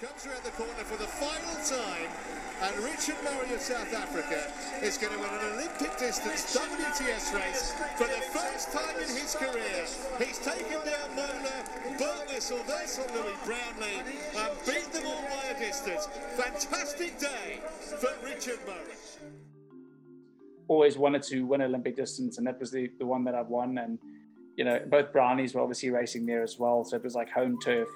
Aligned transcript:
comes 0.00 0.24
around 0.24 0.42
the 0.44 0.56
corner 0.56 0.84
for 0.88 0.96
the 0.96 1.06
final 1.20 1.56
time, 1.60 2.08
and 2.64 2.84
Richard 2.84 3.20
Murray 3.22 3.52
of 3.52 3.60
South 3.60 3.92
Africa 3.92 4.48
is 4.80 4.96
going 4.96 5.12
to 5.12 5.18
win 5.18 5.28
an 5.28 5.52
Olympic 5.52 5.92
distance 5.98 6.56
WTS 6.56 7.36
race 7.36 7.74
for 7.98 8.08
the 8.08 8.24
first 8.32 8.72
time 8.72 8.96
in 8.96 9.08
his 9.12 9.36
career. 9.36 9.84
He's 10.16 10.38
taken 10.38 10.80
down 10.88 11.14
Mola, 11.14 11.52
Burt 11.98 12.30
Sylvester 12.40 13.02
Luis 13.12 13.36
Brownlee, 13.44 14.00
and 14.38 14.52
beat 14.64 14.90
them 14.90 15.04
all 15.04 15.22
by 15.22 15.50
a 15.50 15.58
distance. 15.58 16.06
Fantastic 16.34 17.18
day 17.18 17.60
for 18.00 18.08
Richard 18.24 18.60
Murray. 18.66 18.96
Always 20.68 20.96
wanted 20.96 21.24
to 21.24 21.42
win 21.42 21.60
Olympic 21.60 21.94
distance, 21.94 22.38
and 22.38 22.46
that 22.46 22.58
was 22.58 22.70
the, 22.70 22.90
the 22.98 23.04
one 23.04 23.22
that 23.24 23.34
I've 23.34 23.48
won. 23.48 23.76
And 23.76 23.98
you 24.56 24.64
know, 24.64 24.80
both 24.88 25.12
Brownlees 25.12 25.54
were 25.54 25.60
obviously 25.60 25.90
racing 25.90 26.24
there 26.24 26.42
as 26.42 26.58
well, 26.58 26.84
so 26.84 26.96
it 26.96 27.04
was 27.04 27.14
like 27.14 27.28
home 27.28 27.58
turf 27.60 27.88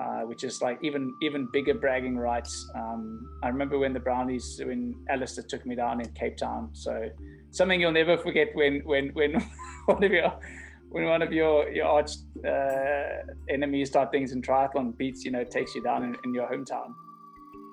uh, 0.00 0.20
which 0.22 0.44
is 0.44 0.60
like 0.60 0.78
even 0.82 1.14
even 1.22 1.48
bigger 1.52 1.74
bragging 1.74 2.16
rights. 2.16 2.70
Um, 2.74 3.28
I 3.42 3.48
remember 3.48 3.78
when 3.78 3.92
the 3.92 4.00
Brownlees, 4.00 4.64
when 4.66 4.94
Alistair 5.08 5.44
took 5.48 5.64
me 5.66 5.74
down 5.74 6.00
in 6.00 6.10
Cape 6.12 6.36
Town. 6.36 6.70
So 6.72 7.08
something 7.50 7.80
you'll 7.80 7.92
never 7.92 8.16
forget 8.16 8.48
when 8.54 8.80
when 8.84 9.10
when 9.10 9.32
one 9.86 10.02
of 10.02 10.10
your 10.10 10.32
when 10.90 11.04
one 11.04 11.22
of 11.22 11.32
your 11.32 11.70
your 11.70 11.86
arch 11.86 12.12
uh, 12.46 13.32
enemies 13.48 13.90
type 13.90 14.10
things 14.10 14.32
in 14.32 14.42
triathlon 14.42 14.96
beats 14.96 15.24
you 15.24 15.30
know 15.30 15.44
takes 15.44 15.74
you 15.74 15.82
down 15.82 16.02
in, 16.04 16.16
in 16.24 16.34
your 16.34 16.46
hometown. 16.48 16.92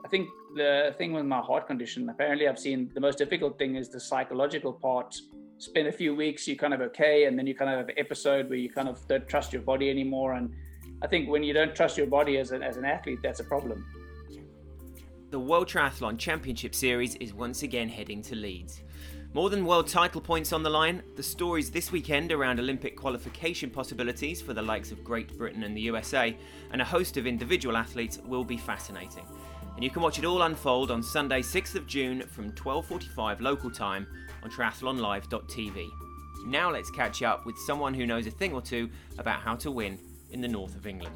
I 0.06 0.08
think 0.08 0.30
the 0.56 0.94
thing 0.98 1.14
with 1.14 1.26
my 1.26 1.40
heart 1.40 1.68
condition, 1.68 2.10
apparently, 2.10 2.48
I've 2.48 2.60
seen 2.60 2.92
the 2.94 3.00
most 3.00 3.18
difficult 3.18 3.58
thing 3.58 3.76
is 3.76 3.90
the 3.90 4.00
psychological 4.00 4.74
part. 4.74 5.16
Spend 5.58 5.88
a 5.88 5.92
few 5.92 6.16
weeks, 6.16 6.48
you're 6.48 6.58
kind 6.58 6.74
of 6.74 6.82
okay, 6.82 7.26
and 7.26 7.38
then 7.38 7.46
you 7.46 7.54
kind 7.56 7.70
of 7.72 7.78
have 7.78 7.90
an 7.90 7.96
episode 7.98 8.50
where 8.50 8.58
you 8.58 8.70
kind 8.70 8.90
of 8.90 9.08
don't 9.08 9.28
trust 9.28 9.54
your 9.54 9.62
body 9.62 9.90
anymore, 9.90 10.34
and 10.34 10.54
I 11.04 11.08
think 11.08 11.30
when 11.30 11.44
you 11.44 11.54
don't 11.54 11.76
trust 11.76 11.98
your 11.98 12.08
body 12.08 12.38
as 12.38 12.52
an, 12.52 12.62
as 12.62 12.78
an 12.78 12.86
athlete, 12.86 13.20
that's 13.24 13.40
a 13.40 13.44
problem. 13.44 13.86
The 15.32 15.40
World 15.40 15.68
Triathlon 15.68 16.20
Championship 16.20 16.76
Series 16.76 17.16
is 17.16 17.34
once 17.34 17.64
again 17.64 17.90
heading 17.90 18.22
to 18.24 18.36
Leeds. 18.36 18.82
More 19.34 19.50
than 19.50 19.66
world 19.66 19.88
title 19.88 20.20
points 20.20 20.52
on 20.52 20.62
the 20.62 20.70
line, 20.70 21.02
the 21.16 21.24
stories 21.24 21.72
this 21.72 21.92
weekend 21.92 22.32
around 22.34 22.60
Olympic 22.60 22.98
qualification 22.98 23.70
possibilities 23.70 24.42
for 24.42 24.54
the 24.54 24.62
likes 24.62 24.92
of 24.92 25.06
Great 25.06 25.38
Britain 25.38 25.64
and 25.64 25.76
the 25.76 25.82
USA, 25.82 26.38
and 26.72 26.82
a 26.82 26.86
host 26.86 27.16
of 27.16 27.26
individual 27.26 27.78
athletes 27.78 28.20
will 28.26 28.44
be 28.44 28.58
fascinating. 28.58 29.26
And 29.76 29.84
you 29.84 29.90
can 29.90 30.02
watch 30.02 30.20
it 30.20 30.26
all 30.26 30.42
unfold 30.42 30.92
on 30.92 31.02
Sunday, 31.02 31.42
6th 31.42 31.76
of 31.76 31.88
June 31.88 32.24
from 32.28 32.52
12:45 32.52 33.40
local 33.40 33.72
time 33.72 34.06
on 34.44 34.52
triathlonlive.tv. 34.52 35.90
Now 36.46 36.70
let's 36.70 36.92
catch 36.92 37.24
up 37.24 37.46
with 37.46 37.58
someone 37.58 37.94
who 37.94 38.06
knows 38.06 38.28
a 38.28 38.32
thing 38.32 38.54
or 38.54 38.62
two 38.62 38.90
about 39.18 39.40
how 39.40 39.56
to 39.56 39.72
win 39.72 39.98
in 40.32 40.42
the 40.42 40.48
north 40.48 40.76
of 40.76 40.88
England. 40.88 41.16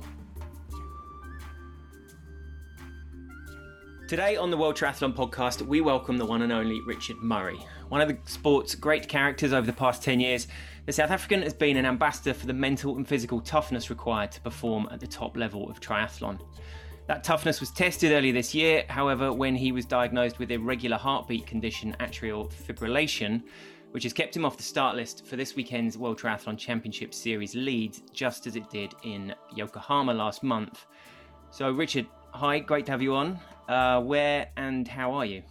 Today 4.08 4.36
on 4.36 4.52
the 4.52 4.58
World 4.58 4.76
Triathlon 4.76 5.16
podcast, 5.16 5.64
we 5.64 5.82
welcome 5.82 6.18
the 6.18 6.26
one 6.26 6.44
and 6.44 6.52
only 6.52 6.80
Richard 6.86 7.18
Murray. 7.24 7.58
One 7.90 8.02
of 8.02 8.08
the 8.08 8.18
sport's 8.26 8.76
great 8.76 9.08
characters 9.08 9.52
over 9.52 9.66
the 9.66 9.74
past 9.74 10.04
10 10.04 10.20
years, 10.20 10.48
the 10.86 10.94
South 10.94 11.10
African 11.10 11.42
has 11.42 11.56
been 11.56 11.76
an 11.76 11.88
ambassador 11.88 12.36
for 12.36 12.46
the 12.46 12.54
mental 12.54 12.98
and 12.98 13.08
physical 13.08 13.42
toughness 13.42 13.90
required 13.90 14.32
to 14.34 14.42
perform 14.42 14.88
at 14.92 15.00
the 15.00 15.08
top 15.08 15.36
level 15.36 15.68
of 15.72 15.80
triathlon. 15.80 16.40
That 17.08 17.24
toughness 17.24 17.60
was 17.60 17.72
tested 17.72 18.12
earlier 18.12 18.34
this 18.34 18.54
year, 18.54 18.86
however, 18.90 19.34
when 19.34 19.56
he 19.56 19.72
was 19.72 19.86
diagnosed 19.86 20.38
with 20.38 20.52
irregular 20.52 20.98
heartbeat 20.98 21.48
condition 21.48 21.96
atrial 22.00 22.52
fibrillation, 22.52 23.42
which 23.96 24.04
has 24.04 24.12
kept 24.12 24.36
him 24.36 24.44
off 24.44 24.58
the 24.58 24.64
start 24.64 24.94
list 24.94 25.26
for 25.26 25.38
this 25.38 25.56
weekend's 25.56 25.98
World 25.98 26.20
Triathlon 26.20 26.58
Championship 26.58 27.14
Series 27.14 27.56
Leeds, 27.56 28.02
just 28.12 28.46
as 28.46 28.58
it 28.58 28.70
did 28.70 28.94
in 29.04 29.34
Yokohama 29.56 30.14
last 30.14 30.44
month. 30.44 30.86
So, 31.50 31.72
Richard, 31.72 32.06
hi, 32.32 32.60
great 32.60 32.86
to 32.88 32.92
have 32.92 33.02
you 33.02 33.16
on. 33.16 33.40
Uh, 33.70 34.02
where 34.02 34.50
and 34.58 34.86
how 34.86 35.14
are 35.14 35.24
you? 35.24 35.44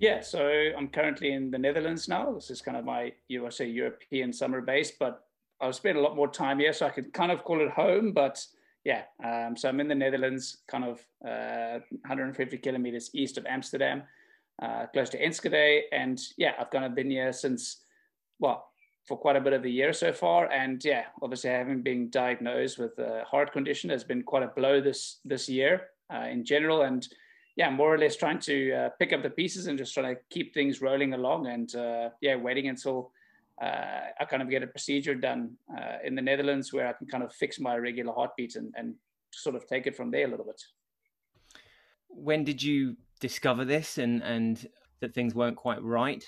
Yeah, 0.00 0.22
so 0.22 0.44
I'm 0.76 0.88
currently 0.88 1.34
in 1.34 1.52
the 1.52 1.58
Netherlands 1.58 2.08
now. 2.08 2.32
This 2.32 2.50
is 2.50 2.60
kind 2.60 2.76
of 2.76 2.84
my, 2.84 3.12
say 3.50 3.68
European 3.68 4.32
summer 4.32 4.60
base, 4.60 4.90
but 4.98 5.22
I've 5.60 5.76
spent 5.76 5.96
a 5.96 6.00
lot 6.00 6.16
more 6.16 6.26
time 6.26 6.58
here, 6.58 6.72
so 6.72 6.86
I 6.86 6.90
could 6.90 7.12
kind 7.12 7.30
of 7.30 7.44
call 7.44 7.60
it 7.60 7.70
home. 7.70 8.10
But 8.10 8.44
yeah, 8.84 9.02
um, 9.24 9.56
so 9.56 9.68
I'm 9.68 9.78
in 9.78 9.86
the 9.86 9.94
Netherlands, 9.94 10.64
kind 10.66 10.82
of 10.82 10.98
uh, 11.24 11.78
150 11.90 12.58
kilometers 12.58 13.10
east 13.14 13.38
of 13.38 13.46
Amsterdam 13.46 14.02
uh, 14.62 14.86
close 14.92 15.10
to 15.10 15.22
Enschede. 15.22 15.82
And 15.92 16.20
yeah, 16.36 16.52
I've 16.58 16.70
kind 16.70 16.84
of 16.84 16.94
been 16.94 17.10
here 17.10 17.32
since, 17.32 17.82
well, 18.38 18.66
for 19.06 19.16
quite 19.16 19.36
a 19.36 19.40
bit 19.40 19.52
of 19.52 19.64
a 19.64 19.68
year 19.68 19.92
so 19.92 20.12
far. 20.12 20.50
And 20.50 20.84
yeah, 20.84 21.04
obviously 21.22 21.50
having 21.50 21.82
been 21.82 22.10
diagnosed 22.10 22.78
with 22.78 22.98
a 22.98 23.24
heart 23.24 23.52
condition 23.52 23.90
has 23.90 24.04
been 24.04 24.22
quite 24.22 24.42
a 24.42 24.48
blow 24.48 24.80
this 24.80 25.20
this 25.24 25.48
year 25.48 25.88
uh, 26.12 26.26
in 26.26 26.44
general. 26.44 26.82
And 26.82 27.06
yeah, 27.56 27.70
more 27.70 27.94
or 27.94 27.98
less 27.98 28.16
trying 28.16 28.40
to 28.40 28.72
uh, 28.72 28.88
pick 28.98 29.12
up 29.12 29.22
the 29.22 29.30
pieces 29.30 29.66
and 29.66 29.78
just 29.78 29.94
trying 29.94 30.14
to 30.14 30.20
keep 30.30 30.52
things 30.52 30.82
rolling 30.82 31.14
along. 31.14 31.46
And 31.46 31.74
uh, 31.74 32.10
yeah, 32.20 32.36
waiting 32.36 32.68
until 32.68 33.12
uh, 33.62 34.00
I 34.20 34.24
kind 34.24 34.42
of 34.42 34.50
get 34.50 34.62
a 34.62 34.66
procedure 34.66 35.14
done 35.14 35.56
uh, 35.76 35.98
in 36.04 36.14
the 36.14 36.22
Netherlands 36.22 36.72
where 36.72 36.88
I 36.88 36.92
can 36.92 37.06
kind 37.06 37.22
of 37.22 37.32
fix 37.32 37.58
my 37.58 37.76
irregular 37.76 38.12
heartbeat 38.12 38.56
and, 38.56 38.74
and 38.76 38.94
sort 39.32 39.56
of 39.56 39.66
take 39.66 39.86
it 39.86 39.96
from 39.96 40.10
there 40.10 40.26
a 40.26 40.30
little 40.30 40.44
bit. 40.44 40.60
When 42.08 42.44
did 42.44 42.62
you 42.62 42.96
discover 43.20 43.64
this 43.64 43.98
and 43.98 44.22
and 44.22 44.68
that 45.00 45.14
things 45.14 45.34
weren't 45.34 45.56
quite 45.56 45.82
right? 45.82 46.24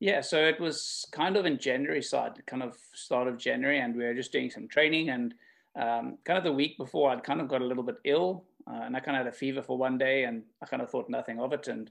Yeah, 0.00 0.20
so 0.20 0.38
it 0.38 0.60
was 0.60 1.04
kind 1.12 1.36
of 1.36 1.44
in 1.44 1.58
January 1.58 2.02
side, 2.02 2.40
kind 2.46 2.62
of 2.62 2.76
start 2.94 3.26
of 3.26 3.36
January, 3.36 3.80
and 3.80 3.96
we 3.96 4.04
were 4.04 4.14
just 4.14 4.30
doing 4.30 4.48
some 4.48 4.68
training. 4.68 5.10
And 5.10 5.34
um, 5.74 6.18
kind 6.24 6.38
of 6.38 6.44
the 6.44 6.52
week 6.52 6.78
before, 6.78 7.10
I'd 7.10 7.24
kind 7.24 7.40
of 7.40 7.48
got 7.48 7.62
a 7.62 7.64
little 7.64 7.82
bit 7.82 7.96
ill, 8.04 8.44
uh, 8.70 8.82
and 8.84 8.96
I 8.96 9.00
kind 9.00 9.16
of 9.16 9.24
had 9.24 9.34
a 9.34 9.36
fever 9.36 9.60
for 9.60 9.76
one 9.76 9.98
day, 9.98 10.24
and 10.24 10.44
I 10.62 10.66
kind 10.66 10.82
of 10.82 10.90
thought 10.90 11.10
nothing 11.10 11.40
of 11.40 11.52
it, 11.52 11.66
and 11.66 11.90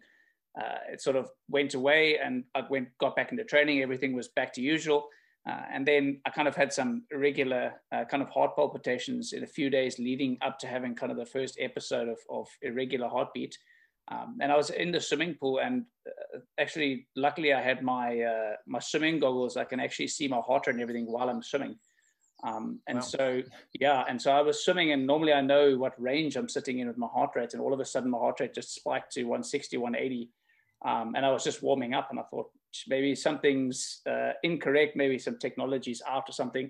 uh, 0.59 0.77
it 0.91 1.01
sort 1.01 1.17
of 1.17 1.29
went 1.49 1.73
away, 1.73 2.17
and 2.17 2.45
I 2.55 2.63
went 2.69 2.87
got 2.97 3.15
back 3.15 3.31
into 3.31 3.43
training. 3.43 3.81
Everything 3.81 4.13
was 4.13 4.29
back 4.29 4.53
to 4.53 4.61
usual, 4.61 5.09
uh, 5.47 5.63
and 5.71 5.85
then 5.85 6.21
I 6.25 6.29
kind 6.29 6.47
of 6.47 6.55
had 6.55 6.71
some 6.71 7.03
irregular 7.11 7.73
uh, 7.91 8.05
kind 8.05 8.23
of 8.23 8.29
heart 8.29 8.55
palpitations 8.55 9.33
in 9.33 9.43
a 9.43 9.47
few 9.47 9.69
days 9.69 9.99
leading 9.99 10.37
up 10.41 10.59
to 10.59 10.67
having 10.67 10.95
kind 10.95 11.11
of 11.11 11.17
the 11.17 11.25
first 11.25 11.57
episode 11.59 12.07
of, 12.07 12.19
of 12.29 12.47
irregular 12.61 13.09
heartbeat. 13.09 13.57
Um, 14.09 14.37
and 14.41 14.51
I 14.51 14.55
was 14.55 14.69
in 14.69 14.91
the 14.91 15.01
swimming 15.01 15.35
pool, 15.35 15.59
and 15.59 15.83
uh, 16.07 16.39
actually, 16.57 17.07
luckily, 17.15 17.53
I 17.53 17.61
had 17.61 17.83
my 17.83 18.21
uh, 18.21 18.53
my 18.65 18.79
swimming 18.79 19.19
goggles. 19.19 19.57
I 19.57 19.65
can 19.65 19.79
actually 19.79 20.07
see 20.07 20.27
my 20.27 20.37
heart 20.37 20.67
rate 20.67 20.73
and 20.73 20.81
everything 20.81 21.05
while 21.05 21.29
I'm 21.29 21.43
swimming. 21.43 21.77
Um, 22.43 22.79
and 22.87 22.99
wow. 22.99 23.03
so, 23.03 23.41
yeah, 23.79 24.05
and 24.07 24.21
so 24.21 24.31
I 24.31 24.41
was 24.41 24.63
swimming, 24.63 24.91
and 24.91 25.05
normally 25.05 25.33
I 25.33 25.41
know 25.41 25.75
what 25.77 25.99
range 26.01 26.35
I'm 26.35 26.47
sitting 26.47 26.79
in 26.79 26.87
with 26.87 26.97
my 26.97 27.07
heart 27.07 27.31
rate, 27.35 27.53
and 27.53 27.61
all 27.61 27.73
of 27.73 27.79
a 27.79 27.85
sudden 27.85 28.11
my 28.11 28.17
heart 28.17 28.39
rate 28.39 28.53
just 28.53 28.75
spiked 28.75 29.11
to 29.13 29.23
160, 29.23 29.75
180, 29.77 30.29
um, 30.85 31.15
and 31.15 31.25
I 31.25 31.31
was 31.31 31.43
just 31.43 31.63
warming 31.63 31.93
up, 31.93 32.09
and 32.11 32.19
I 32.19 32.23
thought 32.23 32.49
maybe 32.87 33.15
something's 33.15 34.01
uh, 34.09 34.33
incorrect, 34.43 34.95
maybe 34.95 35.17
some 35.17 35.37
technology's 35.37 36.01
out 36.07 36.29
or 36.29 36.33
something. 36.33 36.69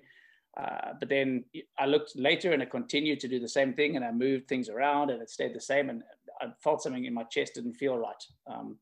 Uh, 0.55 0.93
but 0.99 1.09
then 1.09 1.43
I 1.77 1.85
looked 1.85 2.15
later 2.15 2.51
and 2.51 2.63
it 2.63 2.71
continued 2.71 3.19
to 3.19 3.27
do 3.27 3.39
the 3.39 3.47
same 3.47 3.73
thing, 3.73 3.95
and 3.95 4.03
I 4.03 4.11
moved 4.11 4.47
things 4.47 4.69
around 4.69 5.11
and 5.11 5.21
it 5.21 5.29
stayed 5.29 5.53
the 5.53 5.61
same. 5.61 5.89
And 5.89 6.01
I 6.41 6.47
felt 6.63 6.81
something 6.81 7.05
in 7.05 7.13
my 7.13 7.23
chest 7.23 7.55
didn't 7.55 7.73
feel 7.73 7.97
right. 7.97 8.23
Um, 8.51 8.77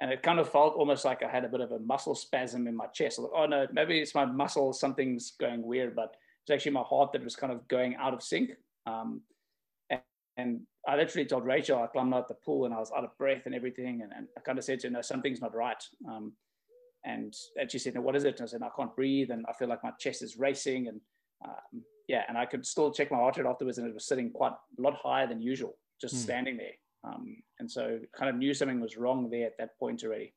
and 0.00 0.10
it 0.10 0.22
kind 0.22 0.40
of 0.40 0.50
felt 0.50 0.74
almost 0.74 1.04
like 1.04 1.22
I 1.22 1.28
had 1.28 1.44
a 1.44 1.48
bit 1.48 1.60
of 1.60 1.70
a 1.72 1.78
muscle 1.78 2.14
spasm 2.14 2.66
in 2.66 2.74
my 2.74 2.86
chest. 2.86 3.18
Like, 3.18 3.30
oh 3.34 3.46
no, 3.46 3.66
maybe 3.72 4.00
it's 4.00 4.14
my 4.14 4.24
muscle, 4.24 4.72
something's 4.72 5.32
going 5.38 5.62
weird, 5.62 5.94
but 5.94 6.16
it's 6.42 6.50
actually 6.52 6.72
my 6.72 6.82
heart 6.82 7.12
that 7.12 7.22
was 7.22 7.36
kind 7.36 7.52
of 7.52 7.66
going 7.68 7.94
out 7.96 8.14
of 8.14 8.22
sync. 8.22 8.50
Um, 8.86 9.22
and, 9.90 10.00
and, 10.36 10.60
I 10.88 10.96
literally 10.96 11.26
told 11.26 11.44
Rachel, 11.44 11.80
I 11.80 11.86
climbed 11.86 12.12
out 12.12 12.26
the 12.26 12.34
pool 12.34 12.64
and 12.64 12.74
I 12.74 12.80
was 12.80 12.90
out 12.90 13.04
of 13.04 13.16
breath 13.16 13.42
and 13.46 13.54
everything. 13.54 14.02
And, 14.02 14.10
and 14.16 14.26
I 14.36 14.40
kind 14.40 14.58
of 14.58 14.64
said 14.64 14.80
to 14.80 14.88
her, 14.88 14.92
no, 14.92 15.00
something's 15.00 15.40
not 15.40 15.54
right. 15.54 15.80
Um, 16.08 16.32
and, 17.04 17.32
and 17.54 17.70
she 17.70 17.78
said, 17.78 17.94
no, 17.94 18.00
what 18.00 18.16
is 18.16 18.24
it? 18.24 18.40
And 18.40 18.48
I 18.48 18.50
said, 18.50 18.62
I 18.64 18.70
can't 18.76 18.96
breathe. 18.96 19.30
And 19.30 19.46
I 19.48 19.52
feel 19.52 19.68
like 19.68 19.84
my 19.84 19.92
chest 20.00 20.22
is 20.22 20.36
racing. 20.36 20.88
And 20.88 21.00
um, 21.44 21.84
yeah, 22.08 22.24
and 22.28 22.36
I 22.36 22.46
could 22.46 22.66
still 22.66 22.90
check 22.90 23.12
my 23.12 23.18
heart 23.18 23.36
rate 23.36 23.46
afterwards 23.46 23.78
and 23.78 23.86
it 23.86 23.94
was 23.94 24.06
sitting 24.06 24.32
quite 24.32 24.54
a 24.76 24.82
lot 24.82 24.94
higher 25.00 25.28
than 25.28 25.40
usual 25.40 25.76
just 26.00 26.16
mm. 26.16 26.18
standing 26.18 26.56
there. 26.56 26.72
Um, 27.04 27.36
and 27.58 27.70
so 27.70 27.98
kind 28.12 28.30
of 28.30 28.36
knew 28.36 28.54
something 28.54 28.80
was 28.80 28.96
wrong 28.96 29.28
there 29.28 29.46
at 29.46 29.58
that 29.58 29.78
point 29.78 30.04
already. 30.04 30.34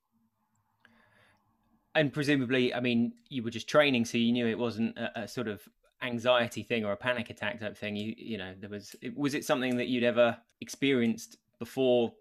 And 1.93 2.11
presumably, 2.11 2.73
I 2.73 2.79
mean, 2.79 3.13
you 3.29 3.43
were 3.43 3.51
just 3.51 3.69
training, 3.69 4.05
so 4.05 4.17
you 4.17 4.33
knew 4.33 4.47
it 4.47 4.57
wasn't 4.57 4.97
a, 4.97 5.21
a 5.21 5.27
sort 5.27 5.47
of 5.47 5.61
anxiety 6.01 6.61
thing 6.61 6.83
or 6.83 6.91
a 6.91 6.97
panic 6.97 7.29
attack 7.29 7.59
type 7.59 7.77
thing. 7.77 7.95
You, 7.95 8.13
you 8.17 8.37
know, 8.37 8.53
there 8.59 8.69
was. 8.69 8.95
Was 9.15 9.33
it 9.33 9.45
something 9.45 9.77
that 9.77 9.87
you'd 9.87 10.03
ever 10.03 10.37
experienced 10.59 11.37
before 11.57 12.13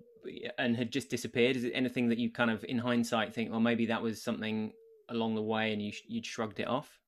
and 0.58 0.76
had 0.76 0.92
just 0.92 1.10
disappeared? 1.10 1.56
Is 1.56 1.64
it 1.64 1.72
anything 1.74 2.08
that 2.08 2.18
you 2.18 2.30
kind 2.30 2.50
of, 2.50 2.64
in 2.64 2.78
hindsight, 2.78 3.34
think, 3.34 3.50
well, 3.50 3.60
maybe 3.60 3.86
that 3.86 4.00
was 4.00 4.22
something 4.22 4.72
along 5.08 5.34
the 5.34 5.42
way 5.42 5.72
and 5.72 5.82
you 5.82 5.92
you'd 6.06 6.26
shrugged 6.26 6.60
it 6.60 6.68
off? 6.68 7.00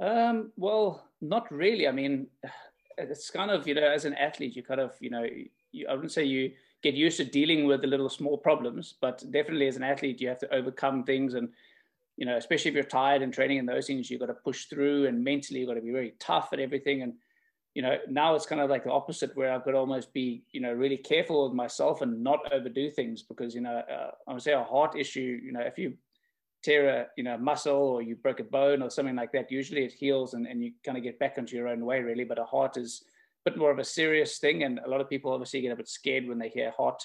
Um, 0.00 0.52
well, 0.56 1.06
not 1.20 1.50
really. 1.52 1.86
I 1.86 1.92
mean, 1.92 2.26
it's 2.98 3.30
kind 3.30 3.50
of 3.50 3.66
you 3.66 3.74
know 3.74 3.88
as 3.88 4.04
an 4.04 4.14
athlete 4.14 4.56
you 4.56 4.62
kind 4.62 4.80
of 4.80 4.94
you 5.00 5.10
know 5.10 5.24
you, 5.72 5.86
I 5.88 5.94
wouldn't 5.94 6.12
say 6.12 6.24
you 6.24 6.52
get 6.82 6.94
used 6.94 7.18
to 7.18 7.24
dealing 7.24 7.66
with 7.66 7.82
the 7.82 7.86
little 7.86 8.08
small 8.08 8.38
problems, 8.38 8.94
but 9.00 9.18
definitely 9.30 9.68
as 9.68 9.76
an 9.76 9.82
athlete 9.82 10.20
you 10.20 10.28
have 10.28 10.38
to 10.38 10.54
overcome 10.54 11.04
things 11.04 11.34
and 11.34 11.48
you 12.16 12.26
know 12.26 12.36
especially 12.36 12.70
if 12.70 12.74
you're 12.74 12.84
tired 12.84 13.22
and 13.22 13.32
training 13.32 13.58
and 13.58 13.68
those 13.68 13.86
things 13.86 14.10
you've 14.10 14.20
got 14.20 14.26
to 14.26 14.34
push 14.34 14.66
through 14.66 15.06
and 15.06 15.22
mentally 15.24 15.60
you've 15.60 15.68
got 15.68 15.74
to 15.74 15.80
be 15.80 15.92
very 15.92 16.14
tough 16.18 16.52
and 16.52 16.60
everything 16.60 17.02
and 17.02 17.14
you 17.74 17.82
know, 17.82 17.98
now 18.08 18.34
it's 18.34 18.46
kind 18.46 18.60
of 18.60 18.68
like 18.68 18.84
the 18.84 18.90
opposite 18.90 19.36
where 19.36 19.52
I've 19.52 19.64
got 19.64 19.72
to 19.72 19.76
almost 19.76 20.12
be, 20.12 20.42
you 20.50 20.60
know, 20.60 20.72
really 20.72 20.96
careful 20.96 21.44
with 21.44 21.54
myself 21.54 22.00
and 22.00 22.22
not 22.22 22.52
overdo 22.52 22.90
things 22.90 23.22
because, 23.22 23.54
you 23.54 23.60
know, 23.60 23.82
uh, 23.90 24.10
I 24.26 24.32
would 24.32 24.42
say 24.42 24.52
a 24.52 24.62
heart 24.62 24.96
issue, 24.98 25.40
you 25.42 25.52
know, 25.52 25.60
if 25.60 25.78
you 25.78 25.94
tear 26.64 26.88
a, 26.88 27.06
you 27.16 27.22
know, 27.22 27.38
muscle 27.38 27.76
or 27.76 28.02
you 28.02 28.16
break 28.16 28.40
a 28.40 28.44
bone 28.44 28.82
or 28.82 28.90
something 28.90 29.14
like 29.14 29.32
that, 29.32 29.52
usually 29.52 29.84
it 29.84 29.92
heals 29.92 30.34
and, 30.34 30.46
and 30.46 30.64
you 30.64 30.72
kind 30.84 30.98
of 30.98 31.04
get 31.04 31.18
back 31.20 31.38
into 31.38 31.56
your 31.56 31.68
own 31.68 31.84
way 31.84 32.00
really. 32.00 32.24
But 32.24 32.40
a 32.40 32.44
heart 32.44 32.76
is 32.76 33.04
bit 33.44 33.56
more 33.56 33.70
of 33.70 33.78
a 33.78 33.84
serious 33.84 34.38
thing. 34.38 34.64
And 34.64 34.80
a 34.84 34.88
lot 34.88 35.00
of 35.00 35.08
people 35.08 35.32
obviously 35.32 35.60
get 35.60 35.72
a 35.72 35.76
bit 35.76 35.88
scared 35.88 36.26
when 36.26 36.38
they 36.38 36.48
hear 36.48 36.72
heart, 36.76 37.02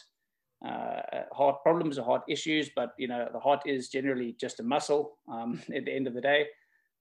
uh, 0.65 1.23
heart 1.31 1.63
problems 1.63 1.97
or 1.97 2.05
heart 2.05 2.23
issues, 2.27 2.69
but, 2.75 2.91
you 2.97 3.07
know, 3.07 3.27
the 3.31 3.39
heart 3.39 3.61
is 3.65 3.89
generally 3.89 4.35
just 4.39 4.59
a 4.59 4.63
muscle 4.63 5.17
um, 5.31 5.61
at 5.75 5.85
the 5.85 5.93
end 5.93 6.07
of 6.07 6.13
the 6.13 6.21
day 6.21 6.47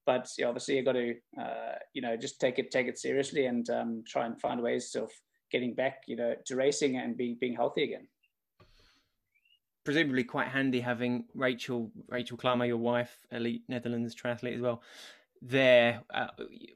but 0.06 0.28
obviously 0.44 0.76
you've 0.76 0.84
got 0.84 0.92
to 0.92 1.14
uh, 1.40 1.76
you 1.92 2.02
know 2.02 2.16
just 2.16 2.40
take 2.40 2.58
it 2.58 2.70
take 2.70 2.86
it 2.86 2.98
seriously 2.98 3.46
and 3.46 3.70
um, 3.70 4.02
try 4.06 4.26
and 4.26 4.40
find 4.40 4.60
ways 4.60 4.94
of 4.94 5.10
getting 5.50 5.74
back 5.74 6.02
you 6.06 6.16
know 6.16 6.34
to 6.44 6.56
racing 6.56 6.96
and 6.96 7.16
being 7.16 7.36
being 7.40 7.54
healthy 7.54 7.84
again 7.84 8.06
presumably 9.84 10.24
quite 10.24 10.48
handy 10.48 10.80
having 10.80 11.24
rachel 11.34 11.90
rachel 12.08 12.36
klamer 12.36 12.66
your 12.66 12.76
wife 12.76 13.18
elite 13.30 13.62
netherlands 13.68 14.14
triathlete 14.14 14.54
as 14.54 14.60
well 14.60 14.82
there 15.46 16.02
uh, 16.12 16.28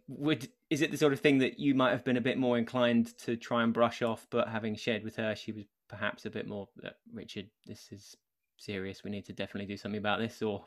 would 0.06 0.48
is 0.68 0.82
it 0.82 0.90
the 0.90 0.96
sort 0.96 1.12
of 1.12 1.20
thing 1.20 1.38
that 1.38 1.58
you 1.58 1.74
might 1.74 1.90
have 1.90 2.04
been 2.04 2.18
a 2.18 2.20
bit 2.20 2.36
more 2.36 2.58
inclined 2.58 3.16
to 3.16 3.34
try 3.34 3.62
and 3.62 3.72
brush 3.72 4.02
off 4.02 4.26
but 4.30 4.46
having 4.46 4.76
shared 4.76 5.02
with 5.02 5.16
her 5.16 5.34
she 5.34 5.52
was 5.52 5.64
perhaps 5.88 6.26
a 6.26 6.30
bit 6.30 6.46
more 6.46 6.68
uh, 6.84 6.90
richard 7.12 7.46
this 7.64 7.88
is 7.90 8.14
serious 8.58 9.02
we 9.02 9.10
need 9.10 9.24
to 9.24 9.32
definitely 9.32 9.66
do 9.66 9.76
something 9.76 9.98
about 9.98 10.18
this 10.18 10.42
or 10.42 10.64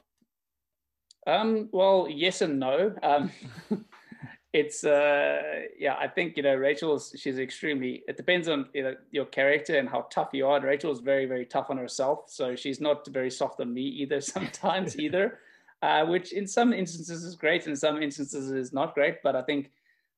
um, 1.27 1.69
well, 1.71 2.07
yes 2.09 2.41
and 2.41 2.59
no. 2.59 2.93
Um, 3.03 3.31
it's 4.53 4.83
uh, 4.83 5.41
yeah, 5.77 5.95
I 5.99 6.07
think 6.07 6.37
you 6.37 6.43
know 6.43 6.55
Rachel's 6.55 7.13
she's 7.17 7.37
extremely. 7.37 8.03
It 8.07 8.17
depends 8.17 8.47
on 8.47 8.67
you 8.73 8.83
know, 8.83 8.95
your 9.11 9.25
character 9.25 9.77
and 9.77 9.87
how 9.87 10.07
tough 10.11 10.29
you 10.33 10.47
are. 10.47 10.57
And 10.57 10.65
Rachel's 10.65 10.99
very 10.99 11.25
very 11.25 11.45
tough 11.45 11.69
on 11.69 11.77
herself, 11.77 12.25
so 12.27 12.55
she's 12.55 12.81
not 12.81 13.07
very 13.07 13.29
soft 13.29 13.59
on 13.61 13.73
me 13.73 13.83
either. 13.83 14.21
Sometimes 14.21 14.97
either, 14.99 15.39
uh, 15.81 16.05
which 16.05 16.33
in 16.33 16.47
some 16.47 16.73
instances 16.73 17.23
is 17.23 17.35
great, 17.35 17.67
in 17.67 17.75
some 17.75 18.01
instances 18.01 18.51
is 18.51 18.73
not 18.73 18.93
great. 18.93 19.17
But 19.23 19.35
I 19.35 19.41
think 19.41 19.71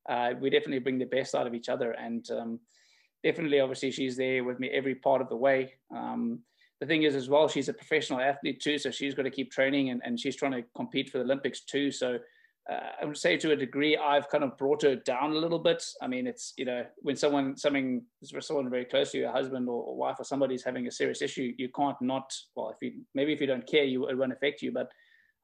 uh, 0.10 0.32
we 0.40 0.50
definitely 0.50 0.80
bring 0.80 1.00
the 1.00 1.06
best 1.06 1.36
out 1.36 1.48
of 1.48 1.54
each 1.54 1.70
other, 1.70 1.92
and 1.92 2.30
um, 2.32 2.60
definitely, 3.24 3.60
obviously, 3.60 3.92
she's 3.92 4.18
there 4.18 4.44
with 4.44 4.60
me 4.60 4.70
every 4.70 4.96
part 4.96 5.22
of 5.22 5.30
the 5.30 5.36
way. 5.36 5.74
Um, 5.96 6.40
the 6.80 6.88
thing 6.88 7.04
is 7.04 7.16
as 7.16 7.30
well, 7.30 7.48
she's 7.48 7.70
a 7.70 7.74
professional 7.74 8.20
athlete 8.20 8.62
too, 8.62 8.78
so 8.78 8.92
she's 8.92 9.14
got 9.14 9.24
to 9.24 9.30
keep 9.30 9.52
training 9.52 9.90
and, 9.90 10.02
and 10.04 10.20
she's 10.20 10.36
trying 10.36 10.52
to 10.52 10.64
compete 10.76 11.10
for 11.10 11.18
the 11.18 11.24
Olympics 11.24 11.62
too. 11.62 11.92
So 11.92 12.18
uh, 12.70 12.80
I 13.02 13.06
would 13.06 13.18
say 13.18 13.38
to 13.38 13.52
a 13.52 13.56
degree, 13.56 13.96
I've 13.96 14.30
kind 14.30 14.44
of 14.44 14.58
brought 14.58 14.82
her 14.84 14.96
down 14.96 15.32
a 15.32 15.38
little 15.38 15.60
bit. 15.60 15.84
I 16.02 16.08
mean, 16.08 16.28
it's 16.28 16.54
you 16.58 16.66
know 16.66 16.86
when 16.98 17.16
someone 17.16 17.58
something 17.58 18.04
someone 18.40 18.70
very 18.70 18.86
close 18.86 19.12
to 19.12 19.18
you, 19.18 19.28
a 19.28 19.32
husband 19.32 19.68
or, 19.68 19.84
or 19.84 19.96
wife 19.96 20.16
or 20.20 20.24
somebody's 20.24 20.64
having 20.64 20.88
a 20.88 20.92
serious 20.92 21.22
issue, 21.22 21.54
you 21.58 21.70
can't 21.70 22.02
not 22.02 22.34
well 22.56 22.70
if 22.70 22.78
you 22.82 23.02
maybe 23.14 23.34
if 23.34 23.42
you 23.42 23.48
don't 23.48 23.68
care, 23.68 23.84
you 23.84 24.08
it 24.08 24.18
won't 24.18 24.34
affect 24.34 24.62
you, 24.62 24.72
but 24.72 24.92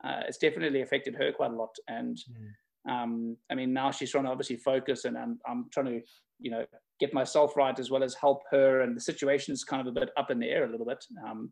uh, 0.03 0.21
it's 0.27 0.37
definitely 0.37 0.81
affected 0.81 1.15
her 1.15 1.31
quite 1.31 1.51
a 1.51 1.55
lot. 1.55 1.75
And 1.87 2.17
mm. 2.17 2.91
um, 2.91 3.37
I 3.51 3.55
mean, 3.55 3.73
now 3.73 3.91
she's 3.91 4.11
trying 4.11 4.25
to 4.25 4.31
obviously 4.31 4.57
focus, 4.57 5.05
and 5.05 5.17
I'm 5.17 5.39
I'm 5.47 5.65
trying 5.71 5.87
to 5.87 6.01
you 6.39 6.51
know 6.51 6.65
get 6.99 7.13
myself 7.13 7.55
right 7.57 7.77
as 7.77 7.89
well 7.89 8.03
as 8.03 8.13
help 8.13 8.43
her. 8.51 8.81
And 8.81 8.95
the 8.95 9.01
situation 9.01 9.53
is 9.53 9.63
kind 9.63 9.85
of 9.85 9.87
a 9.87 9.99
bit 9.99 10.09
up 10.17 10.31
in 10.31 10.39
the 10.39 10.49
air 10.49 10.65
a 10.65 10.71
little 10.71 10.85
bit. 10.85 11.03
Um, 11.27 11.51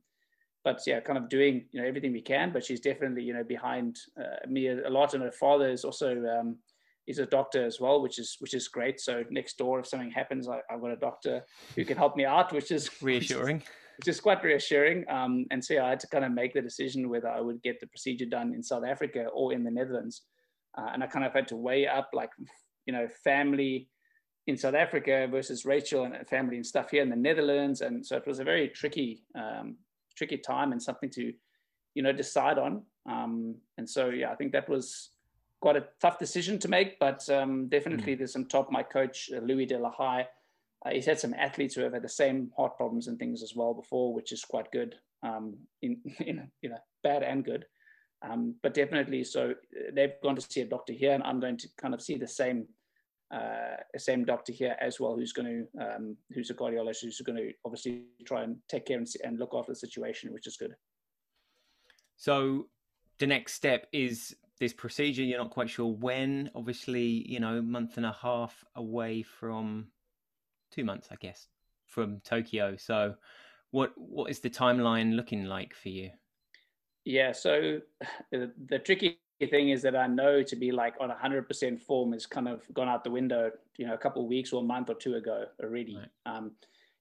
but 0.63 0.81
yeah, 0.85 0.99
kind 0.99 1.17
of 1.17 1.29
doing 1.29 1.65
you 1.71 1.81
know 1.81 1.88
everything 1.88 2.13
we 2.13 2.21
can. 2.21 2.51
But 2.51 2.63
she's 2.63 2.79
definitely 2.79 3.23
you 3.23 3.33
know 3.33 3.44
behind 3.44 3.97
uh, 4.19 4.47
me 4.47 4.67
a, 4.67 4.89
lot. 4.89 5.13
And 5.13 5.23
her 5.23 5.31
father 5.31 5.69
is 5.69 5.83
also 5.83 6.23
um, 6.39 6.57
he's 7.05 7.19
a 7.19 7.25
doctor 7.25 7.65
as 7.65 7.79
well, 7.79 8.01
which 8.01 8.19
is 8.19 8.38
which 8.39 8.53
is 8.53 8.67
great. 8.67 9.00
So 9.00 9.23
next 9.29 9.57
door, 9.57 9.79
if 9.79 9.88
something 9.88 10.11
happens, 10.11 10.47
I, 10.47 10.61
have 10.69 10.81
got 10.81 10.91
a 10.91 10.97
doctor 10.97 11.43
who 11.75 11.83
can 11.83 11.97
help 11.97 12.15
me 12.15 12.25
out, 12.25 12.53
which 12.53 12.71
is 12.71 12.89
reassuring. 13.01 13.63
Which 13.97 14.07
is 14.07 14.19
quite 14.19 14.44
reassuring. 14.44 15.05
Um, 15.09 15.45
and 15.51 15.63
so 15.63 15.73
yeah, 15.73 15.85
I 15.85 15.89
had 15.89 15.99
to 16.01 16.07
kind 16.07 16.23
of 16.23 16.31
make 16.31 16.53
the 16.53 16.61
decision 16.61 17.09
whether 17.09 17.29
I 17.29 17.41
would 17.41 17.61
get 17.63 17.79
the 17.79 17.88
procedure 17.88 18.25
done 18.25 18.53
in 18.53 18.61
South 18.61 18.83
Africa 18.85 19.25
or 19.33 19.53
in 19.53 19.63
the 19.63 19.71
Netherlands. 19.71 20.23
Uh, 20.77 20.89
and 20.94 21.03
I 21.03 21.07
kind 21.07 21.25
of 21.25 21.33
had 21.33 21.47
to 21.47 21.55
weigh 21.55 21.88
up 21.88 22.09
like 22.13 22.29
you 22.85 22.94
know 22.94 23.07
family 23.23 23.89
in 24.47 24.57
South 24.57 24.75
Africa 24.75 25.27
versus 25.29 25.65
Rachel 25.65 26.05
and 26.05 26.27
family 26.27 26.55
and 26.55 26.65
stuff 26.65 26.89
here 26.89 27.03
in 27.03 27.09
the 27.09 27.15
Netherlands. 27.15 27.81
And 27.81 28.05
so 28.05 28.15
it 28.15 28.25
was 28.25 28.39
a 28.39 28.45
very 28.45 28.69
tricky, 28.69 29.23
um, 29.35 29.75
tricky 30.15 30.38
time 30.38 30.71
and 30.71 30.81
something 30.81 31.09
to, 31.11 31.33
you 31.93 32.01
know, 32.01 32.13
decide 32.13 32.57
on. 32.57 32.83
Um, 33.09 33.55
and 33.77 33.88
so, 33.88 34.09
yeah, 34.09 34.31
I 34.31 34.35
think 34.35 34.53
that 34.53 34.69
was 34.69 35.09
quite 35.59 35.75
a 35.75 35.85
tough 36.01 36.17
decision 36.17 36.59
to 36.59 36.69
make, 36.69 36.97
but 36.97 37.29
um, 37.29 37.67
definitely 37.67 38.15
mm. 38.15 38.19
there's 38.19 38.31
some 38.31 38.45
top, 38.45 38.71
my 38.71 38.83
coach, 38.83 39.29
uh, 39.35 39.41
Louis 39.41 39.65
de 39.65 39.77
la 39.77 39.91
Haye, 39.91 40.25
uh, 40.88 40.94
he's 40.94 41.06
had 41.06 41.19
some 41.19 41.34
athletes 41.34 41.75
who 41.75 41.81
have 41.81 41.94
had 41.94 42.04
the 42.04 42.10
same 42.10 42.51
heart 42.56 42.78
problems 42.78 43.07
and 43.07 43.19
things 43.19 43.44
as 43.44 43.56
well 43.56 43.74
before, 43.74 44.13
which 44.13 44.31
is 44.31 44.44
quite 44.44 44.72
good 44.72 44.95
um, 45.24 45.57
in, 45.81 46.01
in, 46.19 46.50
you 46.62 46.69
know, 46.69 46.78
bad 47.04 47.24
and 47.24 47.44
good. 47.44 47.66
Um, 48.28 48.56
but 48.63 48.74
definitely, 48.74 49.24
so 49.24 49.51
uh, 49.51 49.92
they've 49.94 50.13
gone 50.24 50.36
to 50.36 50.42
see 50.42 50.62
a 50.62 50.66
doctor 50.66 50.94
here, 50.94 51.13
and 51.13 51.24
I'm 51.24 51.39
going 51.39 51.57
to 51.57 51.68
kind 51.80 51.94
of 51.94 52.01
see 52.01 52.18
the 52.18 52.28
same 52.28 52.68
uh, 53.30 53.75
same 53.98 54.24
doctor 54.24 54.54
here 54.54 54.78
as 54.80 55.01
well, 55.01 55.16
who's 55.16 55.34
going 55.34 55.68
to 55.75 55.84
um, 55.84 56.18
who's 56.34 56.50
a 56.50 56.54
cardiologist, 56.54 57.01
who's 57.04 57.22
going 57.22 57.38
to 57.38 57.51
obviously 57.66 58.06
try 58.25 58.44
and 58.44 58.56
take 58.69 58.86
care 58.86 58.98
and, 58.98 59.07
and 59.24 59.38
look 59.38 59.54
after 59.54 59.72
the 59.72 59.75
situation, 59.75 60.34
which 60.34 60.48
is 60.48 60.57
good. 60.57 60.74
So 62.16 62.69
the 63.19 63.28
next 63.28 63.54
step 63.54 63.88
is 63.92 64.36
this 64.60 64.74
procedure. 64.74 65.24
You're 65.24 65.38
not 65.38 65.51
quite 65.51 65.69
sure 65.69 65.94
when. 65.94 66.50
Obviously, 66.56 67.30
you 67.30 67.39
know, 67.39 67.62
month 67.62 67.98
and 67.98 68.06
a 68.06 68.13
half 68.13 68.63
away 68.75 69.22
from 69.22 69.88
two 70.71 70.83
months, 70.83 71.07
I 71.11 71.15
guess, 71.15 71.47
from 71.85 72.21
Tokyo. 72.23 72.75
So, 72.77 73.15
what 73.71 73.93
what 73.95 74.29
is 74.29 74.39
the 74.39 74.49
timeline 74.49 75.15
looking 75.15 75.45
like 75.45 75.73
for 75.73 75.89
you? 75.89 76.11
Yeah, 77.05 77.31
so 77.31 77.79
the, 78.31 78.51
the 78.67 78.79
tricky 78.79 79.19
thing 79.45 79.69
is 79.69 79.81
that 79.83 79.95
I 79.95 80.07
know 80.07 80.43
to 80.43 80.55
be 80.55 80.71
like 80.71 80.95
on 80.99 81.11
a 81.11 81.15
100% 81.15 81.79
form 81.79 82.11
has 82.13 82.25
kind 82.25 82.47
of 82.47 82.61
gone 82.73 82.89
out 82.89 83.03
the 83.03 83.11
window, 83.11 83.51
you 83.77 83.85
know, 83.85 83.93
a 83.93 83.97
couple 83.97 84.23
of 84.23 84.27
weeks 84.27 84.51
or 84.51 84.61
a 84.61 84.65
month 84.65 84.89
or 84.89 84.95
two 84.95 85.15
ago 85.15 85.45
already. 85.63 85.95
Right. 85.95 86.35
Um, 86.35 86.51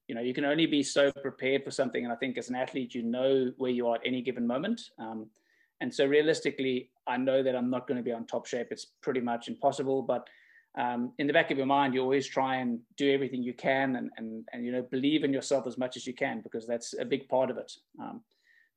you 0.07 0.15
know, 0.15 0.21
you 0.21 0.33
can 0.33 0.45
only 0.45 0.65
be 0.65 0.83
so 0.83 1.11
prepared 1.11 1.63
for 1.65 1.71
something. 1.71 2.03
And 2.05 2.13
I 2.13 2.15
think 2.15 2.37
as 2.37 2.49
an 2.49 2.55
athlete, 2.55 2.95
you 2.95 3.03
know 3.03 3.51
where 3.57 3.71
you 3.71 3.87
are 3.87 3.95
at 3.95 4.01
any 4.05 4.21
given 4.21 4.47
moment. 4.47 4.81
Um, 4.99 5.27
and 5.81 5.93
so 5.93 6.05
realistically, 6.05 6.89
I 7.05 7.17
know 7.17 7.43
that 7.43 7.55
I'm 7.55 7.69
not 7.69 7.87
going 7.87 7.97
to 7.97 8.03
be 8.03 8.13
on 8.13 8.25
top 8.25 8.45
shape. 8.45 8.67
It's 8.71 8.85
pretty 9.01 9.19
much 9.19 9.47
impossible. 9.47 10.01
But 10.01 10.27
um, 10.75 11.11
in 11.17 11.27
the 11.27 11.33
back 11.33 11.51
of 11.51 11.57
your 11.57 11.65
mind, 11.65 11.93
you 11.93 12.01
always 12.01 12.27
try 12.27 12.57
and 12.57 12.79
do 12.97 13.11
everything 13.11 13.41
you 13.41 13.53
can 13.53 13.95
and, 13.95 14.11
and, 14.17 14.45
and, 14.53 14.65
you 14.65 14.71
know, 14.71 14.83
believe 14.91 15.23
in 15.23 15.33
yourself 15.33 15.65
as 15.65 15.77
much 15.77 15.97
as 15.97 16.05
you 16.05 16.13
can 16.13 16.41
because 16.41 16.67
that's 16.67 16.93
a 16.99 17.05
big 17.05 17.27
part 17.29 17.49
of 17.49 17.57
it. 17.57 17.71
Um, 17.99 18.21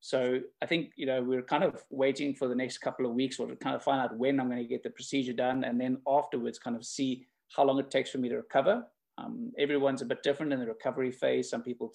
so 0.01 0.41
I 0.63 0.67
think 0.67 0.93
you 0.97 1.07
know 1.07 1.23
we're 1.23 1.43
kind 1.43 1.63
of 1.63 1.85
waiting 1.91 2.35
for 2.35 2.49
the 2.49 2.55
next 2.55 2.79
couple 2.79 3.05
of 3.05 3.13
weeks 3.13 3.39
or 3.39 3.47
to 3.47 3.57
kind 3.57 3.77
of 3.77 3.83
find 3.83 4.01
out 4.01 4.17
when 4.17 4.41
I'm 4.41 4.49
going 4.49 4.63
to 4.63 4.69
get 4.69 4.83
the 4.83 4.91
procedure 4.91 5.35
done, 5.35 5.65
and 5.65 5.79
then 5.79 5.99
afterwards 6.09 6.59
kind 6.59 6.75
of 6.75 6.85
see 6.85 7.27
how 7.55 7.65
long 7.65 7.79
it 7.79 7.91
takes 7.91 8.11
for 8.11 8.19
me 8.19 8.31
to 8.31 8.37
recover. 8.37 8.87
Um, 9.19 9.53
everyone's 9.59 10.01
a 10.01 10.07
bit 10.07 10.23
different 10.23 10.53
in 10.55 10.61
the 10.61 10.67
recovery 10.67 11.13
phase. 11.13 11.51
Some 11.51 11.63
people 11.63 11.93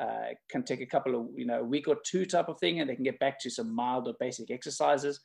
uh, 0.00 0.32
can 0.48 0.62
take 0.62 0.80
a 0.80 0.86
couple 0.86 1.20
of 1.20 1.28
you 1.36 1.44
know 1.44 1.60
a 1.60 1.64
week 1.64 1.86
or 1.86 1.96
two 2.02 2.24
type 2.24 2.48
of 2.48 2.58
thing, 2.58 2.80
and 2.80 2.88
they 2.88 2.94
can 2.94 3.04
get 3.04 3.18
back 3.18 3.38
to 3.40 3.50
some 3.50 3.74
mild 3.74 4.08
or 4.08 4.14
basic 4.18 4.50
exercises. 4.50 5.20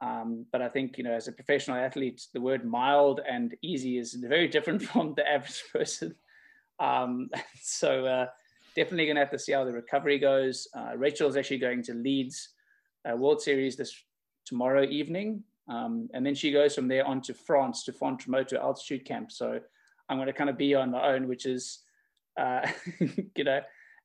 Um, 0.00 0.46
but 0.50 0.62
I 0.62 0.68
think 0.68 0.96
you 0.96 1.04
know 1.04 1.12
as 1.12 1.28
a 1.28 1.32
professional 1.32 1.76
athlete, 1.76 2.26
the 2.32 2.40
word 2.40 2.64
mild 2.64 3.20
and 3.28 3.54
easy 3.62 3.98
is 3.98 4.14
very 4.14 4.48
different 4.48 4.82
from 4.90 5.14
the 5.14 5.28
average 5.28 5.62
person. 5.72 6.14
Um, 6.78 7.28
so 7.62 8.06
uh, 8.06 8.26
definitely 8.74 9.06
going 9.06 9.16
to 9.16 9.22
have 9.22 9.30
to 9.30 9.38
see 9.38 9.52
how 9.52 9.64
the 9.64 9.72
recovery 9.72 10.18
goes. 10.18 10.68
Uh, 10.74 10.96
Rachel 10.96 11.28
is 11.28 11.36
actually 11.36 11.58
going 11.58 11.82
to 11.84 11.94
Leeds 11.94 12.50
uh, 13.08 13.16
World 13.16 13.42
Series 13.42 13.76
this 13.76 13.94
tomorrow 14.46 14.84
evening. 14.84 15.42
Um, 15.68 16.08
and 16.14 16.26
then 16.26 16.34
she 16.34 16.50
goes 16.50 16.74
from 16.74 16.88
there 16.88 17.06
on 17.06 17.20
to 17.22 17.34
France 17.34 17.84
to 17.84 17.92
Font-Romeu 17.92 18.52
altitude 18.54 19.04
camp. 19.04 19.30
So 19.30 19.60
I'm 20.08 20.16
going 20.16 20.26
to 20.26 20.32
kind 20.32 20.50
of 20.50 20.58
be 20.58 20.74
on 20.74 20.90
my 20.90 21.14
own, 21.14 21.28
which 21.28 21.46
is, 21.46 21.80
uh, 22.38 22.66
you 23.36 23.44
know, 23.44 23.60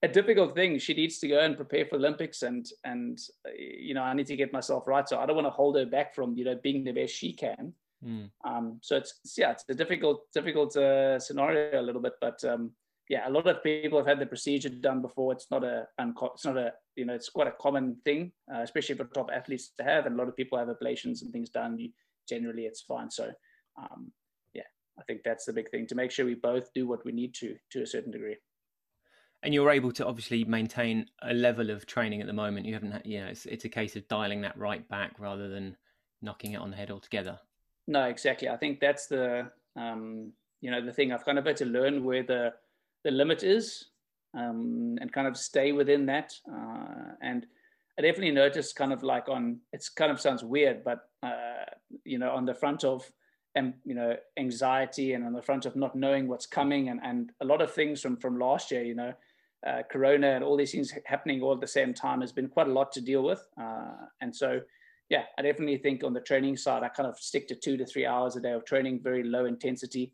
a 0.05 0.13
difficult 0.13 0.55
thing. 0.55 0.77
She 0.79 0.93
needs 0.93 1.19
to 1.19 1.27
go 1.27 1.39
and 1.39 1.55
prepare 1.55 1.85
for 1.85 1.95
Olympics, 1.95 2.43
and 2.43 2.65
and 2.83 3.19
you 3.57 3.93
know 3.93 4.03
I 4.03 4.13
need 4.13 4.27
to 4.27 4.35
get 4.35 4.53
myself 4.53 4.87
right. 4.87 5.07
So 5.07 5.19
I 5.19 5.25
don't 5.25 5.35
want 5.35 5.47
to 5.47 5.51
hold 5.51 5.75
her 5.75 5.85
back 5.85 6.15
from 6.15 6.37
you 6.37 6.45
know 6.45 6.57
being 6.61 6.83
the 6.83 6.91
best 6.91 7.13
she 7.13 7.33
can. 7.33 7.73
Mm. 8.05 8.29
Um, 8.43 8.79
so 8.81 8.95
it's 8.97 9.13
yeah, 9.37 9.51
it's 9.51 9.65
a 9.69 9.73
difficult 9.73 10.31
difficult 10.33 10.75
uh, 10.77 11.19
scenario 11.19 11.79
a 11.79 11.87
little 11.87 12.01
bit, 12.01 12.13
but 12.21 12.43
um, 12.43 12.71
yeah, 13.09 13.27
a 13.27 13.29
lot 13.29 13.47
of 13.47 13.63
people 13.63 13.99
have 13.99 14.07
had 14.07 14.19
the 14.19 14.25
procedure 14.25 14.69
done 14.69 15.01
before. 15.01 15.31
It's 15.33 15.51
not 15.51 15.63
a, 15.63 15.87
it's 15.99 16.45
not 16.45 16.57
a, 16.57 16.73
you 16.95 17.05
know, 17.05 17.13
it's 17.13 17.29
quite 17.29 17.47
a 17.47 17.55
common 17.61 17.97
thing, 18.03 18.31
uh, 18.53 18.61
especially 18.61 18.95
for 18.95 19.05
top 19.05 19.29
athletes 19.31 19.71
to 19.77 19.83
have. 19.83 20.07
And 20.07 20.15
a 20.15 20.17
lot 20.17 20.27
of 20.27 20.35
people 20.35 20.57
have 20.57 20.69
ablations 20.69 21.21
and 21.21 21.31
things 21.31 21.49
done. 21.49 21.77
You, 21.77 21.89
Generally, 22.27 22.63
it's 22.63 22.81
fine. 22.81 23.11
So, 23.11 23.31
um, 23.77 24.11
yeah, 24.55 24.63
I 24.97 25.03
think 25.03 25.21
that's 25.23 25.45
the 25.45 25.53
big 25.53 25.69
thing 25.69 25.85
to 25.87 25.95
make 25.95 26.09
sure 26.09 26.25
we 26.25 26.33
both 26.33 26.73
do 26.73 26.87
what 26.87 27.05
we 27.05 27.11
need 27.11 27.35
to 27.35 27.55
to 27.71 27.83
a 27.83 27.85
certain 27.85 28.11
degree. 28.11 28.37
And 29.45 29.53
you're 29.53 29.69
able 29.69 29.91
to 29.93 30.05
obviously 30.05 30.43
maintain 30.43 31.05
a 31.21 31.33
level 31.33 31.69
of 31.69 31.85
training 31.85 32.19
at 32.19 32.25
the 32.25 32.33
moment. 32.33 32.65
You 32.65 32.73
haven't, 32.73 33.05
you 33.05 33.21
know, 33.21 33.27
it's 33.27 33.45
it's 33.45 33.63
a 33.63 33.69
case 33.69 33.95
of 33.95 34.07
dialing 34.07 34.41
that 34.41 34.57
right 34.57 34.85
back 34.89 35.13
rather 35.19 35.47
than 35.47 35.77
knocking 36.21 36.53
it 36.53 36.57
on 36.57 36.71
the 36.71 36.75
head 36.75 36.89
altogether. 36.89 37.39
No, 37.87 38.05
exactly. 38.05 38.49
I 38.49 38.57
think 38.57 38.79
that's 38.79 39.05
the 39.05 39.51
um, 39.75 40.33
you 40.61 40.71
know 40.71 40.83
the 40.83 40.91
thing. 40.91 41.11
I've 41.11 41.25
kind 41.25 41.37
of 41.37 41.45
had 41.45 41.57
to 41.57 41.65
learn 41.65 42.03
where 42.03 42.23
the 42.23 42.53
the 43.03 43.11
limit 43.11 43.43
is 43.43 43.85
um, 44.35 44.97
and 44.99 45.13
kind 45.13 45.27
of 45.27 45.37
stay 45.37 45.71
within 45.71 46.07
that. 46.07 46.33
Uh, 46.51 47.13
and 47.21 47.45
I 47.99 48.01
definitely 48.01 48.31
noticed 48.31 48.75
kind 48.75 48.91
of 48.91 49.03
like 49.03 49.29
on 49.29 49.59
it's 49.71 49.89
kind 49.89 50.11
of 50.11 50.19
sounds 50.19 50.43
weird, 50.43 50.83
but 50.83 51.09
uh, 51.21 51.65
you 52.03 52.17
know 52.17 52.31
on 52.31 52.45
the 52.45 52.55
front 52.55 52.83
of 52.83 53.09
and 53.53 53.75
you 53.85 53.93
know 53.93 54.15
anxiety 54.37 55.13
and 55.13 55.23
on 55.23 55.33
the 55.33 55.41
front 55.41 55.65
of 55.65 55.75
not 55.75 55.95
knowing 55.95 56.27
what's 56.27 56.47
coming 56.47 56.89
and 56.89 56.99
and 57.03 57.31
a 57.41 57.45
lot 57.45 57.61
of 57.61 57.71
things 57.71 58.01
from 58.01 58.17
from 58.17 58.39
last 58.39 58.71
year, 58.71 58.83
you 58.83 58.95
know. 58.95 59.13
Uh, 59.65 59.81
corona 59.91 60.27
and 60.27 60.43
all 60.43 60.55
these 60.55 60.71
things 60.71 60.93
happening 61.05 61.41
all 61.41 61.53
at 61.53 61.59
the 61.59 61.67
same 61.67 61.93
time 61.93 62.21
has 62.21 62.31
been 62.31 62.47
quite 62.47 62.67
a 62.67 62.71
lot 62.71 62.91
to 62.91 63.01
deal 63.01 63.23
with. 63.23 63.43
Uh, 63.59 63.93
and 64.21 64.35
so, 64.35 64.59
yeah, 65.09 65.23
I 65.39 65.41
definitely 65.41 65.77
think 65.77 66.03
on 66.03 66.13
the 66.13 66.21
training 66.21 66.55
side, 66.55 66.83
I 66.83 66.89
kind 66.89 67.09
of 67.09 67.17
stick 67.17 67.47
to 67.47 67.55
two 67.55 67.75
to 67.77 67.85
three 67.85 68.05
hours 68.05 68.35
a 68.35 68.41
day 68.41 68.51
of 68.51 68.63
training, 68.65 69.01
very 69.01 69.23
low 69.23 69.45
intensity. 69.45 70.13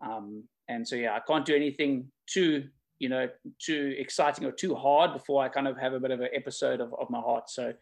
Um, 0.00 0.44
and 0.68 0.86
so, 0.88 0.96
yeah, 0.96 1.14
I 1.14 1.20
can't 1.26 1.44
do 1.44 1.54
anything 1.54 2.10
too 2.26 2.68
you 2.98 3.08
know, 3.08 3.28
too 3.60 3.94
exciting 3.98 4.44
or 4.44 4.52
too 4.52 4.74
hard 4.74 5.12
before 5.12 5.42
I 5.42 5.48
kind 5.48 5.68
of 5.68 5.78
have 5.78 5.92
a 5.92 6.00
bit 6.00 6.10
of 6.10 6.20
an 6.20 6.28
episode 6.34 6.80
of, 6.80 6.92
of 6.94 7.08
my 7.10 7.20
heart. 7.20 7.48
So 7.48 7.72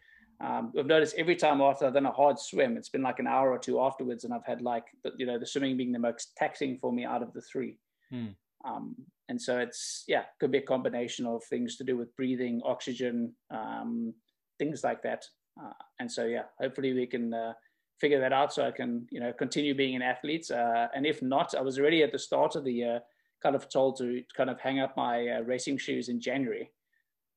um, 0.41 0.71
I've 0.77 0.85
noticed 0.85 1.15
every 1.17 1.35
time 1.35 1.61
after 1.61 1.85
I've 1.85 1.93
done 1.93 2.05
a 2.05 2.11
hard 2.11 2.39
swim, 2.39 2.77
it's 2.77 2.89
been 2.89 3.01
like 3.01 3.19
an 3.19 3.27
hour 3.27 3.51
or 3.51 3.57
two 3.57 3.79
afterwards, 3.81 4.23
and 4.23 4.33
I've 4.33 4.45
had 4.45 4.61
like, 4.61 4.85
you 5.17 5.25
know, 5.25 5.39
the 5.39 5.47
swimming 5.47 5.77
being 5.77 5.91
the 5.91 5.99
most 5.99 6.35
taxing 6.37 6.77
for 6.79 6.91
me 6.91 7.05
out 7.05 7.23
of 7.23 7.33
the 7.33 7.41
three. 7.41 7.77
Hmm. 8.11 8.27
Um, 8.65 8.95
and 9.29 9.41
so 9.41 9.59
it's, 9.59 10.03
yeah, 10.07 10.23
could 10.39 10.51
be 10.51 10.59
a 10.59 10.61
combination 10.61 11.25
of 11.25 11.43
things 11.43 11.75
to 11.77 11.83
do 11.83 11.97
with 11.97 12.15
breathing, 12.15 12.61
oxygen, 12.65 13.33
um, 13.51 14.13
things 14.57 14.83
like 14.83 15.01
that. 15.03 15.25
Uh, 15.61 15.73
and 15.99 16.11
so, 16.11 16.25
yeah, 16.25 16.43
hopefully 16.59 16.93
we 16.93 17.05
can 17.05 17.33
uh, 17.33 17.53
figure 17.99 18.19
that 18.19 18.33
out 18.33 18.53
so 18.53 18.65
I 18.65 18.71
can, 18.71 19.07
you 19.11 19.19
know, 19.19 19.33
continue 19.33 19.75
being 19.75 19.95
an 19.95 20.01
athlete. 20.01 20.49
Uh, 20.49 20.87
and 20.95 21.05
if 21.05 21.21
not, 21.21 21.55
I 21.55 21.61
was 21.61 21.79
already 21.79 22.03
at 22.03 22.11
the 22.11 22.19
start 22.19 22.55
of 22.55 22.63
the 22.63 22.73
year 22.73 23.01
kind 23.41 23.55
of 23.55 23.69
told 23.69 23.97
to 23.97 24.23
kind 24.35 24.49
of 24.49 24.59
hang 24.59 24.79
up 24.79 24.95
my 24.97 25.27
uh, 25.27 25.41
racing 25.41 25.77
shoes 25.77 26.09
in 26.09 26.19
January. 26.19 26.71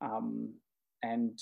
Um, 0.01 0.55
and 1.03 1.39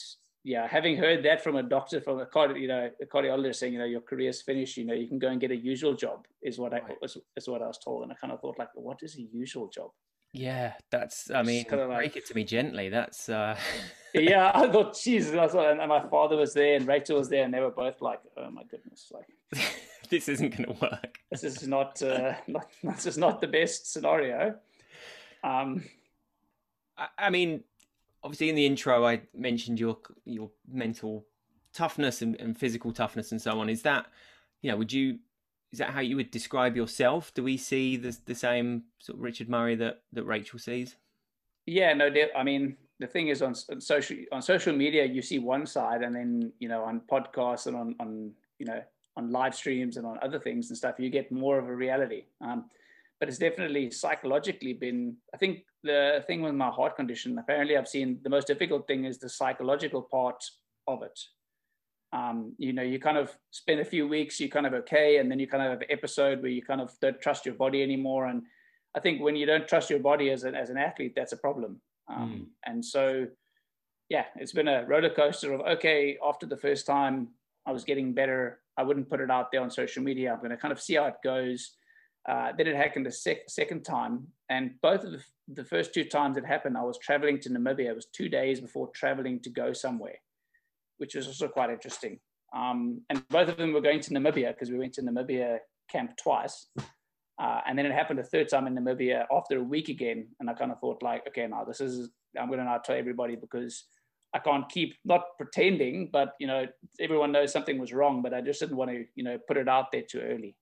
yeah, 0.49 0.67
having 0.67 0.97
heard 0.97 1.23
that 1.25 1.45
from 1.45 1.57
a 1.57 1.62
doctor, 1.62 2.00
from 2.00 2.21
a 2.21 2.25
cardi- 2.26 2.59
you 2.59 2.69
know, 2.69 2.88
a 3.02 3.05
cardiologist 3.05 3.57
saying, 3.57 3.75
you 3.75 3.78
know, 3.78 3.85
your 3.85 4.00
career's 4.00 4.40
finished, 4.40 4.78
you 4.78 4.87
know, 4.87 4.95
you 4.95 5.07
can 5.07 5.19
go 5.19 5.28
and 5.28 5.38
get 5.38 5.50
a 5.50 5.57
usual 5.57 5.93
job 5.93 6.26
is 6.40 6.59
what 6.59 6.73
I 6.73 6.81
was, 7.02 7.19
is 7.37 7.49
what 7.49 7.61
I 7.61 7.67
was 7.67 7.76
told. 7.76 8.02
And 8.02 8.11
I 8.11 8.14
kind 8.14 8.33
of 8.33 8.40
thought 8.40 8.59
like, 8.59 8.71
what 8.73 9.02
is 9.02 9.19
a 9.19 9.21
usual 9.21 9.69
job? 9.69 9.90
Yeah, 10.33 10.73
that's, 10.90 11.31
I 11.31 11.43
mean, 11.43 11.67
kind 11.67 11.83
of 11.83 11.90
like, 11.90 11.99
break 11.99 12.17
it 12.17 12.26
to 12.28 12.35
me 12.35 12.45
gently. 12.45 12.88
That's, 12.88 13.28
uh... 13.28 13.59
yeah, 14.14 14.50
I 14.55 14.73
thought, 14.73 14.99
Jesus, 14.99 15.33
that's 15.33 15.52
what, 15.52 15.71
and 15.71 15.87
my 15.87 16.09
father 16.09 16.37
was 16.37 16.55
there 16.55 16.76
and 16.76 16.88
Rachel 16.88 17.19
was 17.19 17.28
there 17.28 17.45
and 17.45 17.52
they 17.52 17.61
were 17.61 17.71
both 17.71 18.00
like, 18.00 18.21
oh 18.38 18.50
my 18.50 18.62
goodness, 18.71 19.12
like, 19.12 19.67
this 20.09 20.31
isn't 20.31 20.57
going 20.57 20.75
to 20.75 20.81
work. 20.81 21.19
This 21.31 21.45
is 21.45 21.69
not, 21.69 22.00
uh, 22.00 22.33
not, 22.47 22.69
this 22.83 23.05
is 23.05 23.19
not 23.19 23.43
the 23.43 23.49
best 23.49 23.93
scenario. 23.93 24.55
Um, 25.45 25.85
I, 26.97 27.09
I 27.19 27.28
mean, 27.28 27.64
obviously 28.22 28.48
in 28.48 28.54
the 28.54 28.66
intro, 28.66 29.06
I 29.06 29.22
mentioned 29.34 29.80
your, 29.80 29.98
your 30.25 30.50
mental 30.70 31.26
toughness 31.72 32.22
and, 32.22 32.34
and 32.37 32.58
physical 32.58 32.92
toughness 32.92 33.32
and 33.32 33.40
so 33.40 33.60
on. 33.60 33.68
Is 33.68 33.82
that, 33.82 34.06
you 34.62 34.70
know, 34.70 34.76
would 34.76 34.92
you, 34.92 35.18
is 35.72 35.78
that 35.78 35.90
how 35.90 36.00
you 36.00 36.16
would 36.16 36.30
describe 36.30 36.76
yourself? 36.76 37.32
Do 37.34 37.42
we 37.42 37.56
see 37.56 37.96
the 37.96 38.16
the 38.25 38.34
same 38.34 38.84
sort 39.00 39.18
of 39.18 39.22
Richard 39.22 39.48
Murray 39.48 39.75
that 39.76 40.02
that 40.12 40.25
Rachel 40.25 40.58
sees? 40.58 40.96
Yeah, 41.66 41.92
no. 41.92 42.10
I 42.34 42.42
mean, 42.42 42.76
the 42.98 43.06
thing 43.06 43.28
is 43.28 43.42
on, 43.42 43.54
on, 43.70 43.80
social 43.80 44.16
on 44.32 44.40
social 44.40 44.75
media, 44.75 45.04
you 45.04 45.20
see 45.20 45.38
one 45.38 45.66
side, 45.66 46.02
and 46.02 46.14
then 46.14 46.52
you 46.58 46.68
know 46.68 46.82
on 46.84 47.02
podcasts 47.10 47.66
and 47.66 47.76
on 47.76 47.94
on 48.00 48.32
you 48.58 48.66
know 48.66 48.82
on 49.16 49.30
live 49.30 49.54
streams 49.54 49.96
and 49.96 50.06
on 50.06 50.18
other 50.22 50.38
things 50.38 50.70
and 50.70 50.78
stuff, 50.78 50.94
you 50.98 51.10
get 51.10 51.30
more 51.30 51.58
of 51.58 51.68
a 51.68 51.75
reality. 51.75 52.25
Um, 52.40 52.70
but 53.20 53.28
it's 53.28 53.38
definitely 53.38 53.90
psychologically 53.90 54.72
been. 54.72 55.16
I 55.34 55.37
think 55.37 55.60
the 55.82 56.25
thing 56.26 56.42
with 56.42 56.54
my 56.54 56.70
heart 56.70 56.96
condition, 56.96 57.38
apparently, 57.38 57.76
I've 57.76 57.88
seen 57.88 58.20
the 58.22 58.30
most 58.30 58.46
difficult 58.46 58.87
thing 58.87 59.04
is 59.04 59.18
the 59.18 59.28
psychological 59.28 60.02
part 60.02 60.42
of 60.87 61.02
it 61.02 61.18
um, 62.12 62.54
you 62.58 62.72
know, 62.72 62.82
you 62.82 62.98
kind 62.98 63.18
of 63.18 63.37
spend 63.50 63.80
a 63.80 63.84
few 63.84 64.08
weeks, 64.08 64.40
you 64.40 64.48
kind 64.48 64.66
of 64.66 64.72
okay, 64.72 65.18
and 65.18 65.30
then 65.30 65.38
you 65.38 65.46
kind 65.46 65.62
of 65.62 65.70
have 65.70 65.80
an 65.82 65.90
episode 65.90 66.40
where 66.40 66.50
you 66.50 66.62
kind 66.62 66.80
of 66.80 66.92
don't 67.00 67.20
trust 67.20 67.44
your 67.44 67.54
body 67.54 67.82
anymore. 67.82 68.26
And 68.26 68.42
I 68.94 69.00
think 69.00 69.20
when 69.20 69.37
you 69.37 69.46
don't 69.46 69.68
trust 69.68 69.90
your 69.90 69.98
body 69.98 70.30
as 70.30 70.44
an 70.44 70.54
as 70.54 70.70
an 70.70 70.78
athlete, 70.78 71.12
that's 71.14 71.32
a 71.32 71.37
problem. 71.37 71.80
Um, 72.08 72.30
mm. 72.30 72.70
And 72.70 72.84
so, 72.84 73.26
yeah, 74.08 74.25
it's 74.37 74.52
been 74.52 74.68
a 74.68 74.87
roller 74.87 75.10
coaster 75.10 75.52
of 75.52 75.60
okay. 75.60 76.16
After 76.26 76.46
the 76.46 76.56
first 76.56 76.87
time, 76.87 77.28
I 77.66 77.72
was 77.72 77.84
getting 77.84 78.14
better. 78.14 78.60
I 78.78 78.84
wouldn't 78.84 79.10
put 79.10 79.20
it 79.20 79.30
out 79.30 79.52
there 79.52 79.60
on 79.60 79.70
social 79.70 80.02
media. 80.02 80.32
I'm 80.32 80.38
going 80.38 80.50
to 80.50 80.56
kind 80.56 80.72
of 80.72 80.80
see 80.80 80.94
how 80.94 81.06
it 81.06 81.16
goes. 81.22 81.72
Uh, 82.28 82.52
then 82.56 82.66
it 82.66 82.76
happened 82.76 83.06
the 83.06 83.12
sec- 83.12 83.49
second 83.49 83.82
time, 83.85 84.26
and 84.50 84.73
both 84.82 85.02
of 85.02 85.12
the, 85.12 85.23
the 85.54 85.64
first 85.64 85.94
two 85.94 86.04
times 86.04 86.37
it 86.37 86.44
happened, 86.44 86.76
I 86.76 86.82
was 86.82 86.99
traveling 86.99 87.40
to 87.40 87.50
Namibia. 87.50 87.88
It 87.88 87.94
was 87.94 88.06
two 88.06 88.28
days 88.28 88.61
before 88.61 88.88
traveling 88.94 89.40
to 89.40 89.50
go 89.50 89.73
somewhere 89.73 90.16
which 90.99 91.14
was 91.14 91.26
also 91.26 91.49
quite 91.49 91.70
interesting. 91.70 92.18
Um, 92.54 93.02
and 93.08 93.26
both 93.28 93.49
of 93.49 93.56
them 93.56 93.73
were 93.73 93.80
going 93.80 94.00
to 94.00 94.11
Namibia 94.11 94.49
because 94.49 94.70
we 94.70 94.78
went 94.78 94.92
to 94.94 95.02
Namibia 95.02 95.58
camp 95.90 96.16
twice. 96.16 96.66
Uh, 97.40 97.61
and 97.66 97.78
then 97.78 97.87
it 97.87 97.92
happened 97.92 98.18
a 98.18 98.25
third 98.25 98.49
time 98.49 98.66
in 98.66 98.75
Namibia 98.75 99.25
after 99.32 99.58
a 99.58 99.62
week 99.62 99.88
again. 99.88 100.28
And 100.40 100.50
I 100.50 100.54
kind 100.54 100.73
of 100.73 100.80
thought 100.80 101.02
like, 101.02 101.26
okay, 101.28 101.47
now 101.47 101.64
this 101.64 101.80
is, 101.80 102.11
I'm 102.38 102.49
going 102.49 102.58
to 102.58 102.64
now 102.64 102.78
tell 102.78 102.97
everybody 102.97 103.37
because 103.37 103.85
I 104.35 104.40
can't 104.40 104.68
keep 104.68 104.97
not 105.04 105.23
pretending, 105.38 106.11
but 106.12 106.35
you 106.38 106.47
know, 106.47 106.66
everyone 107.00 107.32
knows 107.32 107.52
something 107.52 107.78
was 107.78 107.92
wrong, 107.92 108.23
but 108.23 108.35
I 108.35 108.40
just 108.40 108.61
didn't 108.61 108.76
want 108.76 108.90
to, 108.90 109.04
you 109.14 109.25
know, 109.25 109.38
put 109.47 109.56
it 109.56 109.68
out 109.68 109.87
there 109.92 110.02
too 110.02 110.20
early. 110.20 110.56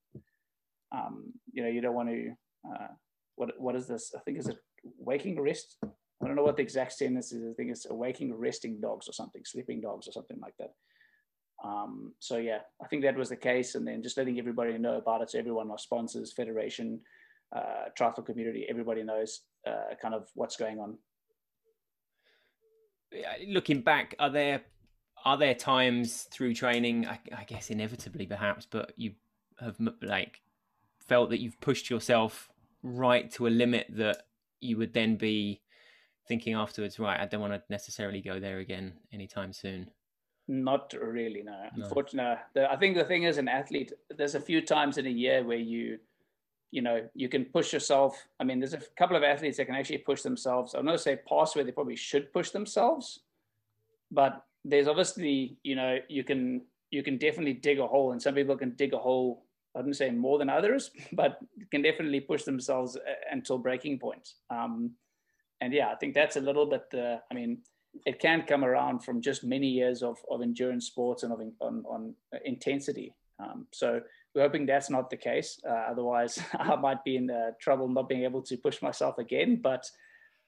Um, 0.92 1.32
you 1.52 1.62
know, 1.62 1.68
you 1.68 1.80
don't 1.80 1.94
want 1.94 2.08
to, 2.08 2.32
uh, 2.68 2.88
what, 3.36 3.50
what 3.58 3.76
is 3.76 3.86
this? 3.86 4.12
I 4.16 4.20
think 4.20 4.38
is 4.38 4.48
it 4.48 4.58
waking 4.98 5.40
rest? 5.40 5.76
I 5.84 6.26
don't 6.26 6.36
know 6.36 6.42
what 6.42 6.56
the 6.56 6.62
exact 6.62 6.92
sentence 6.92 7.32
is. 7.32 7.44
I 7.44 7.54
think 7.54 7.70
it's 7.70 7.86
awaking 7.86 8.34
resting 8.34 8.80
dogs 8.80 9.08
or 9.08 9.12
something, 9.12 9.42
sleeping 9.44 9.80
dogs 9.80 10.08
or 10.08 10.12
something 10.12 10.38
like 10.40 10.54
that. 10.58 10.72
Um, 11.64 12.14
so 12.20 12.36
yeah, 12.36 12.60
I 12.82 12.86
think 12.86 13.02
that 13.02 13.16
was 13.16 13.30
the 13.30 13.36
case, 13.36 13.74
and 13.74 13.86
then 13.86 14.02
just 14.02 14.16
letting 14.16 14.38
everybody 14.38 14.76
know 14.78 14.96
about 14.96 15.22
it. 15.22 15.30
So 15.30 15.38
everyone, 15.38 15.70
our 15.70 15.78
sponsors, 15.78 16.32
federation, 16.32 17.00
uh, 17.54 17.86
triathlon 17.98 18.26
community, 18.26 18.66
everybody 18.68 19.02
knows 19.02 19.42
uh, 19.66 19.94
kind 20.00 20.14
of 20.14 20.28
what's 20.34 20.56
going 20.56 20.78
on. 20.78 20.98
Looking 23.46 23.80
back, 23.80 24.14
are 24.18 24.30
there 24.30 24.62
are 25.24 25.38
there 25.38 25.54
times 25.54 26.22
through 26.30 26.54
training? 26.54 27.06
I, 27.06 27.18
I 27.36 27.44
guess 27.44 27.70
inevitably, 27.70 28.26
perhaps, 28.26 28.66
but 28.66 28.92
you 28.96 29.12
have 29.58 29.76
like 30.02 30.40
felt 31.08 31.30
that 31.30 31.40
you've 31.40 31.60
pushed 31.60 31.90
yourself 31.90 32.48
right 32.82 33.30
to 33.32 33.46
a 33.46 33.48
limit 33.48 33.86
that 33.90 34.24
you 34.60 34.76
would 34.76 34.92
then 34.92 35.16
be 35.16 35.60
thinking 36.26 36.54
afterwards, 36.54 36.98
right, 36.98 37.20
I 37.20 37.26
don't 37.26 37.40
want 37.40 37.52
to 37.52 37.62
necessarily 37.68 38.20
go 38.20 38.40
there 38.40 38.58
again 38.58 38.94
anytime 39.12 39.52
soon? 39.52 39.90
Not 40.48 40.94
really, 41.00 41.42
no. 41.42 41.52
no. 41.76 41.84
Unfortunately, 41.84 42.36
I 42.68 42.76
think 42.76 42.96
the 42.96 43.04
thing 43.04 43.24
is, 43.24 43.38
an 43.38 43.48
athlete, 43.48 43.92
there's 44.16 44.34
a 44.34 44.40
few 44.40 44.60
times 44.60 44.98
in 44.98 45.06
a 45.06 45.10
year 45.10 45.42
where 45.44 45.56
you, 45.58 45.98
you 46.70 46.82
know, 46.82 47.08
you 47.14 47.28
can 47.28 47.44
push 47.46 47.72
yourself. 47.72 48.28
I 48.38 48.44
mean, 48.44 48.60
there's 48.60 48.74
a 48.74 48.80
couple 48.96 49.16
of 49.16 49.22
athletes 49.22 49.56
that 49.56 49.66
can 49.66 49.74
actually 49.74 49.98
push 49.98 50.22
themselves. 50.22 50.74
I'm 50.74 50.84
not 50.84 51.00
say 51.00 51.18
past 51.28 51.56
where 51.56 51.64
they 51.64 51.72
probably 51.72 51.96
should 51.96 52.32
push 52.32 52.50
themselves, 52.50 53.20
but 54.10 54.44
there's 54.64 54.88
obviously, 54.88 55.56
you 55.62 55.74
know, 55.74 55.98
you 56.08 56.22
can 56.22 56.62
you 56.90 57.02
can 57.02 57.18
definitely 57.18 57.54
dig 57.54 57.80
a 57.80 57.86
hole, 57.86 58.12
and 58.12 58.22
some 58.22 58.34
people 58.34 58.56
can 58.56 58.70
dig 58.70 58.94
a 58.94 58.98
hole. 58.98 59.45
I 59.76 59.80
wouldn't 59.80 59.96
say 59.96 60.10
more 60.10 60.38
than 60.38 60.48
others, 60.48 60.90
but 61.12 61.38
can 61.70 61.82
definitely 61.82 62.20
push 62.20 62.44
themselves 62.44 62.96
uh, 62.96 63.00
until 63.30 63.58
breaking 63.58 63.98
point. 63.98 64.30
Um, 64.50 64.92
and 65.60 65.72
yeah, 65.72 65.90
I 65.90 65.96
think 65.96 66.14
that's 66.14 66.36
a 66.36 66.40
little 66.40 66.66
bit. 66.66 66.86
Uh, 66.92 67.18
I 67.30 67.34
mean, 67.34 67.58
it 68.06 68.18
can 68.18 68.42
come 68.42 68.64
around 68.64 69.04
from 69.04 69.20
just 69.20 69.44
many 69.44 69.68
years 69.68 70.02
of, 70.02 70.18
of 70.30 70.42
endurance 70.42 70.86
sports 70.86 71.22
and 71.22 71.32
of 71.32 71.40
on, 71.60 71.84
on 71.86 72.14
intensity. 72.44 73.14
Um, 73.38 73.66
so 73.72 74.00
we're 74.34 74.42
hoping 74.42 74.66
that's 74.66 74.90
not 74.90 75.10
the 75.10 75.16
case. 75.16 75.60
Uh, 75.66 75.72
otherwise, 75.90 76.38
I 76.58 76.76
might 76.76 77.04
be 77.04 77.16
in 77.16 77.30
uh, 77.30 77.52
trouble 77.60 77.88
not 77.88 78.08
being 78.08 78.24
able 78.24 78.42
to 78.42 78.56
push 78.56 78.82
myself 78.82 79.18
again. 79.18 79.60
But 79.62 79.90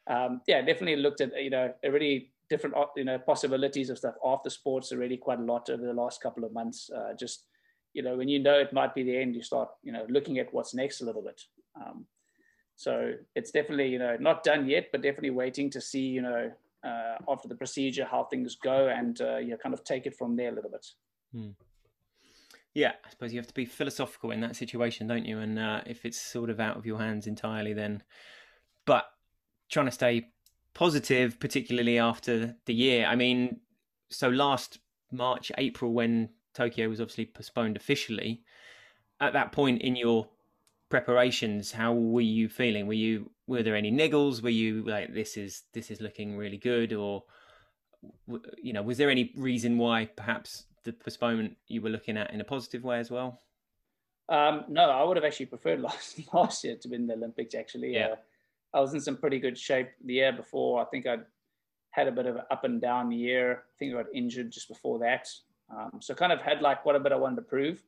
um, 0.09 0.41
yeah, 0.47 0.61
definitely 0.61 0.97
looked 0.97 1.21
at 1.21 1.33
you 1.43 1.51
know 1.51 1.73
already 1.85 2.33
different 2.49 2.77
uh, 2.77 2.87
you 2.97 3.05
know 3.05 3.19
possibilities 3.19 3.91
of 3.91 3.99
stuff 3.99 4.15
after 4.25 4.51
sports 4.51 4.93
already 4.93 5.17
quite 5.17 5.39
a 5.39 5.43
lot 5.43 5.69
over 5.71 5.85
the 5.85 5.93
last 5.93 6.23
couple 6.23 6.45
of 6.45 6.53
months. 6.53 6.91
Uh, 6.95 7.15
just 7.19 7.45
you 7.95 8.03
know 8.03 8.17
when 8.17 8.29
you 8.29 8.39
know 8.39 8.59
it 8.59 8.73
might 8.73 8.95
be 8.95 9.03
the 9.03 9.17
end, 9.17 9.35
you 9.35 9.43
start 9.43 9.69
you 9.83 9.93
know 9.93 10.07
looking 10.09 10.39
at 10.39 10.53
what's 10.53 10.75
next 10.75 11.01
a 11.01 11.05
little 11.05 11.23
bit. 11.23 11.41
Um, 11.77 12.07
so 12.79 13.13
it's 13.35 13.51
definitely, 13.51 13.89
you 13.89 13.99
know, 13.99 14.17
not 14.21 14.45
done 14.45 14.69
yet, 14.69 14.91
but 14.93 15.03
definitely 15.03 15.31
waiting 15.31 15.69
to 15.71 15.81
see, 15.81 16.03
you 16.03 16.23
know, 16.23 16.53
uh, 16.85 17.17
after 17.29 17.49
the 17.49 17.57
procedure 17.57 18.05
how 18.05 18.23
things 18.23 18.55
go 18.55 18.87
and 18.87 19.21
uh, 19.21 19.39
you 19.39 19.51
know, 19.51 19.57
kind 19.57 19.75
of 19.75 19.83
take 19.83 20.07
it 20.07 20.17
from 20.17 20.37
there 20.37 20.53
a 20.53 20.55
little 20.55 20.71
bit. 20.71 20.87
Hmm. 21.35 21.51
Yeah, 22.75 22.93
I 23.05 23.11
suppose 23.11 23.33
you 23.33 23.41
have 23.41 23.49
to 23.49 23.55
be 23.55 23.65
philosophical 23.65 24.31
in 24.31 24.41
that 24.43 24.55
situation, 24.55 25.09
don't 25.09 25.25
you? 25.25 25.41
And 25.41 25.59
uh, 25.59 25.81
if 25.87 26.05
it's 26.05 26.21
sort 26.21 26.51
of 26.51 26.61
out 26.61 26.77
of 26.77 26.87
your 26.87 26.99
hands 26.99 27.27
entirely, 27.27 27.73
then. 27.73 28.05
But 28.87 29.07
trying 29.69 29.87
to 29.87 29.93
stay 29.93 30.29
positive, 30.73 31.41
particularly 31.41 31.99
after 31.99 32.55
the 32.67 32.75
year. 32.75 33.07
I 33.07 33.17
mean, 33.17 33.59
so 34.09 34.29
last 34.29 34.79
March, 35.11 35.51
April, 35.59 35.93
when 35.93 36.29
Tokyo 36.59 36.89
was 36.89 37.01
obviously 37.01 37.27
postponed 37.27 37.77
officially, 37.77 38.43
at 39.21 39.33
that 39.33 39.53
point 39.53 39.81
in 39.81 39.95
your 39.95 40.29
preparations, 40.89 41.71
how 41.71 41.93
were 41.93 42.21
you 42.21 42.49
feeling? 42.49 42.89
Were 42.89 42.95
you 42.95 43.31
were 43.47 43.63
there 43.63 43.77
any 43.77 43.93
niggles? 43.93 44.43
Were 44.43 44.49
you 44.49 44.83
like 44.85 45.15
this 45.15 45.37
is 45.37 45.63
this 45.73 45.91
is 45.91 46.01
looking 46.01 46.37
really 46.37 46.57
good, 46.59 46.93
or 46.93 47.23
you 48.61 48.73
know, 48.73 48.83
was 48.83 48.99
there 48.99 49.11
any 49.11 49.33
reason 49.37 49.79
why 49.79 50.07
perhaps 50.17 50.65
the 50.85 50.93
postponement 50.93 51.57
you 51.69 51.81
were 51.81 51.91
looking 51.91 52.17
at 52.17 52.33
in 52.33 52.41
a 52.41 52.45
positive 52.45 52.83
way 52.83 52.99
as 52.99 53.11
well? 53.11 53.41
Um, 54.29 54.65
no, 54.69 54.91
I 54.91 55.05
would 55.05 55.17
have 55.17 55.25
actually 55.25 55.47
preferred 55.47 55.81
last 55.89 56.21
last 56.35 56.65
year 56.65 56.77
to 56.77 56.89
win 56.89 57.07
the 57.07 57.15
Olympics. 57.15 57.55
Actually, 57.55 57.95
yeah. 57.95 58.09
Uh, 58.09 58.17
I 58.75 58.81
was 58.81 58.95
in 58.95 59.01
some 59.01 59.17
pretty 59.17 59.39
good 59.39 59.57
shape 59.57 59.91
the 60.05 60.15
year 60.15 60.33
before. 60.33 60.83
I 60.83 60.85
think 60.87 61.07
I 61.07 61.19
had 61.91 62.09
a 62.09 62.13
bit 62.13 62.27
of 62.27 62.37
an 62.37 62.43
up 62.51 62.65
and 62.65 62.81
down 62.81 63.13
year. 63.13 63.53
I 63.53 63.75
think 63.79 63.95
I 63.95 64.03
got 64.03 64.15
injured 64.15 64.51
just 64.51 64.69
before 64.69 64.99
that, 64.99 65.29
um, 65.71 66.01
so 66.01 66.15
kind 66.15 66.33
of 66.33 66.41
had 66.41 66.63
like 66.63 66.85
what 66.85 66.97
a 66.97 67.01
bit 67.01 67.13
I 67.13 67.17
wanted 67.17 67.37
to 67.37 67.43
prove. 67.43 67.83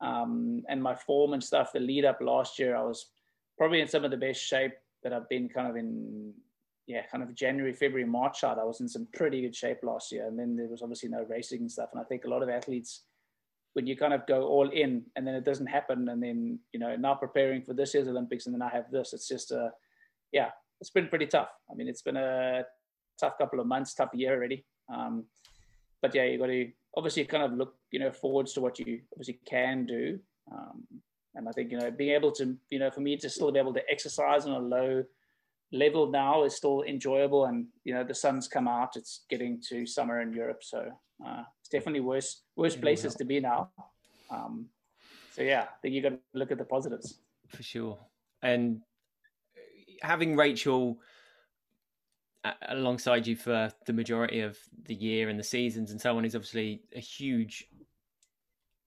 Um, 0.00 0.62
and 0.68 0.82
my 0.82 0.94
form 0.94 1.34
and 1.34 1.44
stuff, 1.44 1.72
the 1.72 1.80
lead 1.80 2.04
up 2.04 2.18
last 2.20 2.58
year, 2.58 2.74
I 2.74 2.82
was 2.82 3.06
probably 3.58 3.80
in 3.80 3.88
some 3.88 4.04
of 4.04 4.10
the 4.10 4.16
best 4.16 4.40
shape 4.42 4.72
that 5.02 5.12
I've 5.12 5.28
been 5.28 5.48
kind 5.48 5.68
of 5.68 5.76
in, 5.76 6.32
yeah, 6.86 7.02
kind 7.10 7.22
of 7.22 7.34
January, 7.34 7.74
February, 7.74 8.08
March 8.08 8.42
out. 8.42 8.58
I 8.58 8.64
was 8.64 8.80
in 8.80 8.88
some 8.88 9.06
pretty 9.12 9.42
good 9.42 9.54
shape 9.54 9.78
last 9.82 10.10
year. 10.10 10.26
And 10.26 10.38
then 10.38 10.56
there 10.56 10.68
was 10.68 10.80
obviously 10.80 11.10
no 11.10 11.24
racing 11.28 11.60
and 11.60 11.70
stuff. 11.70 11.90
And 11.92 12.00
I 12.00 12.04
think 12.04 12.24
a 12.24 12.30
lot 12.30 12.42
of 12.42 12.48
athletes, 12.48 13.02
when 13.74 13.86
you 13.86 13.96
kind 13.96 14.14
of 14.14 14.26
go 14.26 14.48
all 14.48 14.68
in 14.70 15.04
and 15.14 15.26
then 15.26 15.34
it 15.34 15.44
doesn't 15.44 15.66
happen, 15.66 16.08
and 16.08 16.22
then, 16.22 16.58
you 16.72 16.80
know, 16.80 16.96
now 16.96 17.14
preparing 17.14 17.62
for 17.62 17.74
this 17.74 17.94
year's 17.94 18.08
Olympics 18.08 18.46
and 18.46 18.54
then 18.54 18.62
I 18.62 18.70
have 18.70 18.90
this, 18.90 19.12
it's 19.12 19.28
just 19.28 19.52
a, 19.52 19.70
yeah, 20.32 20.48
it's 20.80 20.90
been 20.90 21.08
pretty 21.08 21.26
tough. 21.26 21.50
I 21.70 21.74
mean, 21.74 21.88
it's 21.88 22.02
been 22.02 22.16
a 22.16 22.64
tough 23.18 23.36
couple 23.36 23.60
of 23.60 23.66
months, 23.66 23.94
tough 23.94 24.10
year 24.14 24.34
already. 24.34 24.64
Um, 24.92 25.26
but 26.02 26.14
yeah, 26.14 26.24
you 26.24 26.38
got 26.38 26.46
to 26.46 26.70
obviously 26.96 27.24
kind 27.24 27.44
of 27.44 27.52
look, 27.52 27.74
you 27.90 27.98
know, 27.98 28.10
forwards 28.10 28.52
to 28.54 28.60
what 28.60 28.78
you 28.78 29.00
obviously 29.12 29.40
can 29.46 29.86
do. 29.86 30.18
Um, 30.52 30.84
and 31.34 31.48
I 31.48 31.52
think, 31.52 31.70
you 31.70 31.78
know, 31.78 31.90
being 31.90 32.14
able 32.14 32.32
to, 32.32 32.56
you 32.70 32.78
know, 32.78 32.90
for 32.90 33.00
me 33.00 33.16
to 33.16 33.30
still 33.30 33.52
be 33.52 33.58
able 33.58 33.74
to 33.74 33.82
exercise 33.90 34.46
on 34.46 34.52
a 34.52 34.58
low 34.58 35.04
level 35.72 36.10
now 36.10 36.44
is 36.44 36.56
still 36.56 36.82
enjoyable. 36.82 37.46
And, 37.46 37.66
you 37.84 37.94
know, 37.94 38.02
the 38.02 38.14
sun's 38.14 38.48
come 38.48 38.66
out, 38.66 38.96
it's 38.96 39.24
getting 39.30 39.62
to 39.68 39.86
summer 39.86 40.20
in 40.20 40.32
Europe. 40.32 40.62
So 40.62 40.90
uh, 41.24 41.42
it's 41.60 41.68
definitely 41.68 42.00
worse, 42.00 42.42
worse 42.56 42.74
places 42.74 43.14
to 43.16 43.24
be 43.24 43.40
now. 43.40 43.70
Um, 44.30 44.66
so 45.32 45.42
yeah, 45.42 45.62
I 45.62 45.76
think 45.80 45.94
you 45.94 46.02
got 46.02 46.10
to 46.10 46.18
look 46.34 46.50
at 46.50 46.58
the 46.58 46.64
positives. 46.64 47.20
For 47.48 47.62
sure. 47.62 47.98
And 48.42 48.80
having 50.02 50.36
Rachel 50.36 50.98
alongside 52.68 53.26
you 53.26 53.36
for 53.36 53.70
the 53.86 53.92
majority 53.92 54.40
of 54.40 54.58
the 54.86 54.94
year 54.94 55.28
and 55.28 55.38
the 55.38 55.44
seasons 55.44 55.90
and 55.90 56.00
so 56.00 56.16
on 56.16 56.24
is 56.24 56.34
obviously 56.34 56.82
a 56.96 57.00
huge 57.00 57.68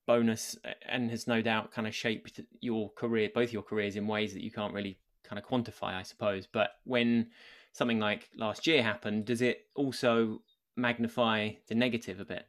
bonus 0.05 0.57
and 0.87 1.09
has 1.09 1.27
no 1.27 1.41
doubt 1.41 1.71
kind 1.71 1.87
of 1.87 1.95
shaped 1.95 2.39
your 2.59 2.89
career, 2.91 3.29
both 3.33 3.53
your 3.53 3.63
careers, 3.63 3.95
in 3.95 4.07
ways 4.07 4.33
that 4.33 4.43
you 4.43 4.51
can't 4.51 4.73
really 4.73 4.97
kind 5.23 5.39
of 5.39 5.47
quantify, 5.47 5.93
I 5.93 6.03
suppose. 6.03 6.47
But 6.51 6.71
when 6.83 7.27
something 7.71 7.99
like 7.99 8.29
last 8.37 8.67
year 8.67 8.83
happened, 8.83 9.25
does 9.25 9.41
it 9.41 9.67
also 9.75 10.41
magnify 10.75 11.51
the 11.67 11.75
negative 11.75 12.19
a 12.19 12.25
bit? 12.25 12.47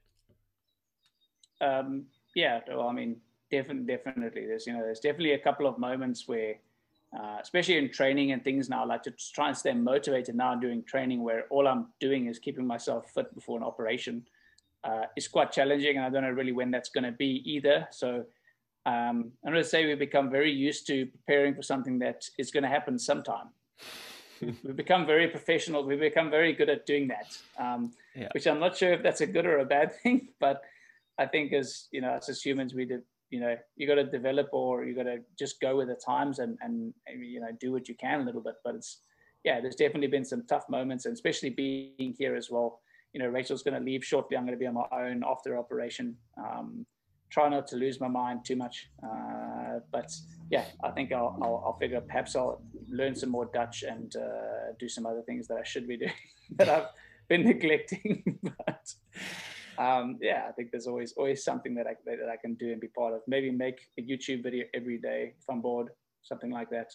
Um, 1.61 2.07
yeah, 2.35 2.61
well, 2.69 2.89
I 2.89 2.93
mean, 2.93 3.17
definitely, 3.51 3.95
definitely. 3.95 4.47
There's 4.47 4.67
you 4.67 4.73
know, 4.73 4.81
there's 4.81 5.01
definitely 5.01 5.33
a 5.33 5.39
couple 5.39 5.67
of 5.67 5.79
moments 5.79 6.27
where 6.27 6.57
uh, 7.19 7.39
especially 7.41 7.79
in 7.79 7.91
training 7.91 8.33
and 8.33 8.43
things 8.43 8.69
now, 8.69 8.87
like 8.87 9.03
to 9.05 9.13
try 9.33 9.49
and 9.49 9.57
stay 9.57 9.73
motivated 9.73 10.35
now 10.35 10.55
doing 10.55 10.83
training 10.83 11.23
where 11.23 11.45
all 11.51 11.69
I'm 11.69 11.89
doing 12.01 12.27
is 12.27 12.39
keeping 12.39 12.67
myself 12.67 13.11
fit 13.15 13.33
before 13.35 13.57
an 13.57 13.65
operation. 13.65 14.27
Uh, 14.83 15.05
it's 15.17 15.29
quite 15.29 15.53
challenging, 15.53 15.97
and 15.97 16.05
I 16.05 16.11
don't 16.11 16.23
know 16.23 16.31
really 16.31 16.53
when 16.53 16.71
that's 16.71 16.89
going 16.89 17.05
to 17.05 17.13
be 17.13 17.43
either. 17.45 17.87
So 17.91 18.25
um, 18.87 19.33
I'm 19.45 19.53
going 19.53 19.63
to 19.63 19.65
say 19.65 19.87
we've 19.87 19.99
become 19.99 20.31
very 20.31 20.53
used 20.53 20.87
to 20.89 21.07
preparing 21.07 21.55
for 21.55 21.63
something 21.63 21.99
that 22.01 22.29
is 22.37 22.51
going 22.51 22.65
to 22.65 22.69
happen 22.69 22.99
sometime. 22.99 23.49
we've 24.41 24.77
become 24.77 25.07
very 25.07 25.29
professional. 25.29 25.85
We've 25.85 26.01
become 26.01 26.31
very 26.31 26.53
good 26.53 26.69
at 26.69 26.85
doing 26.85 27.09
that, 27.09 27.39
um, 27.59 27.93
yeah. 28.15 28.29
which 28.33 28.47
I'm 28.47 28.61
not 28.61 28.77
sure 28.77 28.93
if 28.93 29.03
that's 29.03 29.21
a 29.21 29.27
good 29.27 29.47
or 29.47 29.59
a 29.59 29.65
bad 29.65 29.95
thing. 30.03 30.29
But 30.41 30.63
I 31.17 31.27
think 31.27 31.53
as 31.53 31.87
you 31.93 32.01
know, 32.01 32.19
as 32.29 32.43
humans, 32.43 32.75
we 32.75 32.85
did 32.85 33.03
you 33.35 33.41
know 33.41 33.57
you 33.77 33.87
got 33.87 33.97
to 33.97 34.05
develop 34.05 34.49
or 34.53 34.85
you 34.85 34.95
got 34.95 35.11
to 35.13 35.19
just 35.39 35.61
go 35.61 35.77
with 35.77 35.89
the 35.89 36.01
times 36.13 36.39
and 36.39 36.57
and 36.63 36.95
you 37.33 37.41
know 37.41 37.53
do 37.61 37.73
what 37.73 37.89
you 37.89 37.95
can 37.95 38.21
a 38.21 38.25
little 38.25 38.41
bit. 38.41 38.55
But 38.65 38.77
it's 38.77 39.03
yeah 39.45 39.61
there's 39.61 39.77
definitely 39.77 40.13
been 40.17 40.25
some 40.25 40.45
tough 40.47 40.67
moments 40.69 41.07
and 41.07 41.15
especially 41.15 41.51
being 41.51 42.15
here 42.19 42.37
as 42.37 42.51
well. 42.51 42.81
You 43.13 43.21
know 43.21 43.29
rachel's 43.29 43.63
going 43.63 43.79
to 43.79 43.85
leave 43.91 44.05
shortly. 44.05 44.37
I'm 44.37 44.45
going 44.45 44.59
to 44.59 44.65
be 44.65 44.67
on 44.67 44.75
my 44.75 44.87
own 44.93 45.23
after 45.33 45.59
operation. 45.59 46.17
Um, 46.39 46.87
try 47.31 47.49
not 47.49 47.67
to 47.69 47.77
lose 47.77 48.01
my 48.01 48.09
mind 48.09 48.45
too 48.45 48.57
much. 48.57 48.91
Uh, 49.03 49.81
but 49.91 50.11
yeah 50.51 50.67
i 50.85 50.91
think 50.91 51.11
I'll, 51.11 51.39
I'll, 51.43 51.63
I'll 51.67 51.79
figure 51.79 51.99
perhaps 52.03 52.37
i'll 52.37 52.61
learn 52.91 53.15
some 53.15 53.31
more 53.31 53.47
dutch 53.47 53.83
and 53.83 54.15
uh, 54.15 54.75
do 54.79 54.91
some 54.91 55.07
other 55.07 55.23
things 55.23 55.49
that 55.49 55.57
i 55.57 55.65
should 55.65 55.89
be 55.89 55.97
doing 55.97 56.13
that 56.59 56.69
i've 56.69 56.89
been 57.29 57.45
neglecting. 57.53 58.39
But 58.67 58.95
um, 59.79 60.19
yeah, 60.21 60.47
I 60.49 60.53
think 60.53 60.71
there's 60.71 60.87
always 60.87 61.13
always 61.17 61.45
something 61.45 61.75
that 61.75 61.87
I 61.87 61.95
that 62.07 62.29
I 62.29 62.37
can 62.37 62.55
do 62.55 62.73
and 62.73 62.81
be 62.81 62.89
part 62.89 63.15
of. 63.15 63.21
Maybe 63.27 63.51
make 63.51 63.89
a 63.99 64.03
YouTube 64.03 64.43
video 64.43 64.65
every 64.75 64.99
day 64.99 65.35
if 65.39 65.45
I'm 65.49 65.61
bored, 65.61 65.91
something 66.23 66.51
like 66.51 66.71
that. 66.71 66.93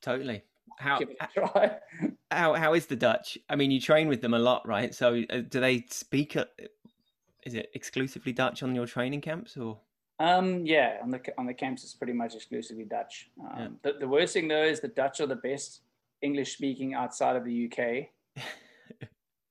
Totally. 0.00 0.42
How 0.78 1.00
how 2.30 2.54
how 2.54 2.74
is 2.74 2.86
the 2.86 2.96
Dutch? 2.96 3.38
I 3.48 3.56
mean, 3.56 3.70
you 3.70 3.80
train 3.80 4.08
with 4.08 4.20
them 4.20 4.34
a 4.34 4.38
lot, 4.38 4.66
right? 4.66 4.94
So 4.94 5.22
uh, 5.30 5.42
do 5.48 5.60
they 5.60 5.84
speak? 5.90 6.36
Uh, 6.36 6.46
is 7.44 7.54
it 7.54 7.70
exclusively 7.74 8.32
Dutch 8.32 8.62
on 8.62 8.74
your 8.74 8.86
training 8.86 9.20
camps, 9.20 9.56
or? 9.56 9.78
Um, 10.20 10.64
yeah, 10.64 10.98
on 11.02 11.10
the 11.10 11.20
on 11.38 11.46
the 11.46 11.54
camps 11.54 11.82
it's 11.84 11.94
pretty 11.94 12.12
much 12.12 12.34
exclusively 12.34 12.84
Dutch. 12.84 13.30
Um, 13.40 13.58
yeah. 13.58 13.68
the, 13.92 13.98
the 14.00 14.08
worst 14.08 14.34
thing 14.34 14.48
though 14.48 14.62
is 14.62 14.80
the 14.80 14.88
Dutch 14.88 15.20
are 15.20 15.26
the 15.26 15.36
best 15.36 15.80
English 16.22 16.54
speaking 16.54 16.94
outside 16.94 17.36
of 17.36 17.44
the 17.44 17.70
UK. 17.70 18.08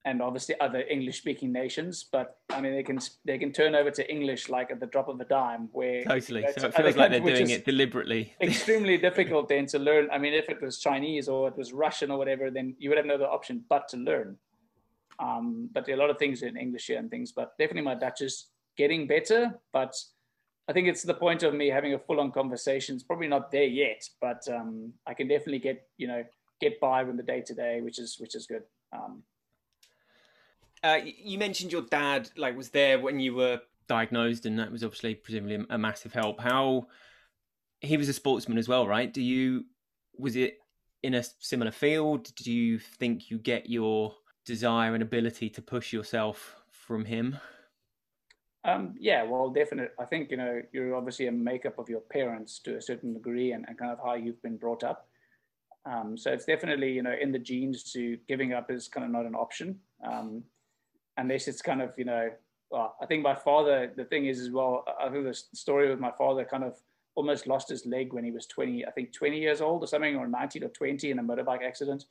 and 0.05 0.21
obviously 0.21 0.59
other 0.59 0.81
English 0.81 1.19
speaking 1.19 1.51
nations. 1.51 2.03
But 2.03 2.37
I 2.49 2.59
mean, 2.61 2.73
they 2.73 2.83
can 2.83 2.99
they 3.25 3.37
can 3.37 3.51
turn 3.51 3.75
over 3.75 3.91
to 3.91 4.11
English 4.11 4.49
like 4.49 4.71
at 4.71 4.79
the 4.79 4.87
drop 4.87 5.07
of 5.07 5.19
a 5.19 5.25
dime. 5.25 5.69
Where 5.71 6.03
totally, 6.03 6.45
so 6.57 6.67
it 6.67 6.75
feels 6.75 6.95
like 6.95 7.11
they're 7.11 7.19
doing 7.19 7.49
it 7.49 7.65
deliberately. 7.65 8.33
extremely 8.41 8.97
difficult 8.97 9.49
then 9.49 9.65
to 9.67 9.79
learn. 9.79 10.09
I 10.11 10.17
mean, 10.17 10.33
if 10.33 10.49
it 10.49 10.61
was 10.61 10.79
Chinese 10.79 11.27
or 11.27 11.47
it 11.47 11.57
was 11.57 11.73
Russian 11.73 12.11
or 12.11 12.17
whatever, 12.17 12.51
then 12.51 12.75
you 12.79 12.89
would 12.89 12.97
have 12.97 13.05
no 13.05 13.15
other 13.15 13.27
option 13.27 13.63
but 13.69 13.87
to 13.89 13.97
learn. 13.97 14.37
Um, 15.19 15.69
but 15.71 15.85
there 15.85 15.95
are 15.95 15.99
a 15.99 16.01
lot 16.01 16.09
of 16.09 16.17
things 16.17 16.41
in 16.41 16.57
English 16.57 16.87
here 16.87 16.99
and 16.99 17.09
things. 17.09 17.31
But 17.31 17.57
definitely, 17.57 17.83
my 17.83 17.95
Dutch 17.95 18.21
is 18.21 18.47
getting 18.75 19.07
better. 19.07 19.59
But 19.71 19.95
I 20.67 20.73
think 20.73 20.87
it's 20.87 21.03
the 21.03 21.13
point 21.13 21.43
of 21.43 21.53
me 21.53 21.69
having 21.69 21.93
a 21.93 21.99
full-on 21.99 22.31
conversation. 22.31 22.95
It's 22.95 23.03
probably 23.03 23.27
not 23.27 23.51
there 23.51 23.63
yet, 23.63 24.07
but 24.19 24.47
um, 24.49 24.93
I 25.05 25.13
can 25.13 25.27
definitely 25.27 25.59
get 25.59 25.87
you 25.97 26.07
know 26.07 26.23
get 26.59 26.79
by 26.81 27.03
with 27.03 27.17
the 27.17 27.23
day 27.23 27.41
to 27.41 27.53
day, 27.53 27.81
which 27.81 27.99
is 27.99 28.17
which 28.19 28.35
is 28.35 28.47
good. 28.47 28.63
Um, 28.91 29.23
uh, 30.83 30.99
you 31.03 31.37
mentioned 31.37 31.71
your 31.71 31.83
dad 31.83 32.29
like 32.37 32.57
was 32.57 32.69
there 32.69 32.99
when 32.99 33.19
you 33.19 33.33
were 33.33 33.61
diagnosed, 33.87 34.45
and 34.45 34.59
that 34.59 34.71
was 34.71 34.83
obviously 34.83 35.15
presumably 35.15 35.65
a 35.69 35.77
massive 35.77 36.13
help. 36.13 36.39
How 36.39 36.87
he 37.81 37.97
was 37.97 38.09
a 38.09 38.13
sportsman 38.13 38.57
as 38.57 38.67
well, 38.67 38.87
right? 38.87 39.11
Do 39.13 39.21
you 39.21 39.65
was 40.17 40.35
it 40.35 40.59
in 41.01 41.13
a 41.13 41.23
similar 41.39 41.71
field? 41.71 42.33
Do 42.35 42.51
you 42.51 42.79
think 42.79 43.29
you 43.29 43.37
get 43.37 43.69
your 43.69 44.15
desire 44.45 44.93
and 44.93 45.03
ability 45.03 45.49
to 45.51 45.61
push 45.61 45.93
yourself 45.93 46.61
from 46.71 47.05
him? 47.05 47.37
Um, 48.65 48.95
yeah, 48.97 49.23
well, 49.23 49.49
definitely. 49.49 49.93
I 49.99 50.05
think 50.05 50.31
you 50.31 50.37
know 50.37 50.61
you're 50.71 50.95
obviously 50.95 51.27
a 51.27 51.31
makeup 51.31 51.79
of 51.79 51.89
your 51.89 51.99
parents 51.99 52.59
to 52.59 52.77
a 52.77 52.81
certain 52.81 53.13
degree, 53.13 53.51
and, 53.51 53.65
and 53.67 53.77
kind 53.77 53.91
of 53.91 53.99
how 54.03 54.15
you've 54.15 54.41
been 54.41 54.57
brought 54.57 54.83
up. 54.83 55.07
Um, 55.85 56.17
so 56.17 56.31
it's 56.31 56.45
definitely 56.45 56.91
you 56.91 57.03
know 57.03 57.13
in 57.19 57.31
the 57.31 57.39
genes 57.39 57.83
to 57.91 58.17
giving 58.27 58.53
up 58.53 58.71
is 58.71 58.87
kind 58.87 59.05
of 59.05 59.11
not 59.11 59.25
an 59.25 59.35
option. 59.35 59.79
Um, 60.05 60.43
unless 61.17 61.47
it's 61.47 61.61
kind 61.61 61.81
of 61.81 61.91
you 61.97 62.05
know 62.05 62.29
well, 62.71 62.95
I 63.01 63.05
think 63.05 63.23
my 63.23 63.35
father 63.35 63.91
the 63.95 64.05
thing 64.05 64.25
is 64.25 64.39
as 64.39 64.49
well 64.49 64.83
I 64.99 65.09
think 65.09 65.25
the 65.25 65.33
story 65.33 65.89
with 65.89 65.99
my 65.99 66.11
father 66.17 66.45
kind 66.45 66.63
of 66.63 66.77
almost 67.15 67.45
lost 67.45 67.69
his 67.69 67.85
leg 67.85 68.13
when 68.13 68.23
he 68.23 68.31
was 68.31 68.47
20 68.47 68.85
I 68.85 68.91
think 68.91 69.13
20 69.13 69.39
years 69.39 69.61
old 69.61 69.83
or 69.83 69.87
something 69.87 70.15
or 70.15 70.27
19 70.27 70.63
or 70.63 70.69
20 70.69 71.11
in 71.11 71.19
a 71.19 71.23
motorbike 71.23 71.63
accident. 71.63 72.05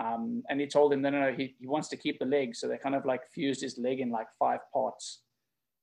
Um, 0.00 0.44
and 0.48 0.60
he 0.60 0.66
told 0.66 0.92
him 0.92 1.02
no 1.02 1.10
no 1.10 1.20
no 1.20 1.32
he, 1.32 1.56
he 1.58 1.66
wants 1.66 1.88
to 1.88 1.96
keep 1.96 2.18
the 2.18 2.24
leg. 2.24 2.54
So 2.54 2.68
they 2.68 2.78
kind 2.78 2.94
of 2.94 3.04
like 3.04 3.28
fused 3.32 3.60
his 3.60 3.78
leg 3.78 4.00
in 4.00 4.10
like 4.10 4.28
five 4.38 4.60
parts 4.72 5.20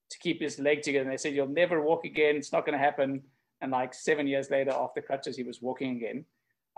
to 0.09 0.17
keep 0.19 0.41
his 0.41 0.57
leg 0.59 0.81
together. 0.81 1.03
And 1.03 1.11
they 1.11 1.17
said 1.17 1.33
you'll 1.33 1.47
never 1.47 1.81
walk 1.81 2.05
again. 2.05 2.35
It's 2.35 2.53
not 2.53 2.65
going 2.65 2.77
to 2.77 2.83
happen. 2.83 3.21
And 3.61 3.71
like 3.71 3.93
seven 3.93 4.27
years 4.27 4.49
later 4.49 4.71
after 4.71 5.01
crutches 5.01 5.35
he 5.37 5.43
was 5.43 5.61
walking 5.61 5.97
again. 5.97 6.25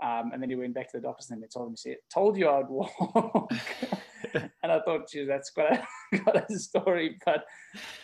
Um, 0.02 0.30
and 0.32 0.42
then 0.42 0.50
he 0.50 0.56
went 0.56 0.74
back 0.74 0.90
to 0.92 0.98
the 0.98 1.02
doctors 1.02 1.30
and 1.30 1.42
they 1.42 1.48
told 1.48 1.68
him, 1.68 1.72
he 1.72 1.76
said, 1.76 1.96
told 2.12 2.36
you 2.36 2.48
I'd 2.48 2.68
walk. 2.68 3.50
and 4.34 4.72
I 4.72 4.80
thought, 4.80 5.08
geez, 5.10 5.28
that's 5.28 5.50
quite 5.50 5.72
a, 6.12 6.18
quite 6.18 6.44
a 6.50 6.58
story. 6.58 7.18
But 7.24 7.44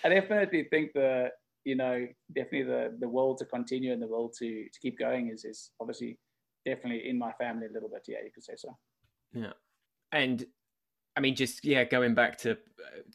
I 0.04 0.08
definitely 0.08 0.66
think 0.70 0.92
the, 0.94 1.28
you 1.64 1.76
know, 1.76 2.06
definitely 2.34 2.64
the 2.64 2.96
the 3.00 3.08
will 3.08 3.34
to 3.36 3.44
continue 3.44 3.92
and 3.92 4.02
the 4.02 4.06
will 4.06 4.30
to 4.38 4.64
to 4.64 4.80
keep 4.80 4.98
going 4.98 5.30
is 5.30 5.44
is 5.44 5.70
obviously 5.80 6.18
definitely 6.64 7.08
in 7.08 7.18
my 7.18 7.32
family 7.32 7.66
a 7.66 7.72
little 7.72 7.88
bit. 7.88 8.04
Yeah, 8.06 8.18
you 8.24 8.30
could 8.32 8.44
say 8.44 8.54
so. 8.56 8.76
Yeah, 9.32 9.52
and 10.12 10.44
I 11.16 11.20
mean, 11.20 11.34
just 11.34 11.64
yeah, 11.64 11.84
going 11.84 12.14
back 12.14 12.38
to 12.38 12.58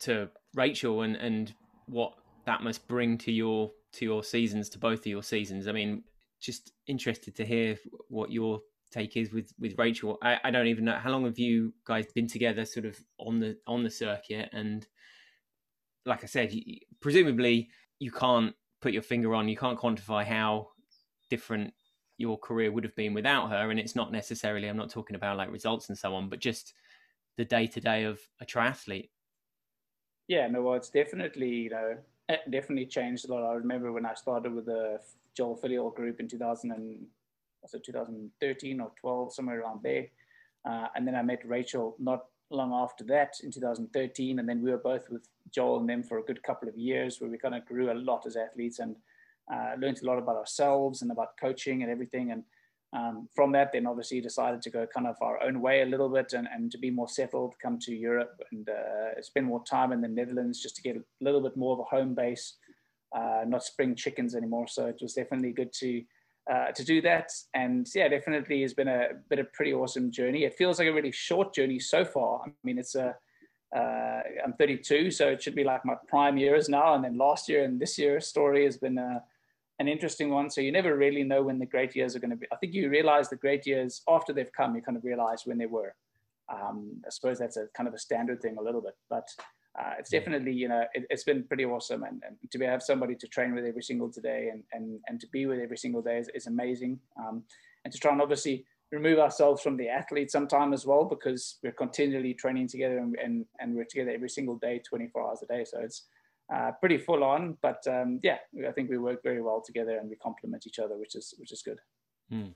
to 0.02 0.30
Rachel 0.56 1.02
and 1.02 1.16
and 1.16 1.54
what 1.86 2.14
that 2.46 2.64
must 2.64 2.88
bring 2.88 3.18
to 3.20 3.32
your 3.32 3.72
to 3.94 4.06
your 4.06 4.24
seasons, 4.24 4.70
to 4.70 4.80
both 4.80 5.00
of 5.00 5.08
your 5.08 5.24
seasons. 5.24 5.68
I 5.68 5.72
mean, 5.72 6.04
just 6.40 6.72
interested 6.88 7.36
to 7.36 7.46
hear 7.46 7.78
what 8.10 8.32
your 8.32 8.62
take 8.92 9.18
is 9.18 9.32
with 9.32 9.52
with 9.60 9.76
Rachel. 9.78 10.18
I, 10.22 10.40
I 10.44 10.52
don't 10.52 10.68
even 10.68 10.86
know 10.86 10.96
how 10.96 11.12
long 11.12 11.26
have 11.26 11.40
you 11.40 11.74
guys 11.86 12.06
been 12.14 12.28
together, 12.28 12.66
sort 12.66 12.86
of 12.86 12.98
on 13.20 13.40
the 13.40 13.58
on 13.68 13.84
the 13.84 13.90
circuit, 13.90 14.50
and 14.52 14.86
like 16.06 16.24
I 16.24 16.28
said, 16.28 16.52
you, 16.52 16.80
presumably 17.00 17.70
you 18.00 18.12
can't 18.12 18.54
put 18.82 18.94
your 18.94 19.02
finger 19.02 19.36
on, 19.36 19.48
you 19.48 19.58
can't 19.58 19.80
quantify 19.80 20.26
how 20.26 20.70
different 21.30 21.74
your 22.18 22.38
career 22.38 22.72
would 22.72 22.84
have 22.84 22.96
been 22.96 23.14
without 23.14 23.50
her. 23.50 23.70
And 23.70 23.80
it's 23.80 23.96
not 23.96 24.12
necessarily, 24.12 24.68
I'm 24.68 24.78
not 24.78 24.90
talking 24.90 25.16
about 25.16 25.38
like 25.38 25.52
results 25.52 25.90
and 25.90 25.98
so 25.98 26.16
on, 26.16 26.30
but 26.30 26.40
just 26.40 26.74
the 27.38 27.46
day 27.46 27.68
to 27.68 27.80
day 27.80 28.04
of 28.04 28.20
a 28.42 28.46
triathlete. 28.46 29.10
Yeah, 30.28 30.48
no, 30.48 30.62
well, 30.62 30.76
it's 30.76 30.90
definitely, 30.90 31.50
you 31.50 31.70
know, 31.70 31.98
it 32.28 32.42
definitely 32.52 32.86
changed 32.86 33.28
a 33.28 33.34
lot. 33.34 33.50
I 33.50 33.54
remember 33.54 33.92
when 33.92 34.06
I 34.06 34.14
started 34.14 34.54
with 34.54 34.66
the 34.66 35.00
Joel 35.36 35.58
Filliol 35.58 35.96
group 35.96 36.20
in 36.20 36.28
2000 36.28 36.72
and 36.72 37.06
it 37.64 37.84
2013 37.86 38.82
or 38.82 38.92
12, 39.00 39.34
somewhere 39.34 39.62
around 39.62 39.82
there. 39.84 40.08
Uh, 40.68 40.88
and 40.96 41.08
then 41.08 41.16
I 41.16 41.22
met 41.22 41.48
Rachel 41.48 41.96
not 42.00 42.26
long 42.52 42.74
after 42.74 43.04
that 43.06 43.36
in 43.44 43.52
2013. 43.52 44.40
And 44.40 44.48
then 44.48 44.62
we 44.62 44.72
were 44.72 44.78
both 44.78 45.10
with 45.10 45.28
Joel 45.52 45.80
and 45.80 45.90
them 45.90 46.04
for 46.04 46.20
a 46.20 46.24
good 46.24 46.42
couple 46.44 46.68
of 46.68 46.78
years 46.78 47.20
where 47.20 47.30
we 47.30 47.38
kind 47.38 47.56
of 47.56 47.66
grew 47.66 47.92
a 47.92 47.94
lot 47.94 48.26
as 48.26 48.36
athletes 48.36 48.80
and 48.80 48.96
uh, 49.52 49.74
learned 49.80 50.02
a 50.02 50.06
lot 50.06 50.20
about 50.20 50.36
ourselves 50.36 51.02
and 51.02 51.12
about 51.12 51.38
coaching 51.40 51.82
and 51.84 51.92
everything. 51.92 52.32
And 52.32 52.44
um, 52.92 53.30
from 53.36 53.52
that, 53.54 53.72
then 53.72 53.86
obviously 53.86 54.22
decided 54.22 54.62
to 54.64 54.70
go 54.70 54.88
kind 54.88 55.08
of 55.08 55.16
our 55.22 55.42
own 55.44 55.62
way 55.62 55.82
a 55.82 55.86
little 55.86 56.10
bit 56.10 56.34
and, 56.34 56.48
and 56.52 56.72
to 56.72 56.78
be 56.78 56.90
more 56.90 57.08
settled, 57.08 57.54
come 57.62 57.78
to 57.80 57.94
Europe 57.94 58.40
and 58.52 58.68
uh, 58.68 59.22
spend 59.22 59.46
more 59.46 59.64
time 59.64 59.92
in 59.92 60.02
the 60.02 60.08
Netherlands 60.08 60.62
just 60.62 60.76
to 60.78 60.82
get 60.82 60.98
a 60.98 61.04
little 61.22 61.42
bit 61.42 61.56
more 61.56 61.74
of 61.74 61.80
a 61.80 61.84
home 61.84 62.16
base, 62.16 62.56
uh, 63.16 63.44
not 63.46 63.64
spring 63.64 63.96
chickens 63.96 64.36
anymore. 64.36 64.68
So 64.68 64.88
it 64.88 65.00
was 65.02 65.14
definitely 65.14 65.52
good 65.52 65.72
to 65.74 66.04
uh, 66.52 66.72
to 66.72 66.84
do 66.84 67.02
that. 67.02 67.32
And 67.54 67.88
yeah, 67.94 68.08
definitely 68.08 68.62
has 68.62 68.74
been 68.74 68.88
a 68.88 69.10
been 69.30 69.40
a 69.40 69.44
pretty 69.44 69.74
awesome 69.74 70.12
journey. 70.12 70.44
It 70.44 70.56
feels 70.56 70.80
like 70.80 70.88
a 70.88 70.94
really 70.94 71.12
short 71.12 71.54
journey 71.54 71.80
so 71.80 72.04
far. 72.04 72.42
I 72.46 72.52
mean, 72.64 72.80
it's 72.80 72.96
a 72.96 73.16
uh, 73.76 74.22
I'm 74.44 74.54
32, 74.54 75.12
so 75.12 75.28
it 75.28 75.44
should 75.44 75.54
be 75.54 75.64
like 75.64 75.86
my 75.86 75.94
prime 76.08 76.38
years 76.38 76.70
now. 76.70 76.96
And 76.96 77.04
then 77.04 77.18
last 77.18 77.48
year 77.48 77.64
and 77.64 77.80
this 77.80 78.00
year's 78.00 78.26
story 78.26 78.66
has 78.66 78.78
been 78.78 78.98
a, 78.98 79.22
an 79.78 79.88
interesting 79.88 80.32
one. 80.32 80.50
So 80.50 80.60
you 80.60 80.72
never 80.72 80.98
really 80.98 81.24
know 81.24 81.44
when 81.44 81.60
the 81.60 81.68
great 81.68 81.96
years 81.96 82.16
are 82.16 82.20
going 82.20 82.32
to 82.32 82.36
be. 82.36 82.48
I 82.52 82.56
think 82.56 82.74
you 82.74 82.90
realize 82.90 83.30
the 83.30 83.36
great 83.36 83.68
years 83.68 84.02
after 84.10 84.34
they've 84.34 84.52
come. 84.52 84.76
You 84.76 84.82
kind 84.82 84.98
of 84.98 85.04
realize 85.04 85.44
when 85.46 85.60
they 85.60 85.68
were. 85.68 85.94
Um, 86.52 87.02
I 87.06 87.10
suppose 87.12 87.38
that's 87.38 87.58
a 87.58 87.68
kind 87.78 87.88
of 87.88 87.94
a 87.94 88.00
standard 88.00 88.42
thing 88.42 88.58
a 88.58 88.62
little 88.62 88.82
bit, 88.82 88.96
but 89.08 89.28
uh, 89.80 89.94
it's 89.98 90.10
definitely 90.10 90.52
you 90.52 90.68
know 90.68 90.84
it, 90.94 91.06
has 91.10 91.24
been 91.24 91.44
pretty 91.44 91.66
awesome. 91.66 92.04
And, 92.04 92.22
and, 92.26 92.38
to 92.52 92.58
be 92.58 92.66
have 92.66 92.84
somebody 92.84 93.16
to 93.16 93.28
train 93.28 93.54
with 93.56 93.66
every 93.66 93.84
single 93.84 94.10
day 94.10 94.50
and 94.52 94.64
and, 94.74 95.00
and 95.08 95.20
to 95.22 95.28
be 95.28 95.46
with 95.46 95.60
every 95.60 95.78
single 95.78 96.02
day 96.02 96.18
is, 96.18 96.30
is 96.34 96.48
amazing. 96.48 97.00
Um, 97.18 97.44
and 97.86 97.94
to 97.94 98.00
try 98.00 98.12
and 98.12 98.22
obviously 98.22 98.66
remove 98.92 99.20
ourselves 99.20 99.62
from 99.62 99.78
the 99.78 99.88
athlete 99.88 100.32
sometime 100.32 100.74
as 100.74 100.86
well 100.86 101.06
because 101.06 101.60
we're 101.64 101.72
continually 101.72 102.34
training 102.34 102.68
together 102.68 102.98
and, 102.98 103.16
and, 103.24 103.46
and 103.60 103.76
we're 103.76 103.86
together 103.86 104.10
every 104.10 104.30
single 104.30 104.58
day 104.58 104.82
24 104.88 105.30
hours 105.30 105.44
a 105.44 105.46
day. 105.46 105.64
So 105.64 105.80
it's 105.80 106.08
uh, 106.54 106.72
pretty 106.80 106.98
full 106.98 107.24
on 107.24 107.56
but 107.62 107.86
um, 107.88 108.20
yeah 108.24 108.38
i 108.68 108.72
think 108.72 108.90
we 108.90 108.98
work 108.98 109.22
very 109.22 109.40
well 109.40 109.62
together 109.64 110.00
and 110.00 110.10
we 110.10 110.16
complement 110.16 110.66
each 110.66 110.80
other 110.80 110.98
which 110.98 111.14
is 111.14 111.36
which 111.38 111.52
is 111.52 111.62
good. 111.62 111.80
Mm. 112.34 112.56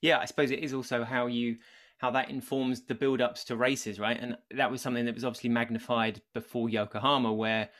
yeah 0.00 0.18
i 0.18 0.24
suppose 0.24 0.50
it 0.50 0.58
is 0.58 0.74
also 0.74 1.04
how 1.04 1.26
you 1.26 1.56
how 1.98 2.10
that 2.10 2.30
informs 2.30 2.82
the 2.82 2.94
build 2.94 3.20
ups 3.20 3.44
to 3.44 3.56
races, 3.56 3.98
right? 3.98 4.18
And 4.20 4.36
that 4.50 4.70
was 4.70 4.82
something 4.82 5.06
that 5.06 5.14
was 5.14 5.24
obviously 5.24 5.50
magnified 5.50 6.20
before 6.34 6.68
Yokohama, 6.68 7.32
where 7.32 7.70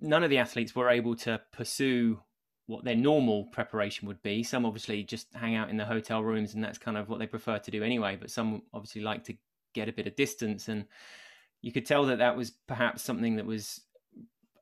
none 0.00 0.22
of 0.22 0.30
the 0.30 0.38
athletes 0.38 0.74
were 0.74 0.88
able 0.88 1.16
to 1.16 1.40
pursue 1.52 2.20
what 2.66 2.84
their 2.84 2.94
normal 2.94 3.46
preparation 3.46 4.06
would 4.06 4.22
be. 4.22 4.44
Some 4.44 4.64
obviously 4.64 5.02
just 5.02 5.26
hang 5.34 5.56
out 5.56 5.70
in 5.70 5.76
the 5.76 5.84
hotel 5.84 6.22
rooms, 6.22 6.54
and 6.54 6.62
that's 6.62 6.78
kind 6.78 6.96
of 6.96 7.08
what 7.08 7.18
they 7.18 7.26
prefer 7.26 7.58
to 7.58 7.70
do 7.70 7.82
anyway. 7.82 8.16
But 8.18 8.30
some 8.30 8.62
obviously 8.72 9.02
like 9.02 9.24
to 9.24 9.34
get 9.74 9.88
a 9.88 9.92
bit 9.92 10.06
of 10.06 10.14
distance, 10.14 10.68
and 10.68 10.86
you 11.62 11.72
could 11.72 11.86
tell 11.86 12.06
that 12.06 12.18
that 12.18 12.36
was 12.36 12.52
perhaps 12.68 13.02
something 13.02 13.36
that 13.36 13.46
was 13.46 13.80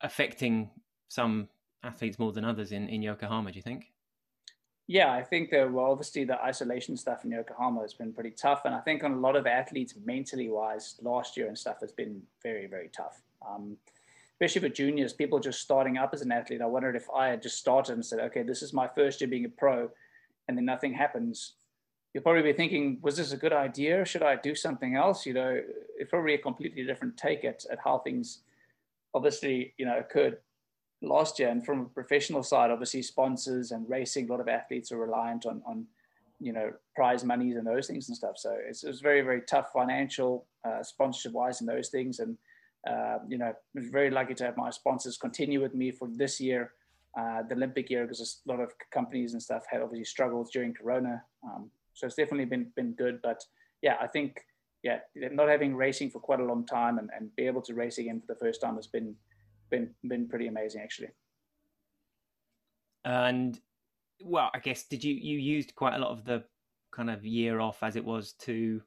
affecting 0.01 0.71
some 1.09 1.49
athletes 1.83 2.19
more 2.19 2.33
than 2.33 2.45
others 2.45 2.73
in, 2.73 2.89
in 2.89 3.03
Yokohama. 3.03 3.53
Do 3.53 3.57
you 3.57 3.63
think? 3.63 3.93
Yeah, 4.91 5.13
I 5.13 5.23
think 5.23 5.51
that 5.51 5.71
well, 5.71 5.93
obviously 5.93 6.25
the 6.25 6.43
isolation 6.43 6.97
stuff 6.97 7.23
in 7.23 7.31
Yokohama 7.31 7.83
has 7.83 7.93
been 7.93 8.11
pretty 8.11 8.31
tough, 8.31 8.63
and 8.65 8.75
I 8.75 8.81
think 8.81 9.05
on 9.05 9.13
a 9.13 9.21
lot 9.21 9.37
of 9.37 9.47
athletes 9.47 9.95
mentally 10.03 10.49
wise, 10.49 10.97
last 11.03 11.37
year 11.37 11.47
and 11.47 11.59
stuff 11.59 11.81
has 11.83 11.93
been 11.93 12.23
very 12.43 12.67
very 12.67 12.89
tough. 12.89 13.21
Um, 13.47 13.77
especially 14.33 14.67
for 14.67 14.75
juniors, 14.75 15.13
people 15.13 15.41
just 15.41 15.61
starting 15.61 15.99
up 15.99 16.15
as 16.15 16.23
an 16.23 16.33
athlete. 16.33 16.63
I 16.63 16.67
wondered 16.67 16.97
if 16.97 17.07
I 17.15 17.29
had 17.29 17.43
just 17.43 17.59
started 17.59 17.93
and 17.95 18.07
said, 18.07 18.21
okay, 18.21 18.43
this 18.43 18.63
is 18.63 18.73
my 18.73 18.89
first 18.89 19.21
year 19.21 19.29
being 19.29 19.45
a 19.45 19.51
pro, 19.51 19.91
and 20.49 20.57
then 20.57 20.65
nothing 20.65 20.95
happens. 20.95 21.53
You'll 22.15 22.23
probably 22.23 22.43
be 22.43 22.55
thinking, 22.55 22.99
was 23.03 23.19
this 23.19 23.33
a 23.33 23.37
good 23.37 23.53
idea? 23.53 24.07
Should 24.07 24.23
I 24.23 24.37
do 24.37 24.55
something 24.55 24.95
else? 24.95 25.27
You 25.27 25.35
know, 25.35 25.61
it's 25.99 26.09
probably 26.09 26.33
a 26.33 26.39
completely 26.39 26.85
different 26.85 27.19
take 27.19 27.45
at, 27.45 27.65
at 27.71 27.79
how 27.85 27.99
things 27.99 28.41
obviously, 29.13 29.75
you 29.77 29.85
know, 29.85 29.99
occurred 29.99 30.39
last 31.03 31.39
year. 31.39 31.49
And 31.49 31.65
from 31.65 31.81
a 31.83 31.85
professional 31.85 32.43
side, 32.43 32.71
obviously 32.71 33.03
sponsors 33.03 33.71
and 33.71 33.89
racing, 33.89 34.29
a 34.29 34.33
lot 34.33 34.41
of 34.41 34.49
athletes 34.49 34.91
are 34.93 34.99
reliant 34.99 35.47
on, 35.47 35.63
on 35.67 35.87
you 36.41 36.53
know, 36.53 36.73
prize 36.95 37.25
monies 37.25 37.57
and 37.57 37.67
those 37.67 37.87
things 37.87 38.09
and 38.09 38.17
stuff. 38.17 38.37
So 38.37 38.57
it's, 38.69 38.85
it's 38.85 39.01
very, 39.01 39.23
very 39.23 39.43
tough 39.43 39.71
financial 39.73 40.47
uh, 40.65 40.83
sponsorship 40.83 41.33
wise 41.33 41.61
and 41.61 41.69
those 41.69 41.89
things. 41.89 42.21
And, 42.21 42.37
uh, 42.89 43.19
you 43.29 43.39
know, 43.39 43.47
I 43.47 43.55
was 43.75 43.89
very 43.89 44.11
lucky 44.11 44.35
to 44.35 44.45
have 44.45 44.57
my 44.57 44.71
sponsors 44.71 45.17
continue 45.17 45.61
with 45.61 45.75
me 45.75 45.91
for 45.91 46.09
this 46.13 46.41
year, 46.41 46.73
uh, 47.19 47.43
the 47.49 47.55
Olympic 47.55 47.91
year, 47.91 48.07
because 48.07 48.41
a 48.47 48.51
lot 48.51 48.61
of 48.61 48.73
companies 48.93 49.33
and 49.33 49.43
stuff 49.43 49.65
had 49.71 49.83
obviously 49.83 50.05
struggled 50.05 50.49
during 50.53 50.75
Corona. 50.75 51.23
Um, 51.43 51.71
so 51.95 52.07
it's 52.07 52.17
definitely 52.17 52.45
been, 52.45 52.71
been 52.77 52.93
good. 52.93 53.21
But 53.21 53.43
yeah, 53.83 53.97
I 54.01 54.07
think, 54.07 54.41
yeah, 54.85 54.99
not 55.17 55.49
having 55.49 55.75
racing 55.75 56.11
for 56.11 56.21
quite 56.21 56.39
a 56.39 56.45
long 56.45 56.65
time 56.65 56.99
and, 56.99 57.11
and 57.17 57.35
be 57.35 57.47
able 57.47 57.63
to 57.63 57.75
race 57.75 57.99
again 57.99 58.21
for 58.21 58.33
the 58.33 58.39
first 58.39 58.61
time 58.61 58.77
has 58.77 58.87
been, 58.87 59.17
been 59.71 59.91
been 60.05 60.29
pretty 60.29 60.47
amazing 60.47 60.83
actually. 60.83 61.09
And 63.05 63.59
well, 64.25 64.51
I 64.55 64.59
guess 64.59 64.85
did 64.85 65.05
you 65.05 65.15
you 65.15 65.39
used 65.39 65.75
quite 65.75 65.95
a 65.95 65.99
lot 65.99 66.11
of 66.11 66.25
the 66.25 66.45
kind 66.93 67.11
of 67.11 67.25
year 67.25 67.61
off 67.61 67.83
as 67.83 67.97
it 67.97 68.05
was 68.05 68.33
to 68.33 68.83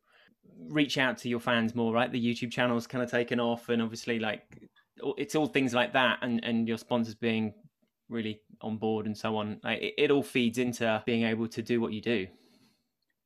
reach 0.67 0.97
out 0.97 1.17
to 1.19 1.29
your 1.29 1.39
fans 1.39 1.75
more, 1.75 1.93
right? 1.93 2.11
The 2.11 2.23
YouTube 2.23 2.51
channel's 2.51 2.87
kind 2.87 3.03
of 3.03 3.09
taken 3.09 3.39
off, 3.39 3.69
and 3.69 3.81
obviously 3.81 4.19
like 4.19 4.69
it's 5.17 5.35
all 5.35 5.47
things 5.47 5.73
like 5.73 5.93
that, 5.93 6.19
and 6.21 6.43
and 6.43 6.67
your 6.67 6.77
sponsors 6.77 7.15
being 7.15 7.53
really 8.09 8.41
on 8.61 8.77
board 8.77 9.05
and 9.05 9.17
so 9.17 9.37
on. 9.37 9.59
Like, 9.63 9.81
it, 9.81 9.93
it 9.97 10.11
all 10.11 10.23
feeds 10.23 10.57
into 10.57 11.01
being 11.05 11.23
able 11.23 11.47
to 11.47 11.61
do 11.61 11.79
what 11.79 11.93
you 11.93 12.01
do. 12.01 12.27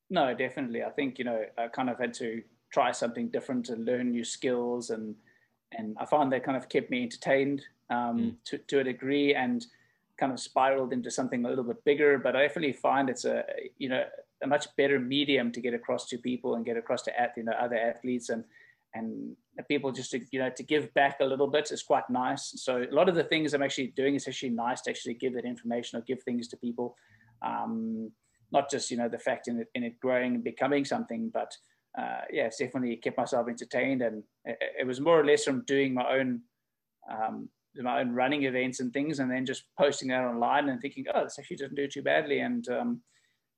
No, 0.09 0.33
definitely. 0.35 0.83
I 0.83 0.91
think 0.91 1.17
you 1.17 1.25
know 1.25 1.43
I 1.57 1.67
kind 1.67 1.89
of 1.89 1.97
had 1.97 2.13
to 2.15 2.41
try 2.71 2.91
something 2.91 3.29
different 3.29 3.69
and 3.69 3.85
learn 3.85 4.11
new 4.11 4.23
skills 4.23 4.89
and 4.89 5.15
and 5.77 5.97
I 5.99 6.05
found 6.05 6.31
that 6.31 6.43
kind 6.43 6.57
of 6.57 6.69
kept 6.69 6.89
me 6.89 7.03
entertained 7.03 7.63
um, 7.89 8.17
mm. 8.17 8.35
to, 8.45 8.57
to 8.57 8.79
a 8.79 8.83
degree 8.83 9.35
and 9.35 9.65
kind 10.17 10.31
of 10.31 10.39
spiraled 10.39 10.93
into 10.93 11.11
something 11.11 11.43
a 11.45 11.49
little 11.49 11.63
bit 11.63 11.83
bigger. 11.83 12.17
But 12.17 12.35
I 12.35 12.43
definitely 12.43 12.73
find 12.73 13.09
it's 13.09 13.25
a 13.25 13.43
you 13.77 13.89
know 13.89 14.03
a 14.43 14.47
much 14.47 14.67
better 14.75 14.99
medium 14.99 15.51
to 15.51 15.61
get 15.61 15.73
across 15.73 16.07
to 16.09 16.17
people 16.17 16.55
and 16.55 16.65
get 16.65 16.77
across 16.77 17.01
to 17.03 17.11
you 17.37 17.43
know 17.43 17.53
other 17.53 17.77
athletes 17.77 18.29
and 18.29 18.43
and 18.93 19.35
people 19.67 19.91
just 19.91 20.11
to 20.11 20.21
you 20.31 20.39
know 20.39 20.49
to 20.49 20.63
give 20.63 20.93
back 20.93 21.17
a 21.19 21.25
little 21.25 21.47
bit 21.47 21.71
is 21.71 21.83
quite 21.83 22.09
nice. 22.09 22.53
So 22.57 22.85
a 22.89 22.95
lot 22.95 23.09
of 23.09 23.15
the 23.15 23.23
things 23.23 23.53
I'm 23.53 23.63
actually 23.63 23.87
doing 23.87 24.15
is 24.15 24.27
actually 24.27 24.51
nice 24.51 24.81
to 24.81 24.89
actually 24.89 25.15
give 25.15 25.33
that 25.35 25.45
information 25.45 25.99
or 25.99 26.01
give 26.03 26.23
things 26.23 26.47
to 26.49 26.57
people. 26.57 26.95
Um, 27.41 28.11
not 28.51 28.69
just 28.69 28.89
you 28.91 28.97
know 28.97 29.09
the 29.09 29.19
fact 29.19 29.47
in 29.47 29.59
it, 29.61 29.67
in 29.75 29.83
it 29.83 29.99
growing 29.99 30.35
and 30.35 30.43
becoming 30.43 30.85
something, 30.85 31.29
but 31.33 31.55
uh, 31.97 32.21
yeah, 32.31 32.45
it's 32.45 32.57
definitely 32.57 32.97
kept 32.97 33.17
myself 33.17 33.47
entertained, 33.47 34.01
and 34.01 34.23
it, 34.43 34.57
it, 34.79 34.87
was 34.87 34.99
more 34.99 35.19
or 35.19 35.25
less 35.25 35.45
from 35.45 35.63
doing 35.65 35.93
my 35.93 36.05
own 36.09 36.41
um, 37.09 37.49
my 37.77 38.01
own 38.01 38.11
running 38.11 38.43
events 38.43 38.79
and 38.79 38.91
things, 38.91 39.19
and 39.19 39.31
then 39.31 39.45
just 39.45 39.63
posting 39.79 40.09
that 40.09 40.23
online 40.23 40.69
and 40.69 40.81
thinking, 40.81 41.05
oh, 41.13 41.23
this 41.23 41.39
actually 41.39 41.57
doesn't 41.57 41.75
do 41.75 41.87
too 41.87 42.01
badly, 42.01 42.39
and 42.39 42.67
um, 42.69 43.01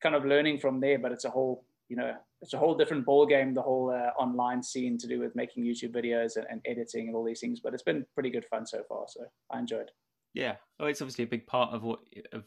kind 0.02 0.15
of 0.15 0.26
learning 0.26 0.60
from 0.60 0.80
there. 0.80 1.00
But 1.00 1.12
it's 1.12 1.26
a 1.26 1.30
whole, 1.30 1.65
you 1.89 1.95
know, 1.95 2.13
it's 2.41 2.54
a 2.54 2.58
whole 2.60 2.76
different 2.76 3.06
ball 3.06 3.26
game, 3.26 3.54
the 3.54 3.62
whole 3.62 3.89
uh, 3.89 4.21
online 4.21 4.62
scene 4.62 4.97
to 5.00 5.08
do 5.08 5.19
with 5.19 5.36
making 5.36 5.63
YouTube 5.63 5.95
videos 5.95 6.36
and, 6.36 6.45
and, 6.50 6.62
editing 6.67 7.08
and 7.08 7.15
all 7.15 7.23
these 7.23 7.39
things. 7.39 7.60
But 7.60 7.73
it's 7.73 7.84
been 7.84 8.06
pretty 8.13 8.30
good 8.30 8.45
fun 8.45 8.67
so 8.67 8.84
far, 8.88 9.06
so 9.08 9.21
I 9.52 9.60
enjoyed. 9.60 9.89
Yeah, 10.34 10.56
well, 10.80 10.89
it's 10.89 11.02
obviously 11.02 11.23
a 11.23 11.28
big 11.28 11.47
part 11.47 11.73
of 11.73 11.82
what 11.84 12.00
of 12.34 12.45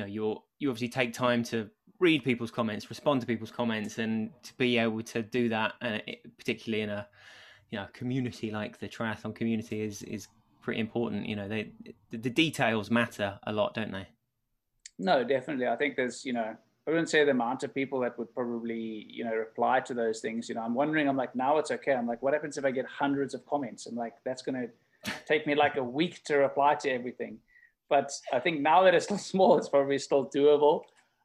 you 0.00 0.06
know 0.06 0.12
you're 0.12 0.42
you 0.58 0.70
obviously 0.70 0.88
take 0.88 1.12
time 1.12 1.42
to 1.44 1.68
read 1.98 2.24
people's 2.24 2.50
comments, 2.50 2.88
respond 2.88 3.20
to 3.20 3.26
people's 3.26 3.50
comments, 3.50 3.98
and 3.98 4.30
to 4.42 4.54
be 4.54 4.78
able 4.78 5.02
to 5.02 5.22
do 5.22 5.50
that, 5.50 5.74
uh, 5.82 5.98
particularly 6.38 6.82
in 6.82 6.90
a 6.90 7.06
you 7.70 7.78
know 7.78 7.86
community 7.92 8.50
like 8.50 8.78
the 8.78 8.88
triathlon 8.88 9.34
community, 9.34 9.82
is 9.82 10.02
is 10.04 10.28
pretty 10.62 10.80
important. 10.80 11.26
You 11.26 11.36
know, 11.36 11.48
they 11.48 11.72
the 12.10 12.30
details 12.30 12.90
matter 12.90 13.38
a 13.46 13.52
lot, 13.52 13.74
don't 13.74 13.92
they? 13.92 14.08
No, 14.98 15.22
definitely. 15.24 15.66
I 15.66 15.76
think 15.76 15.96
there's 15.96 16.24
you 16.24 16.32
know 16.32 16.56
I 16.86 16.90
wouldn't 16.90 17.10
say 17.10 17.24
the 17.24 17.32
amount 17.32 17.62
of 17.62 17.74
people 17.74 18.00
that 18.00 18.18
would 18.18 18.32
probably 18.34 19.06
you 19.10 19.24
know 19.24 19.34
reply 19.34 19.80
to 19.80 19.92
those 19.92 20.20
things. 20.20 20.48
You 20.48 20.54
know, 20.54 20.62
I'm 20.62 20.74
wondering. 20.74 21.08
I'm 21.08 21.16
like 21.16 21.36
now 21.36 21.58
it's 21.58 21.70
okay. 21.70 21.92
I'm 21.92 22.06
like, 22.06 22.22
what 22.22 22.32
happens 22.32 22.56
if 22.56 22.64
I 22.64 22.70
get 22.70 22.86
hundreds 22.86 23.34
of 23.34 23.44
comments? 23.44 23.86
I'm 23.86 23.96
like, 23.96 24.14
that's 24.24 24.40
gonna 24.40 24.68
take 25.26 25.46
me 25.46 25.54
like 25.54 25.76
a 25.76 25.84
week 25.84 26.24
to 26.24 26.36
reply 26.36 26.74
to 26.76 26.90
everything 26.90 27.38
but 27.90 28.10
I 28.32 28.38
think 28.38 28.60
now 28.60 28.82
that 28.84 28.94
it's 28.94 29.04
still 29.04 29.18
small, 29.32 29.58
it's 29.58 29.68
probably 29.68 29.98
still 29.98 30.30
doable. 30.34 30.82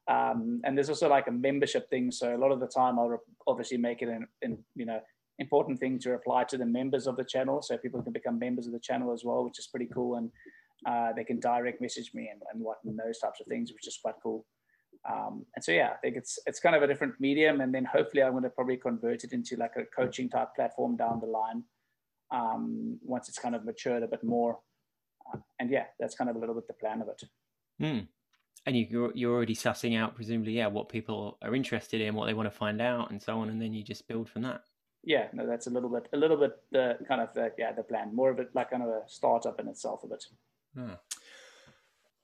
Um, 0.08 0.60
and 0.64 0.76
there's 0.76 0.88
also 0.88 1.08
like 1.08 1.26
a 1.26 1.32
membership 1.32 1.88
thing. 1.90 2.10
So 2.10 2.36
a 2.36 2.38
lot 2.38 2.52
of 2.52 2.60
the 2.60 2.66
time, 2.66 2.98
I'll 2.98 3.20
obviously 3.46 3.78
make 3.78 4.02
it 4.02 4.08
an, 4.08 4.26
an 4.42 4.58
you 4.74 4.86
know 4.86 5.00
important 5.38 5.78
thing 5.78 5.98
to 6.00 6.10
reply 6.10 6.44
to 6.44 6.56
the 6.56 6.66
members 6.66 7.06
of 7.06 7.16
the 7.16 7.24
channel, 7.24 7.62
so 7.62 7.76
people 7.78 8.02
can 8.02 8.12
become 8.12 8.38
members 8.38 8.66
of 8.66 8.72
the 8.72 8.80
channel 8.80 9.12
as 9.12 9.24
well, 9.24 9.44
which 9.44 9.58
is 9.58 9.66
pretty 9.66 9.88
cool. 9.92 10.16
And 10.16 10.30
uh, 10.86 11.12
they 11.16 11.24
can 11.24 11.40
direct 11.40 11.80
message 11.80 12.12
me 12.14 12.28
and, 12.30 12.42
and 12.52 12.62
what 12.62 12.78
and 12.84 12.98
those 12.98 13.18
types 13.18 13.40
of 13.40 13.46
things, 13.46 13.72
which 13.72 13.86
is 13.86 13.98
quite 14.02 14.14
cool. 14.22 14.44
Um, 15.08 15.46
and 15.54 15.64
so 15.64 15.72
yeah, 15.72 15.90
I 15.90 15.96
think 15.96 16.16
it's 16.16 16.38
it's 16.46 16.60
kind 16.60 16.76
of 16.76 16.82
a 16.82 16.86
different 16.86 17.14
medium, 17.20 17.60
and 17.60 17.74
then 17.74 17.84
hopefully 17.84 18.22
I'm 18.22 18.32
going 18.32 18.44
to 18.44 18.50
probably 18.50 18.76
convert 18.76 19.24
it 19.24 19.32
into 19.32 19.56
like 19.56 19.74
a 19.76 19.84
coaching 19.84 20.28
type 20.28 20.48
platform 20.54 20.96
down 20.96 21.20
the 21.20 21.26
line 21.26 21.64
um, 22.30 22.98
once 23.02 23.28
it's 23.28 23.38
kind 23.38 23.54
of 23.54 23.64
matured 23.64 24.02
a 24.02 24.08
bit 24.08 24.22
more. 24.24 24.58
And 25.58 25.70
yeah, 25.70 25.84
that's 25.98 26.14
kind 26.14 26.30
of 26.30 26.36
a 26.36 26.38
little 26.38 26.54
bit 26.54 26.66
the 26.66 26.74
plan 26.74 27.02
of 27.02 27.08
it. 27.08 27.22
Mm. 27.80 28.08
And 28.66 28.76
you, 28.76 29.12
you're 29.14 29.34
already 29.34 29.54
sussing 29.54 29.96
out, 29.96 30.16
presumably, 30.16 30.52
yeah, 30.52 30.66
what 30.66 30.88
people 30.88 31.38
are 31.42 31.54
interested 31.54 32.00
in, 32.00 32.14
what 32.14 32.26
they 32.26 32.34
want 32.34 32.50
to 32.50 32.56
find 32.56 32.80
out, 32.80 33.10
and 33.10 33.22
so 33.22 33.38
on, 33.38 33.48
and 33.48 33.62
then 33.62 33.72
you 33.72 33.84
just 33.84 34.08
build 34.08 34.28
from 34.28 34.42
that. 34.42 34.62
Yeah, 35.04 35.28
no, 35.32 35.46
that's 35.46 35.68
a 35.68 35.70
little 35.70 35.88
bit, 35.88 36.08
a 36.12 36.16
little 36.16 36.36
bit 36.36 36.52
the 36.72 36.98
kind 37.06 37.20
of 37.20 37.32
the 37.32 37.52
yeah 37.56 37.70
the 37.72 37.84
plan, 37.84 38.14
more 38.14 38.30
of 38.30 38.40
it 38.40 38.50
like 38.54 38.70
kind 38.70 38.82
of 38.82 38.88
a 38.88 39.02
startup 39.06 39.60
in 39.60 39.68
itself 39.68 40.02
a 40.02 40.08
bit. 40.08 40.24
Oh. 40.76 40.98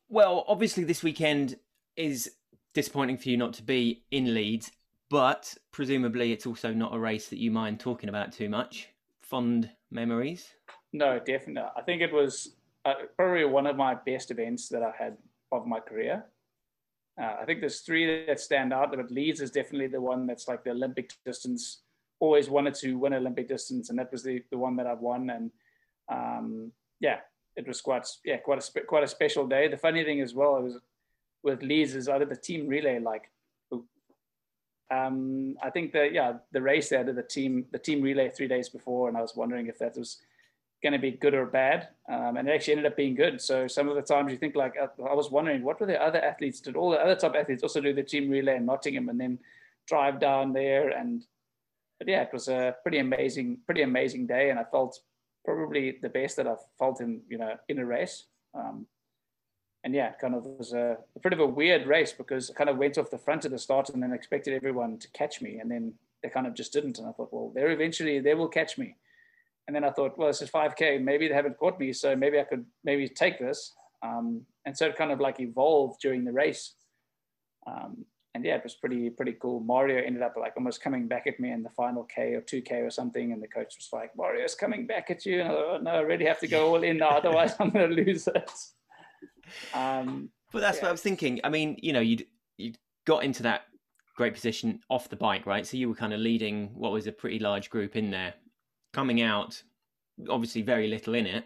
Well, 0.09 0.45
obviously, 0.49 0.83
this 0.83 1.03
weekend 1.03 1.57
is 1.97 2.33
disappointing 2.75 3.19
for 3.19 3.29
you 3.29 3.37
not 3.37 3.55
to 3.55 3.63
be 3.63 4.03
in 4.11 4.35
Leeds, 4.35 4.73
but 5.09 5.55
presumably 5.71 6.33
it's 6.33 6.47
also 6.47 6.73
not 6.73 6.95
a 6.95 6.99
race 6.99 7.29
that 7.29 7.39
you 7.39 7.51
mind 7.51 7.79
talking 7.79 8.09
about 8.09 8.33
too 8.33 8.49
much. 8.49 8.89
Fond 9.21 9.71
memories? 9.91 10.49
No, 10.93 11.19
definitely. 11.19 11.71
I 11.77 11.83
think 11.83 12.03
it 12.03 12.13
was 12.13 12.57
uh, 12.85 12.95
probably 13.17 13.45
one 13.45 13.67
of 13.67 13.77
my 13.77 13.95
best 13.95 14.31
events 14.31 14.69
that 14.69 14.83
I 14.83 14.93
had 14.97 15.17
of 15.51 15.67
my 15.67 15.81
career. 15.81 16.25
Uh, 17.21 17.37
I 17.41 17.45
think 17.45 17.61
there's 17.61 17.81
three 17.81 18.25
that 18.27 18.41
stand 18.41 18.73
out, 18.73 18.91
but 18.91 19.11
Leeds 19.11 19.41
is 19.41 19.51
definitely 19.51 19.89
the 19.89 20.01
one 20.01 20.27
that's 20.27 20.49
like 20.49 20.65
the 20.65 20.71
Olympic 20.71 21.13
distance. 21.25 21.83
Always 22.21 22.49
wanted 22.49 22.75
to 22.77 22.95
win 22.95 23.15
Olympic 23.15 23.49
distance, 23.49 23.91
and 23.91 23.99
that 23.99 24.11
was 24.11 24.23
the, 24.23 24.43
the 24.51 24.59
one 24.59 24.77
that 24.77 24.87
I've 24.87 25.01
won. 25.01 25.31
And 25.31 25.51
um, 26.09 26.73
yeah, 27.01 27.19
it 27.57 27.67
was 27.69 27.81
quite 27.81 28.07
yeah 28.25 28.39
quite 28.39 28.65
a 28.65 28.81
quite 28.83 29.05
a 29.05 29.09
special 29.09 29.47
day. 29.47 29.69
The 29.69 29.77
funny 29.77 30.05
thing 30.05 30.21
as 30.21 30.35
well 30.35 30.63
was 30.63 30.79
with 31.43 31.63
Leeds 31.63 31.95
is 31.95 32.09
I 32.09 32.19
did 32.19 32.31
the 32.31 32.37
team 32.37 32.69
relay 32.69 32.99
like 32.99 33.29
um, 34.93 35.57
I 35.63 35.71
think 35.71 35.93
that 35.93 36.13
yeah 36.13 36.35
the 36.53 36.61
race 36.61 36.91
there 36.91 37.05
did 37.05 37.17
the 37.17 37.23
team 37.23 37.67
the 37.73 37.79
team 37.79 38.03
relay 38.03 38.29
three 38.29 38.49
days 38.49 38.69
before, 38.69 39.09
and 39.09 39.17
I 39.17 39.23
was 39.23 39.35
wondering 39.35 39.67
if 39.67 39.79
that 39.79 39.97
was 39.97 40.19
going 40.83 40.93
to 40.93 40.99
be 40.99 41.13
good 41.13 41.35
or 41.35 41.47
bad, 41.47 41.89
um, 42.09 42.37
and 42.37 42.49
it 42.49 42.53
actually 42.53 42.75
ended 42.75 42.87
up 42.87 42.97
being 42.97 43.15
good. 43.15 43.41
So 43.41 43.67
some 43.67 43.89
of 43.89 43.95
the 43.95 44.03
times 44.03 44.33
you 44.33 44.39
think 44.39 44.57
like 44.57 44.75
uh, 44.81 44.89
I 45.09 45.15
was 45.15 45.31
wondering 45.31 45.63
what 45.63 45.81
were 45.81 45.87
the 45.87 46.01
other 46.01 46.23
athletes 46.23 46.61
did 46.61 46.77
all 46.77 46.91
the 46.91 47.01
other 47.01 47.15
top 47.15 47.35
athletes 47.37 47.63
also 47.63 47.81
do 47.81 47.93
the 47.93 48.03
team 48.03 48.29
relay 48.29 48.57
in 48.57 48.67
Nottingham 48.67 49.09
and 49.09 49.21
then 49.21 49.39
drive 49.89 50.21
down 50.21 50.53
there 50.53 50.91
and 50.91 51.25
but 51.99 52.09
yeah 52.09 52.23
it 52.23 52.31
was 52.33 52.49
a 52.49 52.77
pretty 52.83 52.99
amazing 52.99 53.59
pretty 53.67 53.83
amazing 53.83 54.27
day 54.27 54.51
and 54.51 54.59
I 54.59 54.65
felt 54.65 55.01
probably 55.45 55.99
the 56.01 56.09
best 56.09 56.37
that 56.37 56.47
I've 56.47 56.65
felt 56.79 57.01
in 57.01 57.23
you 57.29 57.39
know 57.39 57.57
in 57.69 57.79
a 57.79 57.87
race. 57.87 58.27
Um, 58.55 58.87
and 59.85 59.95
yeah, 59.95 60.11
it 60.11 60.19
kind 60.21 60.35
of 60.35 60.45
was 60.45 60.73
a, 60.73 60.97
a 61.17 61.21
bit 61.21 61.33
of 61.33 61.41
a 61.41 61.47
weird 61.47 61.87
race 61.87 62.13
because 62.13 62.51
I 62.51 62.55
kind 62.55 62.71
of 62.71 62.77
went 62.77 62.99
off 62.99 63.11
the 63.11 63.19
front 63.19 63.45
at 63.45 63.51
the 63.51 63.59
start 63.59 63.89
and 63.91 64.01
then 64.01 64.13
expected 64.13 64.55
everyone 64.55 64.99
to 64.99 65.09
catch 65.11 65.43
me, 65.43 65.59
and 65.59 65.71
then 65.71 65.95
they 66.23 66.29
kind 66.29 66.47
of 66.47 66.55
just 66.55 66.73
didn't. 66.73 66.99
And 66.99 67.09
I 67.09 67.13
thought, 67.13 67.33
well, 67.33 67.51
they're 67.55 67.73
eventually 67.73 68.21
they 68.21 68.35
will 68.35 68.49
catch 68.49 68.79
me. 68.79 68.97
And 69.73 69.83
then 69.83 69.91
I 69.91 69.95
thought, 69.95 70.19
well, 70.19 70.29
this 70.29 70.43
is 70.43 70.51
5K. 70.51 71.03
Maybe 71.03 71.29
they 71.29 71.35
haven't 71.35 71.57
caught 71.57 71.81
me, 71.81 71.95
so 71.95 72.15
maybe 72.15 72.39
I 72.39 72.45
could 72.45 72.67
maybe 72.85 73.09
take 73.09 73.39
this. 73.39 73.73
Um, 74.03 74.43
and 74.67 74.77
so 74.77 74.85
it 74.85 74.97
kind 74.97 75.11
of 75.11 75.19
like 75.19 75.41
evolved 75.41 75.99
during 76.03 76.27
the 76.27 76.33
race. 76.33 76.75
Um, 77.67 78.05
and 78.35 78.45
yeah, 78.45 78.57
it 78.57 78.65
was 78.65 78.75
pretty 78.75 79.09
pretty 79.09 79.33
cool. 79.41 79.61
Mario 79.61 80.05
ended 80.05 80.21
up 80.21 80.35
like 80.39 80.53
almost 80.59 80.83
coming 80.83 81.09
back 81.09 81.27
at 81.27 81.41
me 81.41 81.53
in 81.53 81.63
the 81.63 81.71
final 81.71 82.05
K 82.05 82.35
or 82.35 82.43
two 82.43 82.61
K 82.61 82.81
or 82.81 82.91
something, 82.91 83.33
and 83.33 83.43
the 83.43 83.49
coach 83.49 83.77
was 83.79 83.89
like, 83.95 84.15
"Mario's 84.15 84.55
coming 84.55 84.87
back 84.87 85.11
at 85.11 85.25
you." 85.25 85.41
And 85.41 85.49
I 85.49 85.55
thought, 85.55 85.81
oh, 85.81 85.83
"No, 85.83 85.91
I 85.93 86.01
really 86.01 86.27
have 86.27 86.41
to 86.41 86.49
go 86.49 86.69
all 86.69 86.83
in 86.83 86.99
now, 86.99 87.09
otherwise 87.17 87.55
I'm 87.59 87.71
going 87.71 87.89
to 87.89 87.95
lose 87.95 88.29
it." 88.29 88.51
Um, 89.73 90.29
but 90.53 90.61
that's 90.61 90.79
yeah. 90.79 90.83
what 90.83 90.89
I 90.91 90.93
was 90.93 91.03
thinking. 91.03 91.41
I 91.45 91.49
mean, 91.49 91.79
you 91.81 91.95
know, 91.95 92.01
you'd 92.01 92.27
you 92.59 92.75
got 93.07 93.25
into 93.25 93.43
that 93.45 93.63
great 94.17 94.35
position 94.35 94.81
off 94.91 95.09
the 95.09 95.17
bike, 95.17 95.47
right? 95.47 95.67
So 95.67 95.79
you 95.79 95.89
were 95.89 95.95
kind 95.95 96.13
of 96.13 96.21
leading 96.21 96.75
what 96.75 96.93
was 96.93 97.07
a 97.07 97.13
pretty 97.13 97.39
large 97.39 97.71
group 97.71 97.97
in 97.97 98.11
there. 98.11 98.35
Coming 98.93 99.23
out, 99.23 99.63
obviously 100.29 100.63
very 100.63 100.89
little 100.89 101.15
in 101.15 101.27
it. 101.27 101.45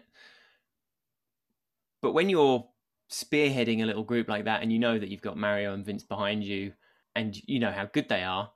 But 2.01 2.13
when 2.13 2.29
you're 2.29 2.67
spearheading 3.09 3.81
a 3.81 3.85
little 3.85 4.03
group 4.03 4.27
like 4.27 4.45
that 4.45 4.61
and 4.61 4.71
you 4.71 4.79
know 4.79 4.99
that 4.99 5.09
you've 5.09 5.21
got 5.21 5.37
Mario 5.37 5.73
and 5.73 5.85
Vince 5.85 6.03
behind 6.03 6.43
you 6.43 6.73
and 7.15 7.39
you 7.47 7.59
know 7.59 7.71
how 7.71 7.85
good 7.85 8.09
they 8.09 8.23
are, 8.23 8.51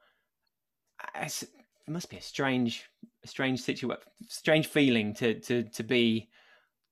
it 1.15 1.89
must 1.89 2.09
be 2.09 2.17
a 2.17 2.21
strange, 2.21 2.89
strange 3.25 3.61
situation, 3.61 4.03
strange 4.27 4.67
feeling 4.67 5.13
to 5.15 5.39
to 5.41 5.63
to 5.63 5.83
be 5.83 6.29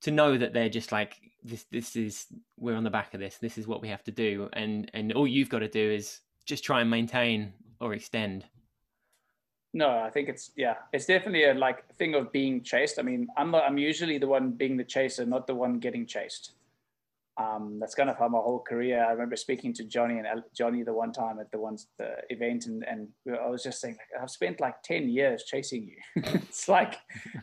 to 0.02 0.12
know 0.12 0.38
that 0.38 0.54
they're 0.54 0.70
just 0.70 0.92
like 0.92 1.16
this. 1.44 1.66
This 1.72 1.96
is 1.96 2.28
we're 2.58 2.76
on 2.76 2.84
the 2.84 2.90
back 2.90 3.14
of 3.14 3.20
this. 3.20 3.38
This 3.38 3.58
is 3.58 3.68
what 3.68 3.82
we 3.82 3.90
have 3.90 4.04
to 4.06 4.12
do, 4.12 4.50
and 4.54 4.90
and 4.94 5.14
all 5.14 5.28
you've 5.28 5.50
got 5.50 5.60
to 5.60 5.68
do 5.68 5.92
is 5.92 6.22
just 6.46 6.64
try 6.64 6.82
and 6.82 6.90
maintain 6.90 7.54
or 7.80 7.94
extend. 7.94 8.46
No, 9.74 10.00
I 10.00 10.10
think 10.10 10.30
it's 10.30 10.52
yeah, 10.56 10.76
it's 10.92 11.06
definitely 11.06 11.46
a 11.46 11.54
like 11.54 11.88
thing 11.96 12.16
of 12.16 12.32
being 12.32 12.64
chased. 12.64 12.98
I 12.98 13.04
mean, 13.04 13.28
I'm 13.38 13.52
not, 13.52 13.64
I'm 13.66 13.78
usually 13.78 14.18
the 14.18 14.28
one 14.28 14.52
being 14.52 14.78
the 14.78 14.84
chaser, 14.84 15.26
not 15.26 15.46
the 15.46 15.56
one 15.56 15.80
getting 15.80 16.08
chased 16.08 16.54
um, 17.40 17.78
that's 17.80 17.96
kind 17.96 18.10
of 18.10 18.18
how 18.18 18.28
my 18.28 18.38
whole 18.38 18.60
career. 18.60 19.04
I 19.04 19.12
remember 19.12 19.38
speaking 19.38 19.74
to 19.76 19.86
Johnny 19.86 20.20
and 20.20 20.28
Johnny 20.54 20.84
the 20.84 20.94
one 20.94 21.14
time 21.14 21.40
at 21.40 21.50
the 21.52 21.58
one 21.58 21.78
the 21.98 22.18
event, 22.30 22.66
and 22.66 22.84
and 22.84 23.08
I 23.28 23.48
was 23.48 23.64
just 23.64 23.80
saying, 23.80 23.96
like, 23.96 24.22
I've 24.22 24.30
spent 24.30 24.60
like 24.60 24.84
ten 24.84 25.10
years 25.10 25.44
chasing 25.46 25.84
you. 25.84 25.96
it's 26.34 26.68
like 26.68 26.96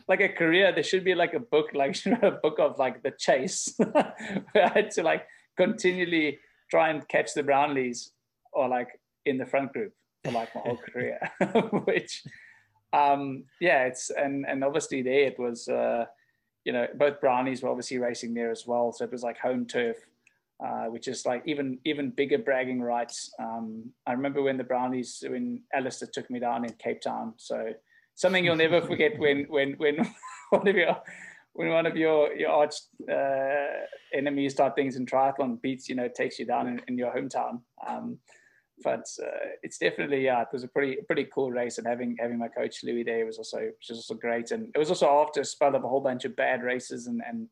like 0.07 0.21
a 0.21 0.29
career. 0.29 0.71
There 0.71 0.83
should 0.83 1.03
be 1.03 1.15
like 1.15 1.33
a 1.33 1.39
book, 1.39 1.73
like 1.73 1.97
a 2.21 2.31
book 2.31 2.59
of 2.59 2.77
like 2.77 3.01
the 3.01 3.11
chase. 3.11 3.73
where 3.77 4.65
I 4.65 4.69
had 4.69 4.91
to 4.91 5.03
like 5.03 5.25
continually 5.57 6.37
try 6.69 6.89
and 6.89 7.07
catch 7.07 7.33
the 7.33 7.43
Brownlees 7.43 8.11
or 8.53 8.67
like 8.67 8.99
in 9.25 9.37
the 9.39 9.45
front 9.45 9.73
group 9.73 9.93
for 10.23 10.31
like 10.31 10.53
my 10.55 10.61
whole 10.61 10.77
career, 10.93 11.19
which 11.85 12.23
um 12.93 13.43
yeah 13.59 13.83
it's 13.83 14.09
and 14.09 14.45
and 14.47 14.63
obviously 14.63 15.01
there 15.01 15.25
it 15.25 15.37
was 15.37 15.67
uh 15.67 16.05
you 16.67 16.73
know, 16.73 16.85
both 16.95 17.21
Brownlees 17.21 17.63
were 17.63 17.69
obviously 17.69 17.97
racing 17.97 18.33
there 18.33 18.51
as 18.51 18.67
well. 18.67 18.91
So 18.91 19.05
it 19.05 19.11
was 19.11 19.23
like 19.23 19.39
home 19.39 19.65
turf, 19.65 19.95
uh, 20.61 20.87
which 20.87 21.07
is 21.07 21.25
like 21.25 21.41
even 21.45 21.79
even 21.85 22.09
bigger 22.09 22.37
bragging 22.37 22.81
rights. 22.81 23.31
Um, 23.39 23.93
I 24.05 24.11
remember 24.11 24.41
when 24.41 24.57
the 24.57 24.65
Brownlees, 24.65 25.27
when 25.31 25.61
Alistair 25.73 26.09
took 26.11 26.29
me 26.29 26.39
down 26.39 26.65
in 26.65 26.73
Cape 26.73 26.99
Town. 26.99 27.35
So 27.37 27.71
something 28.15 28.43
you'll 28.43 28.57
never 28.57 28.81
forget 28.81 29.13
when 29.17 29.45
when 29.45 29.75
when 29.77 30.13
one 30.49 30.67
of 30.67 30.75
your 30.75 30.97
when 31.53 31.69
one 31.69 31.85
of 31.85 31.95
your 31.95 32.33
your 32.33 32.49
arch 32.49 32.75
uh, 33.09 33.85
enemies 34.13 34.53
type 34.53 34.75
things 34.75 34.97
in 34.97 35.05
triathlon 35.05 35.61
beats 35.61 35.87
you 35.87 35.95
know 35.95 36.09
takes 36.09 36.37
you 36.37 36.45
down 36.45 36.67
in, 36.67 36.81
in 36.89 36.97
your 36.97 37.15
hometown. 37.15 37.61
Um, 37.87 38.19
but 38.83 39.05
uh, 39.21 39.55
it's 39.63 39.77
definitely 39.77 40.25
yeah, 40.25 40.41
it 40.41 40.47
was 40.53 40.63
a 40.63 40.67
pretty 40.67 40.97
pretty 41.07 41.27
cool 41.33 41.51
race, 41.51 41.77
and 41.77 41.87
having 41.87 42.15
having 42.19 42.37
my 42.37 42.47
coach 42.47 42.83
Louis 42.83 43.03
there 43.03 43.25
was 43.25 43.37
also 43.37 43.57
was 43.57 43.97
also 43.97 44.13
great, 44.13 44.51
and 44.51 44.69
it 44.73 44.77
was 44.77 44.89
also 44.89 45.07
after 45.21 45.41
a 45.41 45.45
spell 45.45 45.75
of 45.75 45.83
a 45.83 45.87
whole 45.87 46.01
bunch 46.01 46.25
of 46.25 46.35
bad 46.35 46.63
races 46.63 47.07
and 47.07 47.21
and 47.27 47.47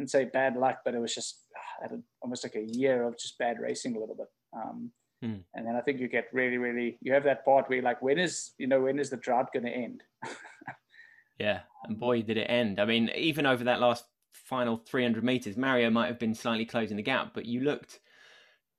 and 0.00 0.10
say 0.10 0.24
bad 0.24 0.56
luck, 0.56 0.78
but 0.84 0.94
it 0.94 1.00
was 1.00 1.14
just 1.14 1.46
had 1.80 2.02
almost 2.22 2.44
like 2.44 2.56
a 2.56 2.66
year 2.76 3.04
of 3.04 3.18
just 3.18 3.38
bad 3.38 3.58
racing 3.60 3.96
a 3.96 4.00
little 4.00 4.14
bit. 4.14 4.28
Um, 4.52 4.90
hmm. 5.22 5.36
And 5.54 5.66
then 5.66 5.76
I 5.76 5.80
think 5.80 6.00
you 6.00 6.08
get 6.08 6.28
really, 6.32 6.58
really, 6.58 6.98
you 7.00 7.12
have 7.12 7.24
that 7.24 7.44
part 7.44 7.68
where 7.68 7.76
you're 7.76 7.84
like, 7.84 8.02
when 8.02 8.18
is, 8.18 8.52
you 8.58 8.66
know, 8.66 8.80
when 8.80 8.98
is 8.98 9.10
the 9.10 9.16
drought 9.16 9.52
going 9.52 9.66
to 9.66 9.70
end? 9.70 10.02
yeah. 11.38 11.60
And 11.84 11.98
boy, 11.98 12.22
did 12.22 12.36
it 12.36 12.50
end. 12.50 12.80
I 12.80 12.84
mean, 12.84 13.10
even 13.14 13.46
over 13.46 13.64
that 13.64 13.80
last 13.80 14.04
final 14.32 14.76
300 14.76 15.22
meters, 15.22 15.56
Mario 15.56 15.90
might 15.90 16.08
have 16.08 16.18
been 16.18 16.34
slightly 16.34 16.66
closing 16.66 16.96
the 16.96 17.02
gap, 17.02 17.32
but 17.34 17.46
you 17.46 17.60
looked 17.60 18.00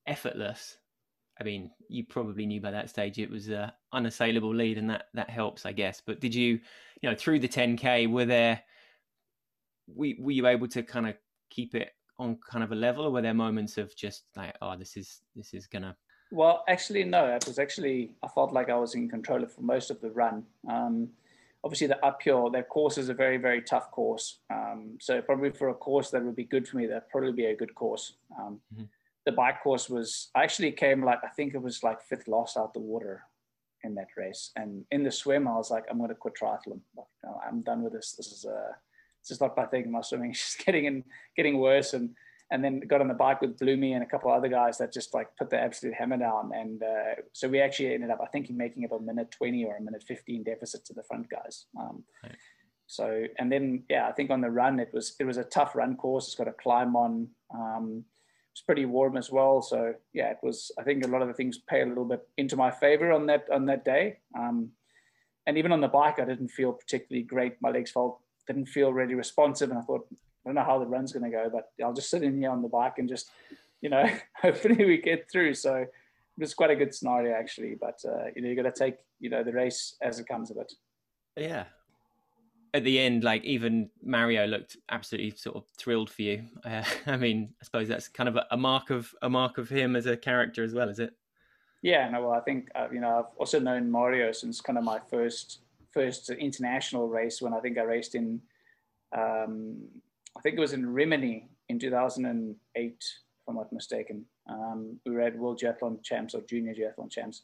effortless 0.08 0.78
I 1.42 1.44
mean, 1.44 1.72
you 1.90 2.06
probably 2.06 2.46
knew 2.46 2.62
by 2.62 2.70
that 2.70 2.92
stage 2.92 3.18
it 3.18 3.28
was 3.28 3.48
an 3.48 3.72
unassailable 3.94 4.54
lead, 4.54 4.78
and 4.78 4.88
that 4.92 5.06
that 5.16 5.28
helps, 5.28 5.66
I 5.66 5.72
guess. 5.72 6.00
But 6.06 6.22
did 6.22 6.36
you, 6.36 6.60
you 7.02 7.10
know, 7.10 7.16
through 7.16 7.40
the 7.40 7.48
10k, 7.48 8.12
were 8.12 8.26
there, 8.26 8.62
were, 9.88 10.12
were 10.20 10.32
you 10.32 10.46
able 10.46 10.68
to 10.68 10.84
kind 10.84 11.08
of 11.08 11.16
keep 11.50 11.74
it 11.74 11.90
on 12.20 12.38
kind 12.48 12.64
of 12.64 12.72
a 12.72 12.76
level, 12.76 13.06
or 13.06 13.10
were 13.10 13.24
there 13.24 13.34
moments 13.34 13.80
of 13.80 13.96
just 13.96 14.26
like, 14.36 14.56
oh, 14.62 14.78
this 14.78 14.96
is 14.96 15.22
this 15.36 15.56
is 15.56 15.66
gonna? 15.66 15.98
Well, 16.32 16.64
actually, 16.70 17.06
no. 17.06 17.26
It 17.26 17.48
was 17.48 17.58
actually 17.58 18.12
I 18.22 18.28
felt 18.28 18.54
like 18.54 18.70
I 18.70 18.76
was 18.76 18.94
in 18.94 19.10
control 19.10 19.42
of 19.42 19.52
for 19.52 19.62
most 19.62 19.90
of 19.90 20.00
the 20.00 20.12
run. 20.12 20.44
Um, 20.70 21.10
obviously, 21.64 21.88
the 21.88 22.06
uphill, 22.06 22.52
that 22.52 22.70
course 22.70 23.00
is 23.00 23.10
a 23.10 23.16
very 23.16 23.38
very 23.38 23.64
tough 23.64 23.90
course. 23.90 24.38
Um, 24.52 25.00
so 25.00 25.24
probably 25.24 25.50
for 25.50 25.70
a 25.70 25.74
course 25.74 26.12
that 26.12 26.24
would 26.24 26.36
be 26.36 26.44
good 26.44 26.68
for 26.68 26.78
me, 26.78 26.86
that'd 26.86 27.10
probably 27.10 27.34
be 27.34 27.46
a 27.46 27.56
good 27.56 27.74
course. 27.74 28.14
Um, 28.40 28.62
mm-hmm 28.72 28.84
the 29.26 29.32
bike 29.32 29.62
course 29.62 29.90
was 29.90 30.30
I 30.36 30.44
actually 30.44 30.72
came 30.72 31.04
like 31.04 31.20
I 31.24 31.30
think 31.30 31.54
it 31.54 31.62
was 31.62 31.84
like 31.84 32.02
fifth 32.02 32.28
last 32.28 32.58
out 32.58 32.74
the 32.74 32.80
water 32.80 33.24
in 33.84 33.96
that 33.96 34.10
race. 34.18 34.52
And 34.56 34.86
in 34.92 35.04
the 35.04 35.12
swim, 35.12 35.48
I 35.48 35.56
was 35.56 35.72
like, 35.72 35.86
I'm 35.90 35.98
going 35.98 36.10
to 36.10 36.16
quit 36.16 36.36
triathlon. 36.40 36.82
Like, 36.96 37.08
I'm 37.48 37.62
done 37.62 37.82
with 37.84 37.94
this. 37.94 38.14
This 38.14 38.28
is 38.28 38.46
uh, 38.46 38.74
this 39.24 39.32
is 39.32 39.42
not 39.42 39.58
my 39.58 39.66
thing. 39.66 39.92
My 39.92 40.02
swimming 40.02 40.32
is 40.32 40.40
just 40.40 40.66
getting 40.66 40.86
in, 40.86 41.04
getting 41.36 41.60
worse. 41.60 41.94
And 41.94 42.12
and 42.52 42.62
then 42.64 42.82
got 42.82 43.00
on 43.00 43.08
the 43.08 43.14
bike 43.14 43.40
with 43.42 43.58
Bloomy 43.58 43.94
and 43.94 44.04
a 44.04 44.06
couple 44.06 44.30
of 44.30 44.38
other 44.38 44.50
guys 44.50 44.78
that 44.78 44.92
just 44.92 45.14
like 45.14 45.30
put 45.38 45.50
the 45.50 45.58
absolute 45.58 45.96
hammer 45.96 46.18
down. 46.18 46.52
And 46.54 46.84
uh, 46.84 47.22
so 47.32 47.48
we 47.48 47.62
actually 47.62 47.94
ended 47.94 48.10
up, 48.10 48.20
I 48.22 48.28
think, 48.28 48.50
making 48.50 48.84
it 48.84 48.92
a 48.92 49.00
minute 49.00 49.32
20 49.32 49.64
or 49.64 49.78
a 49.78 49.82
minute 49.82 50.04
15 50.06 50.44
deficit 50.44 50.84
to 50.86 50.94
the 50.94 51.04
front 51.04 51.30
guys. 51.30 51.68
Um, 51.80 52.04
right. 52.22 52.36
So, 52.88 53.24
and 53.40 53.50
then, 53.50 53.84
yeah, 53.90 54.06
I 54.10 54.12
think 54.12 54.32
on 54.32 54.42
the 54.42 54.52
run, 54.52 54.82
it 54.82 54.90
was, 54.94 55.16
it 55.18 55.24
was 55.24 55.38
a 55.38 55.46
tough 55.46 55.78
run 55.78 55.96
course. 55.96 56.26
It's 56.26 56.36
got 56.36 56.50
a 56.50 56.52
climb 56.52 56.98
on, 56.98 57.30
um, 57.56 58.04
it's 58.52 58.62
pretty 58.62 58.86
warm 58.86 59.18
as 59.18 59.32
well. 59.32 59.62
So 59.62 59.94
yeah, 60.14 60.32
it 60.32 60.38
was, 60.44 60.72
I 60.78 60.84
think 60.84 61.06
a 61.06 61.08
lot 61.08 61.22
of 61.22 61.28
the 61.28 61.34
things 61.34 61.58
pay 61.58 61.82
a 61.82 61.86
little 61.86 62.06
bit 62.06 62.28
into 62.38 62.56
my 62.56 62.72
favor 62.72 63.12
on 63.12 63.26
that, 63.28 63.46
on 63.52 63.66
that 63.68 63.86
day. 63.86 64.18
Um, 64.38 64.72
and 65.48 65.58
even 65.58 65.72
on 65.72 65.82
the 65.82 65.88
bike, 65.88 66.20
I 66.20 66.26
didn't 66.26 66.50
feel 66.50 66.74
particularly 66.74 67.24
great. 67.24 67.62
My 67.62 67.72
legs 67.72 67.92
felt, 67.92 68.20
didn't 68.48 68.68
feel 68.68 68.94
really 68.94 69.16
responsive. 69.16 69.70
And 69.70 69.80
I 69.80 69.82
thought, 69.82 70.06
I 70.12 70.50
don't 70.50 70.56
know 70.56 70.64
how 70.64 70.80
the 70.80 70.86
run's 70.86 71.14
going 71.14 71.30
to 71.30 71.36
go, 71.36 71.50
but 71.52 71.72
I'll 71.84 71.94
just 71.94 72.10
sit 72.10 72.24
in 72.24 72.38
here 72.38 72.52
on 72.52 72.62
the 72.62 72.68
bike 72.68 72.98
and 72.98 73.08
just, 73.08 73.30
you 73.82 73.90
know, 73.90 74.06
hopefully 74.42 74.86
we 74.86 74.98
get 74.98 75.32
through. 75.32 75.54
So 75.54 75.76
it 75.76 75.90
was 76.38 76.54
quite 76.54 76.72
a 76.72 76.76
good 76.76 76.94
scenario 76.94 77.34
actually, 77.36 77.76
but 77.80 78.00
uh, 78.06 78.26
you 78.36 78.42
know, 78.42 78.50
you 78.50 78.56
got 78.56 78.64
to 78.64 78.72
take, 78.72 78.98
you 79.20 79.30
know, 79.30 79.44
the 79.44 79.54
race 79.54 79.96
as 80.02 80.20
it 80.20 80.28
comes 80.28 80.52
of 80.52 80.58
it. 80.58 80.74
Yeah. 81.38 81.66
At 82.74 82.84
the 82.86 83.00
end, 83.00 83.24
like 83.24 83.44
even 83.44 83.90
Mario 84.04 84.46
looked 84.46 84.78
absolutely 84.90 85.32
sort 85.32 85.58
of 85.58 85.66
thrilled 85.78 86.10
for 86.10 86.22
you. 86.22 86.44
Uh, 86.66 86.84
I 87.06 87.18
mean, 87.18 87.54
I 87.62 87.66
suppose 87.66 87.88
that's 87.88 88.08
kind 88.08 88.30
of 88.30 88.36
a, 88.38 88.46
a, 88.52 88.58
mark 88.58 88.92
of 88.92 89.14
a 89.22 89.30
mark 89.30 89.58
of 89.58 89.68
him 89.68 89.96
as 89.96 90.06
a 90.06 90.16
character 90.16 90.64
as 90.64 90.74
well, 90.74 90.90
is 90.90 91.00
it? 91.00 91.14
Yeah, 91.82 92.08
no. 92.10 92.22
Well, 92.22 92.32
I 92.32 92.42
think 92.42 92.70
uh, 92.76 92.88
you 92.92 93.02
know 93.02 93.20
I've 93.20 93.38
also 93.38 93.60
known 93.60 93.90
Mario 93.90 94.32
since 94.32 94.62
kind 94.62 94.78
of 94.78 94.84
my 94.84 95.00
first 95.10 95.60
first 95.92 96.30
international 96.30 97.10
race 97.10 97.42
when 97.42 97.54
I 97.54 97.60
think 97.60 97.78
I 97.78 97.82
raced 97.82 98.16
in 98.16 98.42
um, 99.18 99.78
I 100.38 100.42
think 100.42 100.58
it 100.58 100.62
was 100.62 100.74
in 100.74 100.86
Rimini 100.86 101.50
in 101.70 101.80
2008, 101.80 102.56
if 102.76 103.04
I'm 103.48 103.56
not 103.56 103.72
mistaken. 103.74 104.26
Um, 104.50 105.00
we 105.06 105.12
were 105.14 105.22
at 105.22 105.38
World 105.38 105.60
Duathlon 105.60 106.02
Champs 106.04 106.34
or 106.34 106.42
Junior 106.42 106.74
Duathlon 106.74 107.12
Champs, 107.12 107.44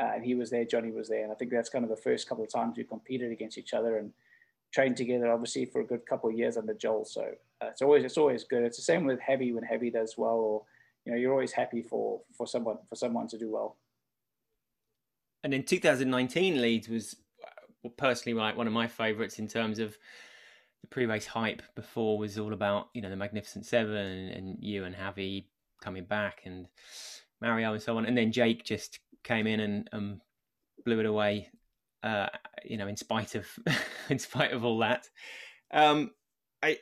uh, 0.00 0.12
and 0.14 0.24
he 0.24 0.34
was 0.34 0.50
there, 0.50 0.64
Johnny 0.64 0.90
was 0.90 1.08
there, 1.08 1.22
and 1.22 1.32
I 1.32 1.34
think 1.34 1.50
that's 1.50 1.68
kind 1.68 1.84
of 1.84 1.90
the 1.90 1.96
first 1.96 2.28
couple 2.28 2.44
of 2.44 2.52
times 2.52 2.76
we 2.76 2.84
competed 2.84 3.32
against 3.32 3.58
each 3.58 3.74
other 3.74 3.96
and 3.96 4.12
trained 4.76 4.96
together, 4.96 5.32
obviously 5.32 5.64
for 5.64 5.80
a 5.80 5.86
good 5.86 6.04
couple 6.04 6.28
of 6.28 6.36
years 6.36 6.58
under 6.58 6.74
Joel. 6.74 7.06
So 7.06 7.22
uh, 7.62 7.68
it's 7.68 7.80
always 7.80 8.04
it's 8.04 8.18
always 8.18 8.44
good. 8.44 8.62
It's 8.62 8.76
the 8.76 8.82
same 8.82 9.06
with 9.06 9.18
Javi 9.18 9.54
when 9.54 9.64
Javi 9.64 9.90
does 9.90 10.16
well, 10.18 10.34
or 10.34 10.62
you 11.06 11.12
know 11.12 11.18
you're 11.18 11.32
always 11.32 11.52
happy 11.52 11.80
for 11.80 12.20
for 12.36 12.46
someone 12.46 12.76
for 12.88 12.94
someone 12.94 13.26
to 13.28 13.38
do 13.38 13.50
well. 13.50 13.78
And 15.42 15.54
in 15.54 15.62
2019, 15.62 16.60
Leeds 16.60 16.88
was 16.88 17.16
personally 17.96 18.38
like 18.38 18.56
one 18.56 18.66
of 18.66 18.72
my 18.74 18.86
favourites 18.86 19.38
in 19.38 19.48
terms 19.48 19.78
of 19.78 19.96
the 20.82 20.88
pre-race 20.88 21.26
hype 21.26 21.62
before 21.74 22.18
was 22.18 22.38
all 22.38 22.52
about 22.52 22.88
you 22.92 23.00
know 23.00 23.08
the 23.08 23.16
Magnificent 23.16 23.64
Seven 23.64 23.96
and, 23.96 24.30
and 24.30 24.58
you 24.60 24.84
and 24.84 24.94
Javi 24.94 25.46
coming 25.80 26.04
back 26.04 26.42
and 26.44 26.68
Mario 27.40 27.72
and 27.72 27.82
so 27.82 27.96
on, 27.96 28.04
and 28.04 28.16
then 28.16 28.30
Jake 28.30 28.62
just 28.62 28.98
came 29.24 29.46
in 29.46 29.60
and 29.60 29.88
um, 29.94 30.20
blew 30.84 31.00
it 31.00 31.06
away. 31.06 31.48
Uh, 32.06 32.28
you 32.64 32.76
know, 32.76 32.86
in 32.86 32.96
spite 32.96 33.34
of 33.34 33.46
in 34.10 34.18
spite 34.18 34.52
of 34.52 34.64
all 34.64 34.78
that, 34.78 35.08
um, 35.72 36.12
I, 36.62 36.78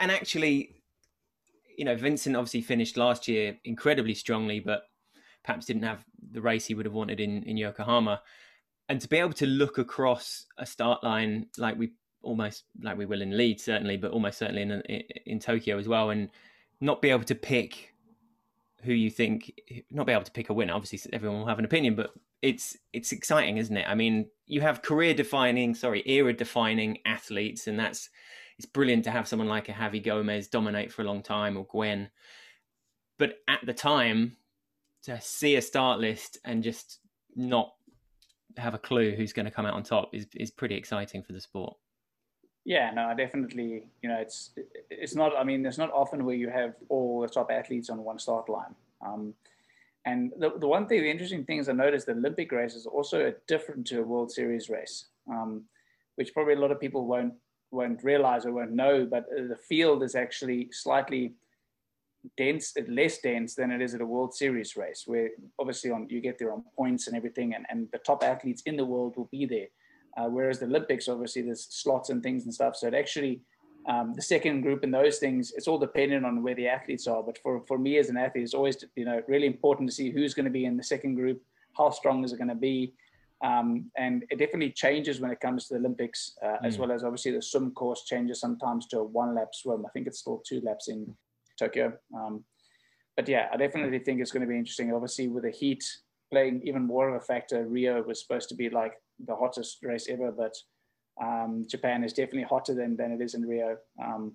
and 0.00 0.10
actually, 0.10 0.82
you 1.78 1.84
know, 1.84 1.96
Vincent 1.96 2.34
obviously 2.36 2.62
finished 2.62 2.96
last 2.96 3.28
year 3.28 3.56
incredibly 3.64 4.14
strongly, 4.14 4.58
but 4.58 4.82
perhaps 5.44 5.66
didn't 5.66 5.84
have 5.84 6.04
the 6.32 6.40
race 6.40 6.66
he 6.66 6.74
would 6.74 6.86
have 6.86 6.94
wanted 6.94 7.20
in 7.20 7.44
in 7.44 7.56
Yokohama. 7.56 8.20
And 8.88 9.00
to 9.00 9.08
be 9.08 9.18
able 9.18 9.32
to 9.34 9.46
look 9.46 9.78
across 9.78 10.46
a 10.58 10.66
start 10.66 11.04
line 11.04 11.46
like 11.56 11.78
we 11.78 11.92
almost 12.22 12.64
like 12.82 12.98
we 12.98 13.06
will 13.06 13.22
in 13.22 13.36
Leeds 13.36 13.62
certainly, 13.62 13.96
but 13.96 14.10
almost 14.10 14.38
certainly 14.38 14.62
in 14.62 14.82
in 15.24 15.38
Tokyo 15.38 15.78
as 15.78 15.86
well, 15.86 16.10
and 16.10 16.30
not 16.80 17.00
be 17.00 17.10
able 17.10 17.24
to 17.24 17.34
pick 17.36 17.93
who 18.84 18.92
you 18.92 19.10
think, 19.10 19.52
not 19.90 20.06
be 20.06 20.12
able 20.12 20.24
to 20.24 20.30
pick 20.30 20.50
a 20.50 20.54
winner. 20.54 20.74
Obviously, 20.74 21.10
everyone 21.12 21.40
will 21.40 21.46
have 21.46 21.58
an 21.58 21.64
opinion, 21.64 21.94
but 21.94 22.10
it's 22.42 22.76
it's 22.92 23.12
exciting, 23.12 23.56
isn't 23.56 23.76
it? 23.76 23.86
I 23.88 23.94
mean, 23.94 24.26
you 24.46 24.60
have 24.60 24.82
career 24.82 25.14
defining, 25.14 25.74
sorry, 25.74 26.02
era 26.06 26.32
defining 26.32 26.98
athletes, 27.06 27.66
and 27.66 27.78
that's 27.78 28.10
it's 28.58 28.66
brilliant 28.66 29.04
to 29.04 29.10
have 29.10 29.26
someone 29.26 29.48
like 29.48 29.68
a 29.68 29.72
Javi 29.72 30.02
Gomez 30.02 30.48
dominate 30.48 30.92
for 30.92 31.02
a 31.02 31.06
long 31.06 31.22
time 31.22 31.56
or 31.56 31.64
Gwen. 31.64 32.10
But 33.18 33.38
at 33.48 33.64
the 33.64 33.72
time, 33.72 34.36
to 35.04 35.20
see 35.20 35.56
a 35.56 35.62
start 35.62 36.00
list 36.00 36.38
and 36.44 36.62
just 36.62 37.00
not 37.34 37.72
have 38.56 38.74
a 38.74 38.78
clue 38.78 39.14
who's 39.14 39.32
going 39.32 39.46
to 39.46 39.50
come 39.50 39.66
out 39.66 39.74
on 39.74 39.82
top 39.82 40.10
is 40.12 40.26
is 40.34 40.50
pretty 40.50 40.76
exciting 40.76 41.22
for 41.22 41.32
the 41.32 41.40
sport. 41.40 41.76
Yeah, 42.64 42.90
no, 42.92 43.12
definitely. 43.14 43.84
You 44.02 44.08
know, 44.08 44.16
it's 44.16 44.50
it's 44.90 45.14
not. 45.14 45.36
I 45.36 45.44
mean, 45.44 45.66
it's 45.66 45.78
not 45.78 45.92
often 45.92 46.24
where 46.24 46.34
you 46.34 46.48
have 46.48 46.74
all 46.88 47.20
the 47.20 47.28
top 47.28 47.50
athletes 47.50 47.90
on 47.90 48.02
one 48.02 48.18
start 48.18 48.48
line. 48.48 48.74
Um, 49.04 49.34
and 50.06 50.32
the, 50.38 50.52
the 50.58 50.66
one 50.66 50.86
thing, 50.86 51.02
the 51.02 51.10
interesting 51.10 51.44
thing 51.44 51.58
is 51.58 51.68
I 51.68 51.72
noticed 51.72 52.06
the 52.06 52.12
Olympic 52.12 52.52
race 52.52 52.74
is 52.74 52.86
also 52.86 53.32
different 53.46 53.86
to 53.88 54.00
a 54.00 54.02
World 54.02 54.32
Series 54.32 54.68
race, 54.70 55.06
um, 55.30 55.64
which 56.16 56.32
probably 56.32 56.54
a 56.54 56.58
lot 56.58 56.70
of 56.70 56.80
people 56.80 57.06
won't 57.06 57.34
won't 57.70 58.02
realize 58.02 58.46
or 58.46 58.52
won't 58.52 58.72
know. 58.72 59.06
But 59.10 59.26
the 59.28 59.58
field 59.68 60.02
is 60.02 60.14
actually 60.14 60.70
slightly 60.72 61.34
dense, 62.38 62.74
less 62.88 63.18
dense 63.18 63.54
than 63.54 63.70
it 63.72 63.82
is 63.82 63.94
at 63.94 64.00
a 64.00 64.06
World 64.06 64.34
Series 64.34 64.74
race, 64.74 65.04
where 65.06 65.28
obviously 65.58 65.90
on 65.90 66.06
you 66.08 66.22
get 66.22 66.38
there 66.38 66.52
on 66.52 66.64
points 66.76 67.08
and 67.08 67.16
everything, 67.16 67.54
and, 67.54 67.66
and 67.68 67.88
the 67.92 67.98
top 67.98 68.24
athletes 68.24 68.62
in 68.64 68.78
the 68.78 68.86
world 68.86 69.18
will 69.18 69.28
be 69.30 69.44
there. 69.44 69.66
Uh, 70.16 70.28
whereas 70.28 70.58
the 70.58 70.66
Olympics, 70.66 71.08
obviously, 71.08 71.42
there's 71.42 71.66
slots 71.70 72.10
and 72.10 72.22
things 72.22 72.44
and 72.44 72.54
stuff. 72.54 72.76
So 72.76 72.86
it 72.86 72.94
actually, 72.94 73.40
um, 73.88 74.14
the 74.14 74.22
second 74.22 74.62
group 74.62 74.84
and 74.84 74.94
those 74.94 75.18
things, 75.18 75.52
it's 75.56 75.66
all 75.66 75.78
dependent 75.78 76.24
on 76.24 76.42
where 76.42 76.54
the 76.54 76.68
athletes 76.68 77.06
are. 77.06 77.22
But 77.22 77.38
for, 77.38 77.62
for 77.66 77.78
me 77.78 77.98
as 77.98 78.10
an 78.10 78.16
athlete, 78.16 78.44
it's 78.44 78.54
always 78.54 78.84
you 78.96 79.04
know 79.04 79.22
really 79.26 79.46
important 79.46 79.88
to 79.88 79.94
see 79.94 80.10
who's 80.10 80.34
going 80.34 80.44
to 80.44 80.50
be 80.50 80.66
in 80.66 80.76
the 80.76 80.84
second 80.84 81.16
group, 81.16 81.42
how 81.76 81.90
strong 81.90 82.24
is 82.24 82.32
it 82.32 82.38
going 82.38 82.48
to 82.48 82.54
be, 82.54 82.94
um, 83.42 83.90
and 83.96 84.24
it 84.30 84.38
definitely 84.38 84.70
changes 84.70 85.20
when 85.20 85.30
it 85.30 85.40
comes 85.40 85.66
to 85.66 85.74
the 85.74 85.80
Olympics, 85.80 86.36
uh, 86.42 86.46
mm. 86.46 86.64
as 86.64 86.78
well 86.78 86.90
as 86.90 87.04
obviously 87.04 87.32
the 87.32 87.42
swim 87.42 87.72
course 87.72 88.04
changes 88.04 88.40
sometimes 88.40 88.86
to 88.86 89.00
a 89.00 89.04
one 89.04 89.34
lap 89.34 89.48
swim. 89.52 89.84
I 89.84 89.90
think 89.90 90.06
it's 90.06 90.20
still 90.20 90.42
two 90.46 90.60
laps 90.62 90.88
in 90.88 91.14
Tokyo. 91.58 91.92
Um, 92.16 92.44
but 93.16 93.28
yeah, 93.28 93.48
I 93.52 93.56
definitely 93.56 93.98
think 93.98 94.20
it's 94.20 94.32
going 94.32 94.42
to 94.42 94.48
be 94.48 94.58
interesting. 94.58 94.92
Obviously, 94.92 95.28
with 95.28 95.44
the 95.44 95.50
heat 95.50 95.84
playing 96.30 96.62
even 96.64 96.82
more 96.86 97.08
of 97.08 97.16
a 97.16 97.24
factor, 97.24 97.66
Rio 97.66 98.02
was 98.02 98.20
supposed 98.20 98.48
to 98.48 98.54
be 98.54 98.70
like 98.70 98.94
the 99.24 99.36
hottest 99.36 99.78
race 99.82 100.08
ever, 100.08 100.32
but 100.32 100.54
um, 101.22 101.64
Japan 101.68 102.04
is 102.04 102.12
definitely 102.12 102.42
hotter 102.42 102.74
than, 102.74 102.96
than 102.96 103.12
it 103.12 103.20
is 103.20 103.34
in 103.34 103.46
Rio. 103.46 103.76
Um, 104.02 104.32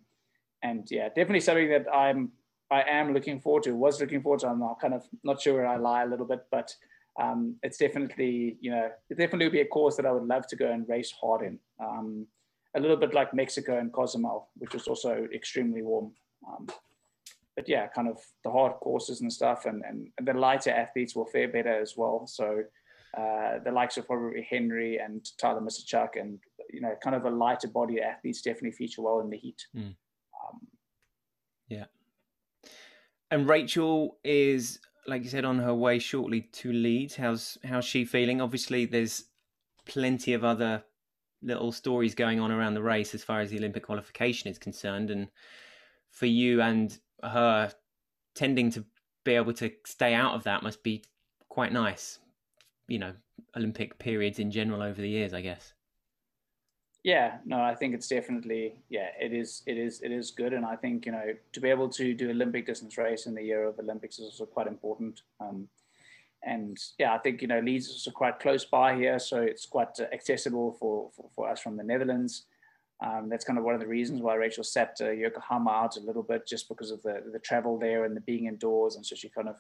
and 0.64 0.88
yeah, 0.90 1.08
definitely 1.08 1.42
something 1.42 1.70
that 1.70 1.86
I'm 1.94 2.32
I 2.72 2.84
am 2.84 3.14
looking 3.14 3.40
forward 3.40 3.64
to. 3.64 3.76
Was 3.76 4.00
looking 4.00 4.22
forward 4.22 4.42
to. 4.42 4.48
I'm 4.48 4.60
not 4.60 4.80
kind 4.80 4.94
of 4.94 5.04
not 5.24 5.42
sure 5.42 5.56
where 5.56 5.68
I 5.68 5.78
lie 5.78 6.04
a 6.04 6.08
little 6.08 6.26
bit, 6.26 6.46
but 6.52 6.74
um, 7.20 7.56
it's 7.64 7.78
definitely 7.78 8.58
you 8.62 8.72
know 8.72 8.90
it 9.10 9.18
definitely 9.18 9.46
would 9.46 9.54
be 9.54 9.62
a 9.62 9.66
course 9.66 9.96
that 9.96 10.06
I 10.06 10.12
would 10.12 10.28
love 10.28 10.48
to 10.48 10.56
go 10.56 10.72
and 10.72 10.88
race 10.88 11.14
hard 11.20 11.42
in. 11.42 11.60
Um, 11.82 12.28
a 12.76 12.80
little 12.80 12.98
bit 12.98 13.14
like 13.16 13.34
Mexico 13.34 13.80
and 13.80 13.92
Cozumel, 13.92 14.50
which 14.58 14.74
was 14.74 14.88
also 14.88 15.28
extremely 15.34 15.82
warm. 15.82 16.12
Um, 16.48 16.68
but 17.56 17.68
yeah, 17.68 17.88
kind 17.88 18.08
of 18.08 18.20
the 18.44 18.52
hard 18.52 18.74
courses 18.74 19.22
and 19.22 19.34
stuff, 19.34 19.66
and, 19.66 19.84
and, 19.88 20.08
and 20.18 20.28
the 20.28 20.34
lighter 20.34 20.70
athletes 20.70 21.16
will 21.16 21.26
fare 21.26 21.48
better 21.48 21.82
as 21.82 21.96
well. 21.98 22.28
So 22.28 22.64
uh, 23.18 23.60
the 23.64 23.72
likes 23.72 23.98
of 23.98 24.06
probably 24.06 24.46
Henry 24.48 24.98
and 24.98 25.26
Tyler 25.38 25.62
Mislawchuk 25.62 26.10
and 26.20 26.40
you 26.72 26.82
know 26.82 26.94
kind 27.04 27.16
of 27.16 27.26
a 27.26 27.30
lighter 27.30 27.68
body 27.68 28.02
athletes 28.02 28.42
definitely 28.42 28.72
feature 28.72 29.02
well 29.02 29.20
in 29.20 29.30
the 29.30 29.38
heat. 29.38 29.66
Mm. 29.76 29.96
Um, 30.46 30.60
yeah, 31.68 31.86
and 33.32 33.50
Rachel 33.50 34.18
is 34.24 34.80
like 35.08 35.24
you 35.24 35.30
said 35.30 35.46
on 35.46 35.60
her 35.60 35.74
way 35.74 35.98
shortly 35.98 36.42
to 36.42 36.72
Leeds. 36.72 37.16
How's 37.16 37.58
how's 37.64 37.86
she 37.86 38.06
feeling? 38.06 38.42
Obviously, 38.42 38.86
there's 38.86 39.26
plenty 39.86 40.34
of 40.34 40.44
other 40.44 40.84
little 41.42 41.72
stories 41.72 42.14
going 42.14 42.40
on 42.40 42.52
around 42.52 42.76
the 42.76 42.84
race 42.84 43.16
as 43.16 43.24
far 43.24 43.40
as 43.40 43.50
the 43.50 43.58
Olympic 43.58 43.84
qualification 43.84 44.52
is 44.52 44.60
concerned, 44.60 45.10
and 45.10 45.30
for 46.12 46.28
you 46.28 46.62
and 46.62 47.00
her 47.24 47.72
tending 48.36 48.72
to 48.72 48.86
be 49.24 49.34
able 49.34 49.54
to 49.54 49.72
stay 49.86 50.14
out 50.14 50.36
of 50.36 50.44
that 50.44 50.64
must 50.64 50.84
be 50.84 51.04
quite 51.50 51.74
nice 51.74 52.20
you 52.90 53.00
know 53.00 53.14
Olympic 53.56 53.98
periods 54.00 54.40
in 54.40 54.52
general 54.52 54.82
over 54.82 55.02
the 55.02 55.10
years, 55.10 55.34
I 55.34 55.42
guess. 55.42 55.74
Yeah, 57.04 57.38
no, 57.46 57.62
I 57.62 57.76
think 57.76 57.94
it's 57.94 58.10
definitely 58.10 58.76
yeah, 58.90 59.10
it 59.20 59.34
is 59.34 59.64
it 59.66 59.78
is 59.78 60.02
it 60.02 60.12
is 60.12 60.32
good, 60.32 60.54
and 60.54 60.66
I 60.66 60.76
think 60.76 61.06
you 61.06 61.14
know 61.14 61.34
to 61.54 61.60
be 61.62 61.70
able 61.70 61.90
to 61.90 62.14
do 62.14 62.30
Olympic 62.30 62.66
distance 62.66 62.98
race 62.98 63.26
in 63.26 63.36
the 63.36 63.44
year 63.44 63.66
of 63.68 63.80
Olympics 63.80 64.20
is 64.20 64.26
also 64.26 64.46
quite 64.46 64.68
important. 64.68 65.22
Um, 65.40 65.70
and 66.44 66.78
yeah, 66.98 67.14
I 67.14 67.18
think 67.20 67.42
you 67.42 67.48
know 67.48 67.60
Leeds 67.60 67.88
is 67.88 68.08
quite 68.14 68.40
close 68.40 68.66
by 68.66 68.96
here, 68.96 69.18
so 69.20 69.42
it's 69.42 69.66
quite 69.66 69.98
accessible 70.12 70.76
for, 70.80 71.10
for, 71.16 71.30
for 71.36 71.50
us 71.50 71.62
from 71.62 71.78
the 71.78 71.84
Netherlands. 71.84 72.46
Um, 73.02 73.30
that's 73.30 73.46
kind 73.46 73.58
of 73.58 73.64
one 73.64 73.76
of 73.76 73.80
the 73.80 73.88
reasons 73.88 74.22
why 74.22 74.36
Rachel 74.36 74.64
sat 74.66 74.98
uh, 75.00 75.12
Yokohama 75.12 75.72
out 75.72 75.96
a 75.96 76.02
little 76.02 76.24
bit, 76.24 76.46
just 76.46 76.68
because 76.68 76.92
of 76.92 77.02
the 77.02 77.24
the 77.32 77.40
travel 77.40 77.80
there 77.80 78.04
and 78.04 78.16
the 78.16 78.22
being 78.22 78.48
indoors, 78.48 78.98
and 78.98 79.06
so 79.06 79.16
she 79.16 79.30
kind 79.30 79.48
of 79.48 79.56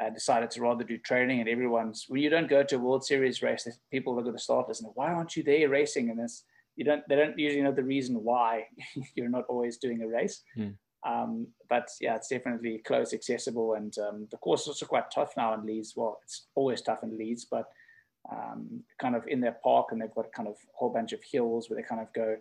uh, 0.00 0.10
decided 0.10 0.50
to 0.50 0.60
rather 0.60 0.84
do 0.84 0.98
training. 0.98 1.40
And 1.40 1.48
everyone's 1.48 2.06
when 2.08 2.22
you 2.22 2.30
don't 2.30 2.48
go 2.48 2.62
to 2.62 2.76
a 2.76 2.78
World 2.78 3.04
Series 3.04 3.42
race, 3.42 3.68
people 3.90 4.14
look 4.14 4.26
at 4.26 4.32
the 4.32 4.38
starters 4.38 4.80
and 4.80 4.90
why 4.94 5.12
aren't 5.12 5.36
you 5.36 5.42
there 5.42 5.68
racing? 5.68 6.10
And 6.10 6.18
this 6.18 6.44
you 6.76 6.84
don't 6.84 7.02
they 7.08 7.16
don't 7.16 7.38
usually 7.38 7.62
know 7.62 7.72
the 7.72 7.84
reason 7.84 8.22
why 8.22 8.66
you're 9.14 9.28
not 9.28 9.44
always 9.48 9.76
doing 9.76 10.02
a 10.02 10.08
race. 10.08 10.42
Mm. 10.56 10.74
Um, 11.04 11.48
but 11.68 11.88
yeah, 12.00 12.14
it's 12.14 12.28
definitely 12.28 12.80
close, 12.86 13.12
accessible, 13.12 13.74
and 13.74 13.92
um, 13.98 14.28
the 14.30 14.36
course 14.36 14.62
is 14.62 14.68
also 14.68 14.86
quite 14.86 15.10
tough 15.12 15.32
now 15.36 15.52
in 15.54 15.66
Leeds. 15.66 15.94
Well, 15.96 16.20
it's 16.22 16.46
always 16.54 16.80
tough 16.80 17.02
in 17.02 17.18
Leeds, 17.18 17.44
but 17.50 17.64
um, 18.30 18.84
kind 19.00 19.16
of 19.16 19.26
in 19.26 19.40
their 19.40 19.56
park, 19.64 19.88
and 19.90 20.00
they've 20.00 20.14
got 20.14 20.32
kind 20.32 20.48
of 20.48 20.54
a 20.54 20.76
whole 20.76 20.90
bunch 20.90 21.12
of 21.12 21.20
hills 21.24 21.68
where 21.68 21.76
they 21.76 21.82
kind 21.82 22.00
of 22.00 22.12
go 22.12 22.36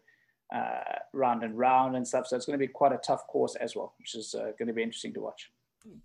uh, 0.56 1.00
round 1.14 1.44
and 1.44 1.58
round 1.58 1.96
and 1.96 2.08
stuff. 2.08 2.28
So 2.28 2.36
it's 2.36 2.46
going 2.46 2.60
to 2.60 2.66
be 2.66 2.72
quite 2.72 2.92
a 2.92 3.00
tough 3.06 3.26
course 3.28 3.56
as 3.56 3.76
well, 3.76 3.96
which 3.98 4.14
is 4.16 4.36
uh, 4.36 4.52
going 4.60 4.68
to 4.68 4.74
be 4.74 4.84
interesting 4.84 5.14
to 5.16 5.22
watch. 5.22 5.50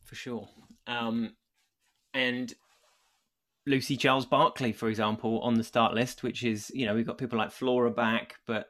For 0.04 0.14
sure. 0.14 0.48
Um, 0.86 1.34
and 2.14 2.52
Lucy 3.66 3.96
Charles-Barclay, 3.96 4.72
for 4.72 4.88
example, 4.88 5.40
on 5.40 5.54
the 5.54 5.64
start 5.64 5.94
list, 5.94 6.22
which 6.22 6.44
is 6.44 6.70
you 6.74 6.86
know 6.86 6.94
we've 6.94 7.06
got 7.06 7.18
people 7.18 7.38
like 7.38 7.50
Flora 7.50 7.90
back, 7.90 8.36
but 8.46 8.68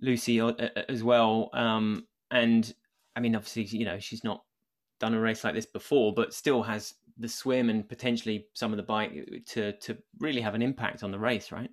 Lucy 0.00 0.40
uh, 0.40 0.48
uh, 0.48 0.68
as 0.88 1.02
well. 1.02 1.50
Um, 1.52 2.06
and 2.30 2.72
I 3.16 3.20
mean, 3.20 3.34
obviously, 3.34 3.64
you 3.64 3.84
know, 3.84 3.98
she's 3.98 4.24
not 4.24 4.42
done 5.00 5.14
a 5.14 5.20
race 5.20 5.44
like 5.44 5.54
this 5.54 5.66
before, 5.66 6.12
but 6.12 6.34
still 6.34 6.62
has 6.62 6.94
the 7.18 7.28
swim 7.28 7.68
and 7.70 7.88
potentially 7.88 8.46
some 8.54 8.72
of 8.72 8.76
the 8.76 8.82
bike 8.82 9.44
to 9.46 9.72
to 9.72 9.96
really 10.18 10.40
have 10.40 10.54
an 10.54 10.62
impact 10.62 11.02
on 11.02 11.10
the 11.10 11.18
race, 11.18 11.52
right? 11.52 11.70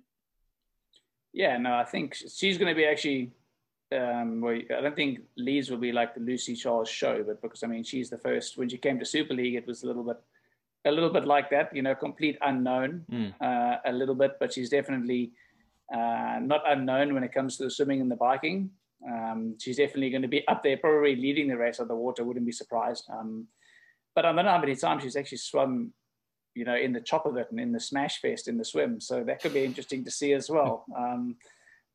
Yeah, 1.32 1.58
no, 1.58 1.74
I 1.74 1.84
think 1.84 2.14
she's 2.14 2.56
going 2.56 2.72
to 2.72 2.76
be 2.76 2.86
actually. 2.86 3.32
Um, 3.92 4.40
well, 4.40 4.58
I 4.76 4.80
don't 4.80 4.96
think 4.96 5.20
Leeds 5.36 5.70
will 5.70 5.78
be 5.78 5.92
like 5.92 6.14
the 6.14 6.20
Lucy 6.20 6.56
Charles 6.56 6.88
show, 6.88 7.22
but 7.22 7.40
because 7.40 7.62
I 7.62 7.68
mean, 7.68 7.84
she's 7.84 8.10
the 8.10 8.18
first. 8.18 8.58
When 8.58 8.68
she 8.68 8.78
came 8.78 8.98
to 8.98 9.04
Super 9.04 9.34
League, 9.34 9.54
it 9.54 9.66
was 9.66 9.82
a 9.82 9.86
little 9.86 10.02
bit, 10.02 10.16
a 10.84 10.90
little 10.90 11.10
bit 11.10 11.24
like 11.24 11.50
that, 11.50 11.74
you 11.74 11.82
know, 11.82 11.94
complete 11.94 12.36
unknown, 12.42 13.04
mm. 13.10 13.32
uh, 13.40 13.78
a 13.84 13.92
little 13.92 14.14
bit. 14.14 14.38
But 14.40 14.52
she's 14.52 14.70
definitely 14.70 15.32
uh, 15.92 16.38
not 16.40 16.62
unknown 16.66 17.14
when 17.14 17.22
it 17.22 17.32
comes 17.32 17.56
to 17.56 17.64
the 17.64 17.70
swimming 17.70 18.00
and 18.00 18.10
the 18.10 18.16
biking. 18.16 18.70
Um, 19.06 19.56
she's 19.60 19.76
definitely 19.76 20.10
going 20.10 20.22
to 20.22 20.28
be 20.28 20.46
up 20.48 20.64
there, 20.64 20.76
probably 20.78 21.14
leading 21.14 21.48
the 21.48 21.56
race 21.56 21.78
on 21.78 21.86
the 21.86 21.94
water. 21.94 22.24
Wouldn't 22.24 22.46
be 22.46 22.52
surprised. 22.52 23.04
Um, 23.08 23.46
but 24.14 24.24
I 24.24 24.32
don't 24.32 24.44
know 24.44 24.50
how 24.50 24.58
many 24.58 24.74
times 24.74 25.04
she's 25.04 25.14
actually 25.14 25.38
swum, 25.38 25.92
you 26.54 26.64
know, 26.64 26.74
in 26.74 26.92
the 26.92 27.00
chop 27.00 27.26
of 27.26 27.36
it 27.36 27.48
and 27.50 27.60
in 27.60 27.70
the 27.70 27.78
smash 27.78 28.20
fest 28.20 28.48
in 28.48 28.56
the 28.56 28.64
swim. 28.64 29.00
So 29.00 29.22
that 29.22 29.40
could 29.40 29.54
be 29.54 29.64
interesting 29.64 30.04
to 30.04 30.10
see 30.10 30.32
as 30.32 30.50
well. 30.50 30.86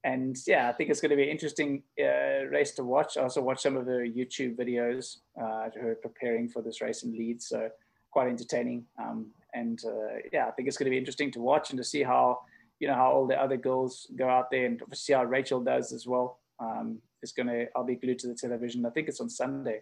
And 0.04 0.36
yeah, 0.48 0.68
I 0.68 0.72
think 0.72 0.90
it's 0.90 1.00
going 1.00 1.12
to 1.12 1.16
be 1.16 1.24
an 1.24 1.30
interesting 1.30 1.84
uh, 2.00 2.48
race 2.50 2.72
to 2.72 2.84
watch. 2.84 3.18
I 3.18 3.22
also 3.22 3.42
watched 3.42 3.62
some 3.62 3.78
of 3.78 3.86
her 3.86 4.04
YouTube 4.04 4.58
videos, 4.58 5.18
uh, 5.40 5.70
her 5.80 5.96
preparing 6.02 6.50
for 6.50 6.62
this 6.64 6.82
race 6.82 7.04
in 7.04 7.12
Leeds. 7.12 7.48
So 7.48 7.70
quite 8.12 8.28
entertaining. 8.28 8.86
Um, 9.00 9.28
and 9.54 9.80
uh, 9.86 10.20
yeah, 10.32 10.48
I 10.48 10.52
think 10.52 10.68
it's 10.68 10.78
going 10.78 10.86
to 10.86 10.92
be 10.92 10.98
interesting 10.98 11.32
to 11.32 11.40
watch 11.40 11.72
and 11.72 11.78
to 11.78 11.84
see 11.84 12.04
how 12.04 12.42
you 12.80 12.88
know 12.88 12.96
how 12.96 13.12
all 13.12 13.28
the 13.28 13.40
other 13.40 13.58
girls 13.58 14.08
go 14.16 14.28
out 14.28 14.50
there 14.50 14.66
and 14.66 14.82
see 14.94 15.14
how 15.14 15.24
Rachel 15.24 15.62
does 15.62 15.94
as 15.94 16.08
well. 16.08 16.40
Um, 16.60 17.00
it's 17.22 17.32
gonna 17.32 17.66
I'll 17.76 17.84
be 17.84 17.96
glued 17.96 18.20
to 18.20 18.28
the 18.28 18.36
television. 18.36 18.86
I 18.86 18.90
think 18.90 19.08
it's 19.08 19.22
on 19.22 19.30
Sunday. 19.30 19.82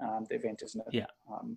Um, 0.00 0.26
the 0.28 0.34
event, 0.34 0.62
isn't 0.64 0.80
it? 0.88 0.94
Yeah. 0.94 1.06
Um, 1.32 1.56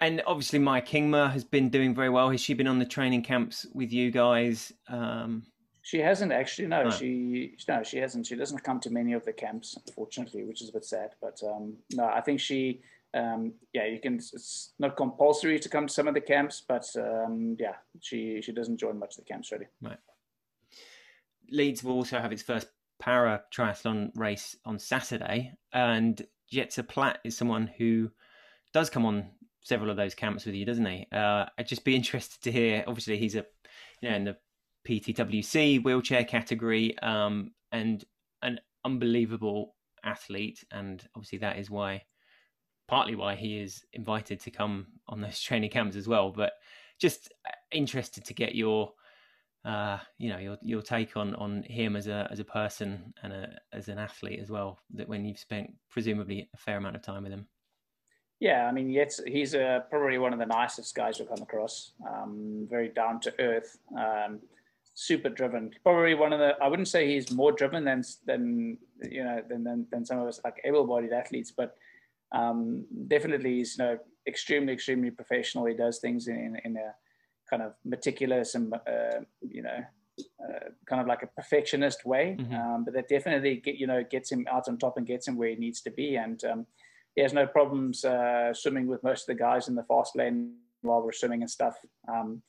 and 0.00 0.22
obviously, 0.26 0.58
Maya 0.58 0.82
Kingma 0.82 1.32
has 1.32 1.44
been 1.44 1.68
doing 1.68 1.94
very 1.94 2.08
well. 2.08 2.30
Has 2.30 2.40
she 2.40 2.54
been 2.54 2.68
on 2.68 2.78
the 2.78 2.84
training 2.84 3.22
camps 3.22 3.66
with 3.72 3.92
you 3.92 4.10
guys? 4.12 4.72
Um, 4.88 5.42
she 5.82 5.98
hasn't 5.98 6.32
actually. 6.32 6.68
No, 6.68 6.84
no, 6.84 6.90
she 6.90 7.56
no, 7.68 7.82
she 7.82 7.98
hasn't. 7.98 8.26
She 8.26 8.36
doesn't 8.36 8.62
come 8.64 8.80
to 8.80 8.90
many 8.90 9.12
of 9.12 9.24
the 9.24 9.32
camps, 9.32 9.76
unfortunately, 9.86 10.44
which 10.44 10.62
is 10.62 10.68
a 10.68 10.72
bit 10.72 10.84
sad. 10.84 11.10
But 11.20 11.40
um, 11.44 11.74
no, 11.92 12.04
I 12.04 12.20
think 12.20 12.40
she 12.40 12.80
um, 13.14 13.54
yeah, 13.72 13.86
you 13.86 14.00
can. 14.00 14.14
It's 14.14 14.72
not 14.78 14.96
compulsory 14.96 15.58
to 15.58 15.68
come 15.68 15.86
to 15.86 15.92
some 15.92 16.08
of 16.08 16.14
the 16.14 16.20
camps, 16.20 16.62
but 16.66 16.86
um, 16.96 17.56
yeah, 17.58 17.74
she 18.00 18.40
she 18.42 18.52
doesn't 18.52 18.78
join 18.78 18.98
much 18.98 19.18
of 19.18 19.24
the 19.24 19.30
camps 19.30 19.52
really. 19.52 19.66
Right. 19.80 19.98
Leeds 21.50 21.84
will 21.84 21.92
also 21.92 22.18
have 22.18 22.32
its 22.32 22.42
first 22.42 22.68
para 22.98 23.42
triathlon 23.54 24.12
race 24.14 24.56
on 24.64 24.78
Saturday, 24.78 25.52
and 25.72 26.26
Jetze 26.50 26.86
Plat 26.88 27.18
is 27.24 27.36
someone 27.36 27.70
who 27.76 28.10
does 28.72 28.88
come 28.88 29.04
on 29.04 29.30
several 29.60 29.90
of 29.90 29.96
those 29.96 30.14
camps 30.14 30.46
with 30.46 30.54
you, 30.54 30.64
doesn't 30.64 30.86
he? 30.86 31.06
Uh, 31.12 31.46
I'd 31.58 31.66
just 31.66 31.84
be 31.84 31.96
interested 31.96 32.42
to 32.44 32.52
hear. 32.52 32.84
Obviously, 32.86 33.18
he's 33.18 33.34
a 33.34 33.44
you 34.00 34.08
know 34.08 34.16
in 34.16 34.24
the 34.24 34.36
PTWC 34.86 35.82
wheelchair 35.84 36.24
category, 36.24 36.98
um, 36.98 37.52
and 37.70 38.04
an 38.42 38.60
unbelievable 38.84 39.74
athlete, 40.04 40.64
and 40.70 41.06
obviously 41.14 41.38
that 41.38 41.58
is 41.58 41.70
why 41.70 42.02
partly 42.88 43.14
why 43.14 43.34
he 43.34 43.58
is 43.58 43.84
invited 43.94 44.40
to 44.40 44.50
come 44.50 44.86
on 45.08 45.20
those 45.20 45.40
training 45.48 45.70
camps 45.70 45.96
as 45.96 46.08
well. 46.08 46.30
But 46.30 46.52
just 46.98 47.32
uh, 47.46 47.52
interested 47.70 48.24
to 48.26 48.34
get 48.34 48.54
your, 48.54 48.92
uh, 49.64 49.98
you 50.18 50.28
know, 50.28 50.38
your 50.38 50.58
your 50.62 50.82
take 50.82 51.16
on 51.16 51.34
on 51.36 51.62
him 51.62 51.96
as 51.96 52.06
a 52.06 52.28
as 52.30 52.38
a 52.38 52.44
person 52.44 53.14
and 53.22 53.32
a, 53.32 53.58
as 53.72 53.88
an 53.88 53.98
athlete 53.98 54.40
as 54.40 54.50
well. 54.50 54.78
That 54.94 55.08
when 55.08 55.24
you've 55.24 55.38
spent 55.38 55.70
presumably 55.90 56.48
a 56.52 56.56
fair 56.56 56.76
amount 56.76 56.96
of 56.96 57.02
time 57.02 57.22
with 57.24 57.32
him. 57.32 57.46
Yeah, 58.40 58.66
I 58.66 58.72
mean, 58.72 58.90
yes, 58.90 59.20
he's 59.24 59.54
uh, 59.54 59.80
probably 59.88 60.18
one 60.18 60.32
of 60.32 60.40
the 60.40 60.46
nicest 60.46 60.96
guys 60.96 61.20
we've 61.20 61.28
come 61.28 61.42
across. 61.42 61.92
Um, 62.04 62.66
very 62.68 62.88
down 62.88 63.20
to 63.20 63.32
earth, 63.38 63.78
um, 63.96 64.40
super 64.94 65.28
driven. 65.28 65.70
Probably 65.82 66.14
one 66.14 66.32
of 66.32 66.38
the. 66.38 66.56
I 66.62 66.68
wouldn't 66.68 66.88
say 66.88 67.06
he's 67.06 67.30
more 67.30 67.52
driven 67.52 67.84
than 67.84 68.02
than 68.26 68.78
you 69.02 69.24
know 69.24 69.42
than 69.48 69.64
than, 69.64 69.86
than 69.90 70.04
some 70.04 70.18
of 70.18 70.28
us 70.28 70.40
like 70.44 70.60
able-bodied 70.64 71.12
athletes, 71.12 71.50
but 71.50 71.76
um, 72.32 72.84
definitely 73.08 73.56
he's 73.56 73.76
you 73.78 73.84
know 73.84 73.98
extremely 74.26 74.72
extremely 74.72 75.10
professional. 75.10 75.66
He 75.66 75.74
does 75.74 75.98
things 75.98 76.28
in 76.28 76.58
in 76.64 76.76
a 76.76 76.94
kind 77.48 77.62
of 77.62 77.74
meticulous 77.84 78.54
and 78.54 78.72
uh, 78.72 79.20
you 79.40 79.62
know 79.62 79.84
uh, 80.20 80.68
kind 80.86 81.00
of 81.00 81.06
like 81.06 81.22
a 81.22 81.26
perfectionist 81.26 82.04
way. 82.04 82.36
Mm-hmm. 82.38 82.54
Um, 82.54 82.84
but 82.84 82.94
that 82.94 83.08
definitely 83.08 83.56
get, 83.56 83.76
you 83.76 83.86
know 83.86 84.02
gets 84.04 84.30
him 84.30 84.46
out 84.50 84.68
on 84.68 84.78
top 84.78 84.96
and 84.96 85.06
gets 85.06 85.28
him 85.28 85.36
where 85.36 85.48
he 85.48 85.56
needs 85.56 85.80
to 85.82 85.90
be. 85.90 86.16
And 86.16 86.42
um, 86.44 86.66
he 87.14 87.22
has 87.22 87.32
no 87.32 87.46
problems 87.46 88.04
uh, 88.04 88.54
swimming 88.54 88.86
with 88.86 89.02
most 89.02 89.22
of 89.22 89.36
the 89.36 89.42
guys 89.42 89.68
in 89.68 89.74
the 89.74 89.84
fast 89.84 90.16
lane 90.16 90.54
while 90.82 91.02
we're 91.02 91.12
swimming 91.12 91.42
and 91.42 91.50
stuff. 91.50 91.76
Um, 92.08 92.42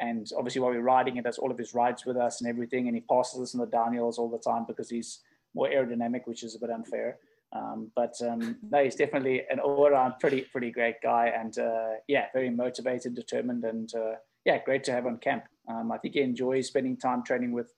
and 0.00 0.30
obviously 0.36 0.60
while 0.60 0.70
we're 0.70 0.80
riding, 0.80 1.14
he 1.16 1.20
does 1.20 1.38
all 1.38 1.50
of 1.50 1.58
his 1.58 1.74
rides 1.74 2.06
with 2.06 2.16
us 2.16 2.40
and 2.40 2.48
everything. 2.48 2.88
And 2.88 2.96
he 2.96 3.02
passes 3.02 3.40
us 3.40 3.54
in 3.54 3.60
the 3.60 3.66
downhills 3.66 4.18
all 4.18 4.30
the 4.30 4.38
time 4.38 4.64
because 4.66 4.88
he's 4.88 5.20
more 5.54 5.68
aerodynamic, 5.68 6.22
which 6.24 6.42
is 6.42 6.54
a 6.54 6.58
bit 6.58 6.70
unfair. 6.70 7.18
Um, 7.52 7.90
but 7.96 8.14
um, 8.22 8.56
no, 8.70 8.82
he's 8.84 8.94
definitely 8.94 9.42
an 9.50 9.58
all-around 9.58 10.14
pretty 10.20 10.42
pretty 10.42 10.70
great 10.70 10.96
guy, 11.02 11.32
and 11.36 11.58
uh, 11.58 11.94
yeah, 12.06 12.26
very 12.32 12.48
motivated, 12.48 13.14
determined, 13.14 13.64
and 13.64 13.92
uh, 13.94 14.14
yeah, 14.44 14.62
great 14.64 14.84
to 14.84 14.92
have 14.92 15.06
on 15.06 15.18
camp. 15.18 15.44
Um, 15.68 15.90
I 15.90 15.98
think 15.98 16.14
he 16.14 16.20
enjoys 16.20 16.68
spending 16.68 16.96
time 16.96 17.24
training 17.24 17.52
with 17.52 17.74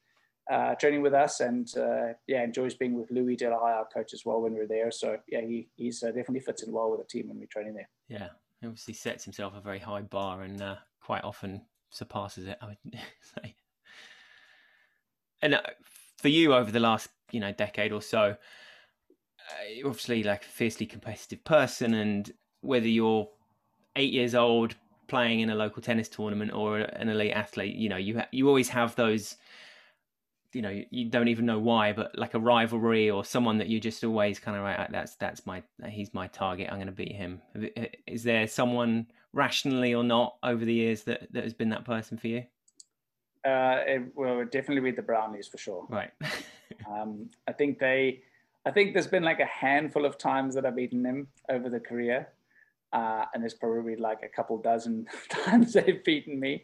uh, 0.50 0.74
training 0.74 1.00
with 1.00 1.14
us, 1.14 1.40
and 1.40 1.74
uh, 1.78 2.12
yeah, 2.26 2.44
enjoys 2.44 2.74
being 2.74 2.92
with 2.92 3.10
Louis 3.10 3.36
Delahaye, 3.36 3.78
our 3.78 3.86
coach, 3.86 4.12
as 4.12 4.26
well 4.26 4.42
when 4.42 4.52
we're 4.52 4.66
there. 4.66 4.90
So 4.90 5.16
yeah, 5.26 5.40
he 5.40 5.68
he's 5.76 6.02
uh, 6.02 6.08
definitely 6.08 6.40
fits 6.40 6.62
in 6.62 6.70
well 6.70 6.90
with 6.90 7.00
the 7.00 7.06
team 7.06 7.28
when 7.28 7.38
we're 7.38 7.46
training 7.46 7.72
there. 7.72 7.88
Yeah, 8.08 8.28
he 8.60 8.66
obviously 8.66 8.92
sets 8.92 9.24
himself 9.24 9.54
a 9.56 9.62
very 9.62 9.78
high 9.78 10.02
bar, 10.02 10.42
and 10.42 10.60
uh, 10.60 10.76
quite 11.00 11.24
often 11.24 11.62
surpasses 11.93 12.47
it. 12.49 12.59
I 12.61 12.66
would 12.66 12.78
say. 13.20 13.55
And 15.40 15.61
for 16.18 16.28
you 16.28 16.55
over 16.55 16.70
the 16.70 16.80
last 16.80 17.09
you 17.30 17.40
know 17.40 17.53
decade 17.53 17.93
or 17.93 18.03
so 18.03 18.36
uh, 19.51 19.86
obviously 19.86 20.22
like 20.22 20.45
a 20.45 20.49
fiercely 20.49 20.86
competitive 20.86 21.43
person, 21.45 21.95
and 21.95 22.32
whether 22.61 22.88
you're 22.88 23.28
eight 23.97 24.12
years 24.12 24.34
old 24.34 24.74
playing 25.09 25.40
in 25.40 25.51
a 25.51 25.55
local 25.55 25.82
tennis 25.82 26.09
tournament 26.09 26.53
or 26.53 26.78
an 26.78 27.09
elite 27.09 27.32
athlete, 27.32 27.74
you 27.74 27.88
know, 27.88 27.97
you 27.97 28.18
ha- 28.18 28.28
you 28.32 28.49
always 28.49 28.68
have 28.68 28.95
those. 28.97 29.36
You 30.53 30.61
know, 30.61 30.82
you 30.90 31.09
don't 31.09 31.28
even 31.28 31.47
know 31.47 31.59
why, 31.59 31.95
but 31.95 32.16
like 32.18 32.34
a 32.34 32.38
rivalry 32.38 33.11
or 33.11 33.24
someone 33.24 33.57
that 33.57 33.68
you 33.68 33.80
just 33.80 34.05
always 34.05 34.38
kind 34.38 34.55
of 34.55 34.62
right. 34.62 34.86
That's 34.93 35.16
that's 35.16 35.47
my 35.47 35.62
he's 35.88 36.12
my 36.12 36.26
target. 36.26 36.68
I'm 36.70 36.76
going 36.76 36.88
to 36.88 36.93
beat 36.93 37.12
him. 37.12 37.40
Uh, 37.57 37.84
is 38.07 38.22
there 38.22 38.47
someone 38.47 39.07
rationally 39.32 39.94
or 39.94 40.04
not 40.04 40.36
over 40.42 40.64
the 40.64 40.74
years 40.74 41.04
that 41.04 41.32
that 41.32 41.44
has 41.44 41.54
been 41.54 41.70
that 41.70 41.84
person 41.84 42.18
for 42.18 42.28
you? 42.28 42.44
Uh, 43.44 43.82
it, 43.86 44.02
well, 44.14 44.44
definitely 44.44 44.90
be 44.90 44.94
the 44.94 45.02
Brownlees 45.02 45.50
for 45.50 45.58
sure. 45.58 45.86
Right. 45.88 46.10
um, 46.88 47.28
I 47.48 47.52
think 47.52 47.78
they 47.78 48.22
I 48.64 48.70
think 48.70 48.92
there's 48.92 49.08
been 49.08 49.24
like 49.24 49.40
a 49.40 49.46
handful 49.46 50.04
of 50.04 50.18
times 50.18 50.54
that 50.54 50.64
I've 50.64 50.76
beaten 50.76 51.02
them 51.02 51.28
over 51.48 51.68
the 51.68 51.80
career. 51.80 52.28
Uh, 52.92 53.24
and 53.32 53.42
there's 53.42 53.54
probably 53.54 53.96
like 53.96 54.22
a 54.22 54.28
couple 54.28 54.58
dozen 54.58 55.06
times 55.28 55.72
they've 55.72 56.04
beaten 56.04 56.38
me. 56.38 56.62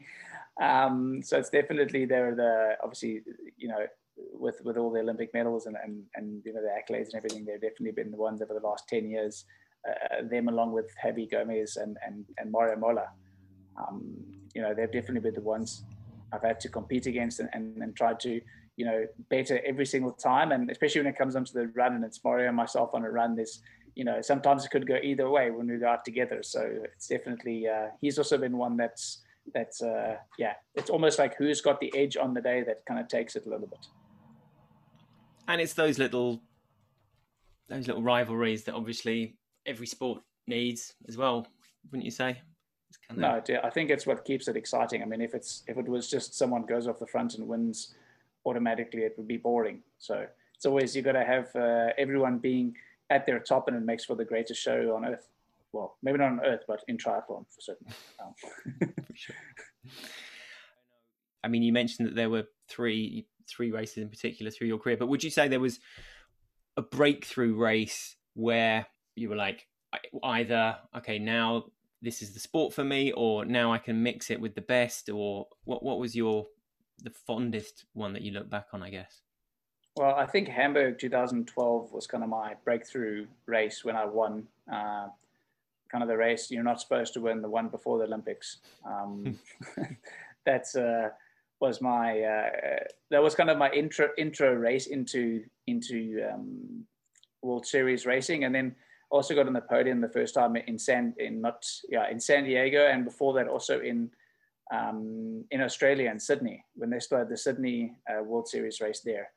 Um, 0.60 1.22
so 1.22 1.38
it's 1.38 1.50
definitely 1.50 2.04
they're 2.04 2.34
the 2.34 2.76
obviously 2.82 3.22
you 3.56 3.68
know 3.68 3.86
with 4.32 4.60
with 4.64 4.76
all 4.76 4.90
the 4.90 5.00
Olympic 5.00 5.32
medals 5.32 5.66
and 5.66 5.76
and, 5.82 6.02
and 6.14 6.42
you 6.44 6.52
know 6.52 6.60
the 6.60 6.68
accolades 6.68 7.06
and 7.06 7.14
everything 7.14 7.44
they've 7.44 7.60
definitely 7.60 7.92
been 7.92 8.10
the 8.10 8.16
ones 8.16 8.42
over 8.42 8.54
the 8.54 8.66
last 8.66 8.88
ten 8.88 9.08
years. 9.08 9.44
Uh, 9.86 10.22
them 10.28 10.48
along 10.48 10.72
with 10.72 10.86
Javi 11.02 11.30
Gomez 11.30 11.76
and 11.76 11.96
and 12.04 12.24
and 12.38 12.50
Mario 12.50 12.76
Mola. 12.76 13.08
Um, 13.76 14.16
you 14.54 14.62
know 14.62 14.74
they've 14.74 14.90
definitely 14.90 15.20
been 15.20 15.34
the 15.34 15.40
ones 15.40 15.84
I've 16.32 16.42
had 16.42 16.60
to 16.60 16.68
compete 16.68 17.06
against 17.06 17.40
and, 17.40 17.48
and, 17.52 17.82
and 17.82 17.96
try 17.96 18.12
to 18.14 18.40
you 18.78 18.84
know, 18.84 19.04
better 19.28 19.60
every 19.66 19.84
single 19.84 20.12
time. 20.12 20.52
And 20.52 20.70
especially 20.70 21.00
when 21.00 21.12
it 21.12 21.18
comes 21.18 21.34
onto 21.34 21.52
the 21.52 21.66
run 21.74 21.94
and 21.96 22.04
it's 22.04 22.22
Mario 22.22 22.46
and 22.46 22.56
myself 22.56 22.90
on 22.94 23.04
a 23.04 23.10
run, 23.10 23.34
there's, 23.34 23.60
you 23.96 24.04
know, 24.04 24.22
sometimes 24.22 24.64
it 24.64 24.70
could 24.70 24.86
go 24.86 24.98
either 25.02 25.28
way 25.28 25.50
when 25.50 25.66
we 25.66 25.76
go 25.78 25.88
out 25.88 26.04
together. 26.04 26.44
So 26.44 26.60
it's 26.84 27.08
definitely, 27.08 27.66
uh, 27.66 27.88
he's 28.00 28.18
also 28.18 28.38
been 28.38 28.56
one 28.56 28.76
that's, 28.76 29.22
that's, 29.52 29.82
uh, 29.82 30.14
yeah, 30.38 30.52
it's 30.76 30.90
almost 30.90 31.18
like 31.18 31.36
who's 31.36 31.60
got 31.60 31.80
the 31.80 31.92
edge 31.96 32.16
on 32.16 32.34
the 32.34 32.40
day 32.40 32.62
that 32.62 32.86
kind 32.86 33.00
of 33.00 33.08
takes 33.08 33.34
it 33.34 33.46
a 33.46 33.48
little 33.48 33.66
bit. 33.66 33.84
And 35.48 35.60
it's 35.60 35.74
those 35.74 35.98
little 35.98 36.40
those 37.68 37.86
little 37.86 38.02
rivalries 38.02 38.64
that 38.64 38.74
obviously 38.74 39.36
every 39.68 39.86
sport 39.86 40.22
needs 40.46 40.94
as 41.08 41.16
well, 41.16 41.46
wouldn't 41.90 42.04
you 42.04 42.10
say? 42.10 42.40
Kind 43.08 43.22
of... 43.24 43.48
No, 43.48 43.60
I 43.62 43.70
think 43.70 43.90
it's 43.90 44.06
what 44.06 44.24
keeps 44.24 44.48
it 44.48 44.56
exciting. 44.56 45.02
I 45.02 45.04
mean, 45.04 45.20
if 45.20 45.34
it's 45.34 45.62
if 45.66 45.76
it 45.76 45.88
was 45.88 46.10
just 46.10 46.34
someone 46.34 46.62
goes 46.62 46.88
off 46.88 46.98
the 46.98 47.06
front 47.06 47.34
and 47.34 47.46
wins 47.46 47.94
automatically, 48.44 49.02
it 49.02 49.14
would 49.16 49.28
be 49.28 49.36
boring. 49.36 49.82
So 49.98 50.26
it's 50.54 50.66
always 50.66 50.96
you 50.96 51.02
got 51.02 51.12
to 51.12 51.24
have 51.24 51.54
uh, 51.54 51.92
everyone 51.98 52.38
being 52.38 52.74
at 53.10 53.26
their 53.26 53.38
top, 53.38 53.68
and 53.68 53.76
it 53.76 53.84
makes 53.84 54.04
for 54.04 54.16
the 54.16 54.24
greatest 54.24 54.60
show 54.60 54.94
on 54.96 55.04
earth. 55.04 55.28
Well, 55.72 55.96
maybe 56.02 56.18
not 56.18 56.32
on 56.32 56.40
earth, 56.44 56.62
but 56.66 56.82
in 56.88 56.96
triathlon 56.96 57.44
for 57.50 57.60
certain. 57.60 57.86
Um. 58.20 58.34
for 59.06 59.14
sure. 59.14 59.36
I 61.44 61.48
mean, 61.48 61.62
you 61.62 61.72
mentioned 61.72 62.08
that 62.08 62.14
there 62.14 62.30
were 62.30 62.44
three 62.68 63.26
three 63.48 63.70
races 63.70 63.98
in 63.98 64.08
particular 64.08 64.50
through 64.50 64.68
your 64.68 64.78
career, 64.78 64.96
but 64.96 65.08
would 65.08 65.24
you 65.24 65.30
say 65.30 65.48
there 65.48 65.60
was 65.60 65.80
a 66.76 66.82
breakthrough 66.82 67.54
race 67.54 68.16
where 68.34 68.86
you 69.18 69.28
were 69.28 69.36
like, 69.36 69.66
either 70.22 70.76
okay, 70.96 71.18
now 71.18 71.64
this 72.02 72.22
is 72.22 72.32
the 72.32 72.40
sport 72.40 72.72
for 72.72 72.84
me, 72.84 73.12
or 73.12 73.44
now 73.44 73.72
I 73.72 73.78
can 73.78 74.02
mix 74.02 74.30
it 74.30 74.40
with 74.40 74.54
the 74.54 74.62
best, 74.62 75.08
or 75.08 75.46
what? 75.64 75.82
What 75.82 75.98
was 75.98 76.14
your 76.14 76.46
the 77.02 77.10
fondest 77.10 77.84
one 77.92 78.12
that 78.12 78.22
you 78.22 78.32
look 78.32 78.48
back 78.50 78.66
on? 78.72 78.82
I 78.82 78.90
guess. 78.90 79.22
Well, 79.96 80.14
I 80.14 80.26
think 80.26 80.46
Hamburg 80.48 80.98
2012 81.00 81.92
was 81.92 82.06
kind 82.06 82.22
of 82.22 82.30
my 82.30 82.54
breakthrough 82.64 83.26
race 83.46 83.84
when 83.84 83.96
I 83.96 84.04
won. 84.04 84.46
Uh, 84.72 85.08
kind 85.90 86.02
of 86.02 86.08
the 86.08 86.16
race 86.16 86.50
you're 86.50 86.62
not 86.62 86.80
supposed 86.80 87.14
to 87.14 87.20
win, 87.20 87.42
the 87.42 87.48
one 87.48 87.68
before 87.68 87.98
the 87.98 88.04
Olympics. 88.04 88.58
Um, 88.86 89.38
that's 90.46 90.76
uh, 90.76 91.08
was 91.60 91.80
my 91.80 92.20
uh, 92.20 92.50
that 93.10 93.22
was 93.22 93.34
kind 93.34 93.50
of 93.50 93.58
my 93.58 93.70
intro 93.70 94.10
intro 94.16 94.54
race 94.54 94.86
into 94.86 95.42
into 95.66 96.24
um, 96.32 96.84
World 97.42 97.66
Series 97.66 98.06
racing, 98.06 98.44
and 98.44 98.54
then 98.54 98.76
also 99.10 99.34
got 99.34 99.46
on 99.46 99.52
the 99.52 99.60
podium 99.60 100.00
the 100.00 100.08
first 100.08 100.34
time 100.34 100.56
in 100.56 100.78
San 100.78 101.14
in 101.18 101.40
not 101.40 101.64
yeah 101.88 102.08
in 102.10 102.20
San 102.20 102.44
Diego, 102.44 102.86
and 102.86 103.04
before 103.04 103.34
that 103.34 103.48
also 103.48 103.80
in 103.80 104.10
um, 104.72 105.44
in 105.50 105.62
Australia 105.62 106.10
and 106.10 106.20
Sydney 106.20 106.64
when 106.74 106.90
they 106.90 107.00
started 107.00 107.28
the 107.28 107.36
Sydney 107.36 107.96
uh, 108.10 108.22
World 108.22 108.48
Series 108.48 108.80
race 108.80 109.00
there. 109.00 109.30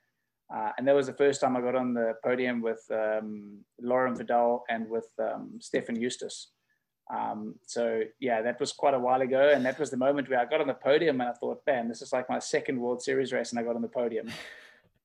Uh, 0.53 0.71
and 0.77 0.85
that 0.85 0.95
was 0.95 1.07
the 1.07 1.13
first 1.13 1.39
time 1.39 1.55
I 1.55 1.61
got 1.61 1.75
on 1.75 1.93
the 1.93 2.13
podium 2.23 2.61
with 2.61 2.83
um, 2.91 3.59
Laurent 3.81 4.17
Vidal 4.17 4.65
and 4.69 4.89
with 4.89 5.07
um, 5.17 5.57
Steffen 5.59 6.01
Justus. 6.01 6.49
Um, 7.13 7.55
so 7.65 8.01
yeah, 8.19 8.41
that 8.41 8.59
was 8.59 8.73
quite 8.73 8.93
a 8.93 8.99
while 8.99 9.21
ago, 9.21 9.51
and 9.53 9.65
that 9.65 9.79
was 9.79 9.89
the 9.89 9.97
moment 9.97 10.29
where 10.29 10.39
I 10.39 10.45
got 10.45 10.61
on 10.61 10.67
the 10.67 10.73
podium, 10.73 11.21
and 11.21 11.29
I 11.29 11.33
thought, 11.33 11.61
"Man, 11.65 11.87
this 11.87 12.01
is 12.01 12.13
like 12.13 12.29
my 12.29 12.39
second 12.39 12.79
World 12.79 13.01
Series 13.01 13.33
race," 13.33 13.51
and 13.51 13.59
I 13.59 13.63
got 13.63 13.75
on 13.75 13.81
the 13.81 13.87
podium. 13.87 14.29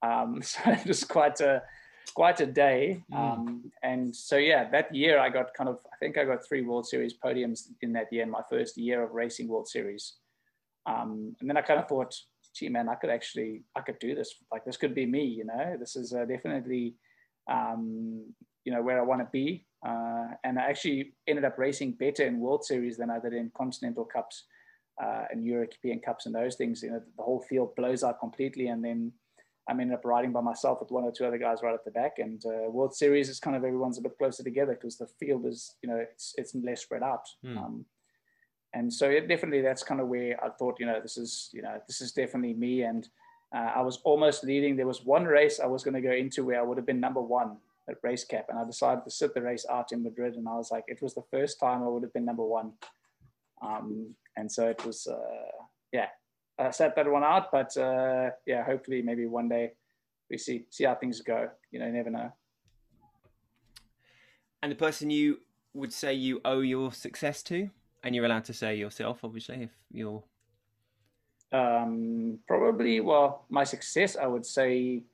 Um, 0.02 0.42
so 0.42 0.60
it 0.66 0.86
was 0.86 1.04
quite 1.04 1.40
a 1.40 1.62
quite 2.10 2.40
a 2.40 2.46
day. 2.46 3.02
Mm. 3.12 3.18
Um, 3.18 3.72
and 3.82 4.14
so 4.14 4.36
yeah, 4.36 4.68
that 4.70 4.94
year 4.94 5.18
I 5.18 5.28
got 5.28 5.54
kind 5.54 5.68
of 5.68 5.78
I 5.92 5.96
think 5.96 6.18
I 6.18 6.24
got 6.24 6.46
three 6.46 6.62
World 6.62 6.86
Series 6.86 7.14
podiums 7.14 7.68
in 7.82 7.92
that 7.94 8.12
year, 8.12 8.22
in 8.22 8.30
my 8.30 8.42
first 8.48 8.76
year 8.76 9.02
of 9.02 9.12
racing 9.12 9.48
World 9.48 9.68
Series. 9.68 10.14
Um, 10.86 11.34
and 11.40 11.48
then 11.48 11.56
I 11.56 11.62
kind 11.62 11.80
of 11.80 11.88
thought, 11.88 12.14
gee 12.54 12.68
man, 12.68 12.88
I 12.88 12.94
could 12.94 13.10
actually 13.10 13.64
I 13.74 13.80
could 13.80 13.98
do 13.98 14.14
this. 14.14 14.34
Like 14.52 14.64
this 14.64 14.76
could 14.76 14.94
be 14.94 15.06
me, 15.06 15.24
you 15.24 15.44
know. 15.44 15.76
This 15.78 15.96
is 15.96 16.12
uh, 16.12 16.24
definitely 16.24 16.94
um, 17.50 18.24
you 18.64 18.72
know 18.72 18.82
where 18.82 18.98
I 18.98 19.02
want 19.02 19.20
to 19.20 19.28
be. 19.32 19.66
Uh, 19.86 20.28
and 20.42 20.58
I 20.58 20.62
actually 20.62 21.12
ended 21.28 21.44
up 21.44 21.58
racing 21.58 21.92
better 21.92 22.26
in 22.26 22.40
World 22.40 22.64
Series 22.64 22.96
than 22.96 23.10
I 23.10 23.18
did 23.20 23.34
in 23.34 23.52
Continental 23.56 24.04
Cups 24.04 24.44
uh, 25.02 25.24
and 25.30 25.44
European 25.44 26.00
Cups 26.00 26.26
and 26.26 26.34
those 26.34 26.56
things. 26.56 26.82
You 26.82 26.92
know, 26.92 27.02
the 27.16 27.22
whole 27.22 27.40
field 27.40 27.74
blows 27.76 28.02
out 28.02 28.18
completely, 28.20 28.68
and 28.68 28.84
then 28.84 29.12
I 29.68 29.72
ended 29.72 29.92
up 29.92 30.04
riding 30.04 30.32
by 30.32 30.40
myself 30.40 30.80
with 30.80 30.90
one 30.90 31.04
or 31.04 31.10
two 31.10 31.26
other 31.26 31.38
guys 31.38 31.58
right 31.62 31.74
at 31.74 31.84
the 31.84 31.90
back. 31.90 32.18
And 32.18 32.42
uh, 32.46 32.70
World 32.70 32.94
Series 32.94 33.28
is 33.28 33.40
kind 33.40 33.56
of 33.56 33.64
everyone's 33.64 33.98
a 33.98 34.02
bit 34.02 34.16
closer 34.16 34.44
together 34.44 34.74
because 34.74 34.96
the 34.96 35.08
field 35.18 35.44
is, 35.46 35.74
you 35.82 35.88
know, 35.88 35.96
it's 35.96 36.34
it's 36.38 36.54
less 36.54 36.82
spread 36.82 37.02
out. 37.02 37.26
Mm. 37.44 37.58
Um, 37.58 37.84
and 38.74 38.92
so 38.92 39.08
it 39.08 39.28
definitely 39.28 39.62
that's 39.62 39.82
kind 39.82 40.00
of 40.00 40.08
where 40.08 40.42
I 40.44 40.50
thought, 40.50 40.78
you 40.78 40.86
know, 40.86 41.00
this 41.00 41.16
is, 41.16 41.50
you 41.52 41.62
know, 41.62 41.80
this 41.86 42.00
is 42.00 42.12
definitely 42.12 42.54
me. 42.54 42.82
And 42.82 43.08
uh, 43.54 43.72
I 43.76 43.80
was 43.80 44.00
almost 44.04 44.44
leading. 44.44 44.76
There 44.76 44.86
was 44.86 45.04
one 45.04 45.24
race 45.24 45.60
I 45.60 45.66
was 45.66 45.82
going 45.82 45.94
to 45.94 46.00
go 46.00 46.12
into 46.12 46.44
where 46.44 46.60
I 46.60 46.62
would 46.62 46.76
have 46.76 46.86
been 46.86 47.00
number 47.00 47.20
one 47.20 47.56
at 47.88 47.96
race 48.02 48.24
cap, 48.24 48.46
and 48.48 48.58
I 48.58 48.64
decided 48.64 49.04
to 49.04 49.10
sit 49.10 49.34
the 49.34 49.42
race 49.42 49.64
out 49.70 49.92
in 49.92 50.02
Madrid. 50.02 50.34
And 50.34 50.48
I 50.48 50.56
was 50.56 50.70
like, 50.70 50.84
it 50.88 51.00
was 51.00 51.14
the 51.14 51.22
first 51.30 51.58
time 51.58 51.82
I 51.82 51.88
would 51.88 52.02
have 52.02 52.12
been 52.12 52.24
number 52.24 52.44
one. 52.44 52.72
Um, 53.62 54.14
and 54.36 54.50
so 54.50 54.68
it 54.68 54.84
was, 54.84 55.06
uh, 55.06 55.62
yeah, 55.92 56.08
I 56.58 56.70
set 56.70 56.96
that 56.96 57.10
one 57.10 57.24
out. 57.24 57.50
But 57.52 57.76
uh, 57.76 58.30
yeah, 58.46 58.64
hopefully, 58.64 59.02
maybe 59.02 59.26
one 59.26 59.48
day 59.48 59.72
we 60.30 60.38
see 60.38 60.66
see 60.70 60.84
how 60.84 60.94
things 60.94 61.20
go. 61.20 61.48
You 61.70 61.80
know, 61.80 61.86
you 61.86 61.92
never 61.92 62.10
know. 62.10 62.32
And 64.62 64.72
the 64.72 64.76
person 64.76 65.10
you 65.10 65.40
would 65.74 65.92
say 65.92 66.14
you 66.14 66.40
owe 66.44 66.60
your 66.60 66.92
success 66.92 67.42
to, 67.44 67.70
and 68.02 68.14
you're 68.14 68.24
allowed 68.24 68.44
to 68.44 68.52
say 68.52 68.76
yourself, 68.76 69.20
obviously, 69.22 69.64
if 69.64 69.70
you're. 69.92 70.22
Um, 71.52 72.40
probably, 72.48 73.00
well, 73.00 73.44
my 73.48 73.62
success, 73.62 74.16
I 74.16 74.26
would 74.26 74.44
say, 74.44 75.04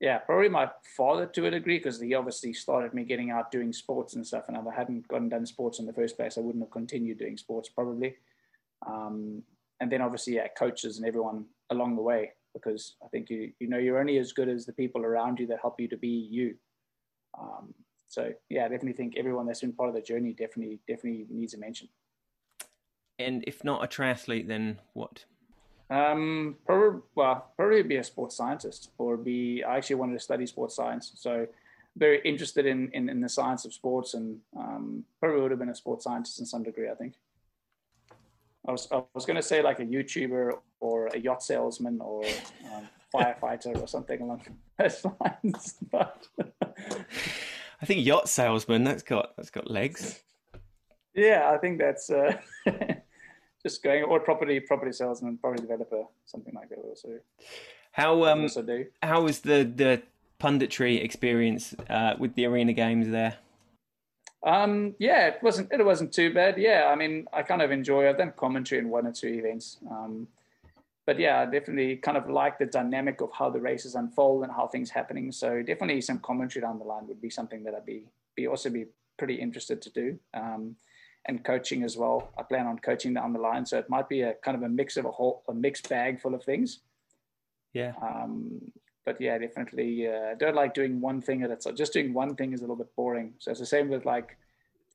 yeah, 0.00 0.18
probably 0.18 0.48
my 0.48 0.70
father 0.96 1.26
to 1.26 1.46
a 1.46 1.50
degree, 1.50 1.78
because 1.78 2.00
he 2.00 2.14
obviously 2.14 2.52
started 2.52 2.94
me 2.94 3.04
getting 3.04 3.30
out 3.30 3.52
doing 3.52 3.72
sports 3.72 4.16
and 4.16 4.26
stuff. 4.26 4.44
And 4.48 4.56
if 4.56 4.66
I 4.66 4.74
hadn't 4.74 5.06
gone 5.06 5.28
done 5.28 5.46
sports 5.46 5.78
in 5.78 5.86
the 5.86 5.92
first 5.92 6.16
place, 6.16 6.36
I 6.36 6.40
wouldn't 6.40 6.64
have 6.64 6.72
continued 6.72 7.18
doing 7.18 7.36
sports 7.36 7.68
probably. 7.68 8.16
Um, 8.86 9.42
and 9.80 9.90
then 9.90 10.00
obviously 10.00 10.34
yeah 10.34 10.48
coaches 10.58 10.98
and 10.98 11.06
everyone 11.06 11.44
along 11.70 11.96
the 11.96 12.02
way 12.02 12.32
because 12.56 12.96
I 13.04 13.08
think 13.08 13.30
you 13.30 13.52
you 13.60 13.68
know 13.68 13.78
you're 13.78 13.98
only 13.98 14.18
as 14.18 14.32
good 14.32 14.48
as 14.48 14.66
the 14.66 14.72
people 14.72 15.04
around 15.04 15.38
you 15.38 15.46
that 15.48 15.58
help 15.60 15.80
you 15.80 15.88
to 15.88 15.96
be 15.96 16.08
you. 16.30 16.54
Um, 17.38 17.74
so 18.08 18.32
yeah, 18.48 18.64
I 18.64 18.68
definitely 18.68 18.94
think 18.94 19.14
everyone 19.16 19.46
that's 19.46 19.60
been 19.60 19.72
part 19.72 19.88
of 19.88 19.94
the 19.94 20.00
journey 20.00 20.32
definitely 20.32 20.80
definitely 20.88 21.26
needs 21.30 21.54
a 21.54 21.58
mention. 21.58 21.88
And 23.18 23.44
if 23.46 23.64
not 23.64 23.84
a 23.84 23.88
triathlete, 23.88 24.46
then 24.46 24.78
what? 24.92 25.24
Um, 25.88 26.56
probably 26.66 27.00
well, 27.14 27.52
probably 27.56 27.82
be 27.82 27.96
a 27.96 28.04
sports 28.04 28.36
scientist 28.36 28.90
or 28.98 29.16
be. 29.16 29.62
I 29.62 29.76
actually 29.76 29.96
wanted 29.96 30.14
to 30.14 30.20
study 30.20 30.46
sports 30.46 30.74
science, 30.74 31.12
so 31.14 31.46
very 31.96 32.20
interested 32.24 32.66
in 32.66 32.90
in, 32.92 33.08
in 33.08 33.20
the 33.20 33.28
science 33.28 33.64
of 33.64 33.72
sports, 33.72 34.14
and 34.14 34.38
um, 34.56 35.04
probably 35.20 35.40
would 35.42 35.50
have 35.50 35.60
been 35.60 35.68
a 35.68 35.74
sports 35.74 36.04
scientist 36.04 36.40
in 36.40 36.46
some 36.46 36.62
degree. 36.62 36.90
I 36.90 36.94
think. 36.94 37.14
I 38.66 38.72
was, 38.72 38.88
I 38.90 39.02
was 39.14 39.24
going 39.24 39.36
to 39.36 39.42
say 39.42 39.62
like 39.62 39.78
a 39.78 39.84
YouTuber 39.84 40.52
or 40.80 41.06
a 41.08 41.18
yacht 41.18 41.42
salesman 41.42 42.00
or 42.00 42.24
um, 42.72 42.88
firefighter 43.14 43.80
or 43.80 43.86
something 43.86 44.20
along 44.20 44.42
those 44.78 45.04
lines. 45.20 45.74
But 45.90 46.26
I 47.80 47.86
think 47.86 48.04
yacht 48.04 48.28
salesman 48.28 48.84
that's 48.84 49.02
got 49.02 49.36
that's 49.36 49.50
got 49.50 49.70
legs. 49.70 50.22
Yeah, 51.14 51.50
I 51.50 51.58
think 51.58 51.78
that's 51.78 52.10
uh, 52.10 52.36
just 53.62 53.82
going 53.82 54.02
or 54.04 54.20
property 54.20 54.60
property 54.60 54.92
salesman, 54.92 55.38
property 55.38 55.62
developer, 55.62 56.04
something 56.24 56.54
like 56.54 56.68
that. 56.70 56.78
Also, 56.78 57.20
how 57.92 58.24
um 58.24 58.42
also 58.42 58.62
do. 58.62 58.86
how 59.02 59.22
was 59.22 59.40
the 59.40 59.70
the 59.74 60.02
punditry 60.40 61.02
experience 61.02 61.74
uh, 61.88 62.14
with 62.18 62.34
the 62.34 62.44
arena 62.46 62.72
games 62.72 63.08
there? 63.08 63.36
Um, 64.44 64.94
yeah, 64.98 65.28
it 65.28 65.38
wasn't 65.42 65.72
it 65.72 65.84
wasn't 65.84 66.12
too 66.12 66.32
bad. 66.32 66.58
Yeah, 66.58 66.88
I 66.92 66.94
mean, 66.94 67.26
I 67.32 67.42
kind 67.42 67.62
of 67.62 67.70
enjoy. 67.70 68.08
I've 68.08 68.18
done 68.18 68.32
commentary 68.36 68.80
in 68.80 68.88
one 68.88 69.06
or 69.06 69.12
two 69.12 69.28
events, 69.28 69.78
um, 69.90 70.28
but 71.04 71.18
yeah, 71.18 71.40
I 71.40 71.44
definitely 71.46 71.96
kind 71.96 72.16
of 72.16 72.28
like 72.28 72.58
the 72.58 72.66
dynamic 72.66 73.20
of 73.20 73.30
how 73.32 73.50
the 73.50 73.60
races 73.60 73.94
unfold 73.94 74.44
and 74.44 74.52
how 74.52 74.68
things 74.68 74.90
happening. 74.90 75.32
So 75.32 75.62
definitely 75.62 76.00
some 76.00 76.18
commentary 76.20 76.62
down 76.62 76.78
the 76.78 76.84
line 76.84 77.06
would 77.08 77.20
be 77.20 77.30
something 77.30 77.64
that 77.64 77.74
I'd 77.74 77.86
be 77.86 78.04
be 78.36 78.46
also 78.46 78.70
be 78.70 78.86
pretty 79.18 79.34
interested 79.34 79.80
to 79.82 79.90
do. 79.90 80.18
Um, 80.34 80.76
and 81.28 81.44
coaching 81.44 81.82
as 81.82 81.96
well. 81.96 82.32
I 82.38 82.42
plan 82.42 82.66
on 82.66 82.78
coaching 82.78 83.14
down 83.14 83.32
the 83.32 83.40
line, 83.40 83.66
so 83.66 83.78
it 83.78 83.90
might 83.90 84.08
be 84.08 84.22
a 84.22 84.34
kind 84.34 84.56
of 84.56 84.62
a 84.62 84.68
mix 84.68 84.96
of 84.96 85.04
a 85.04 85.10
whole 85.10 85.42
a 85.48 85.54
mixed 85.54 85.88
bag 85.88 86.20
full 86.20 86.34
of 86.34 86.44
things. 86.44 86.80
Yeah. 87.72 87.92
Um, 88.00 88.72
but 89.06 89.20
yeah, 89.20 89.38
definitely 89.38 90.08
uh, 90.08 90.34
don't 90.38 90.56
like 90.56 90.74
doing 90.74 91.00
one 91.00 91.22
thing 91.22 91.44
at 91.44 91.50
a 91.50 91.56
time. 91.56 91.76
Just 91.76 91.92
doing 91.92 92.12
one 92.12 92.34
thing 92.34 92.52
is 92.52 92.60
a 92.60 92.64
little 92.64 92.76
bit 92.76 92.94
boring. 92.96 93.34
So 93.38 93.52
it's 93.52 93.60
the 93.60 93.66
same 93.66 93.88
with 93.88 94.04
like 94.04 94.36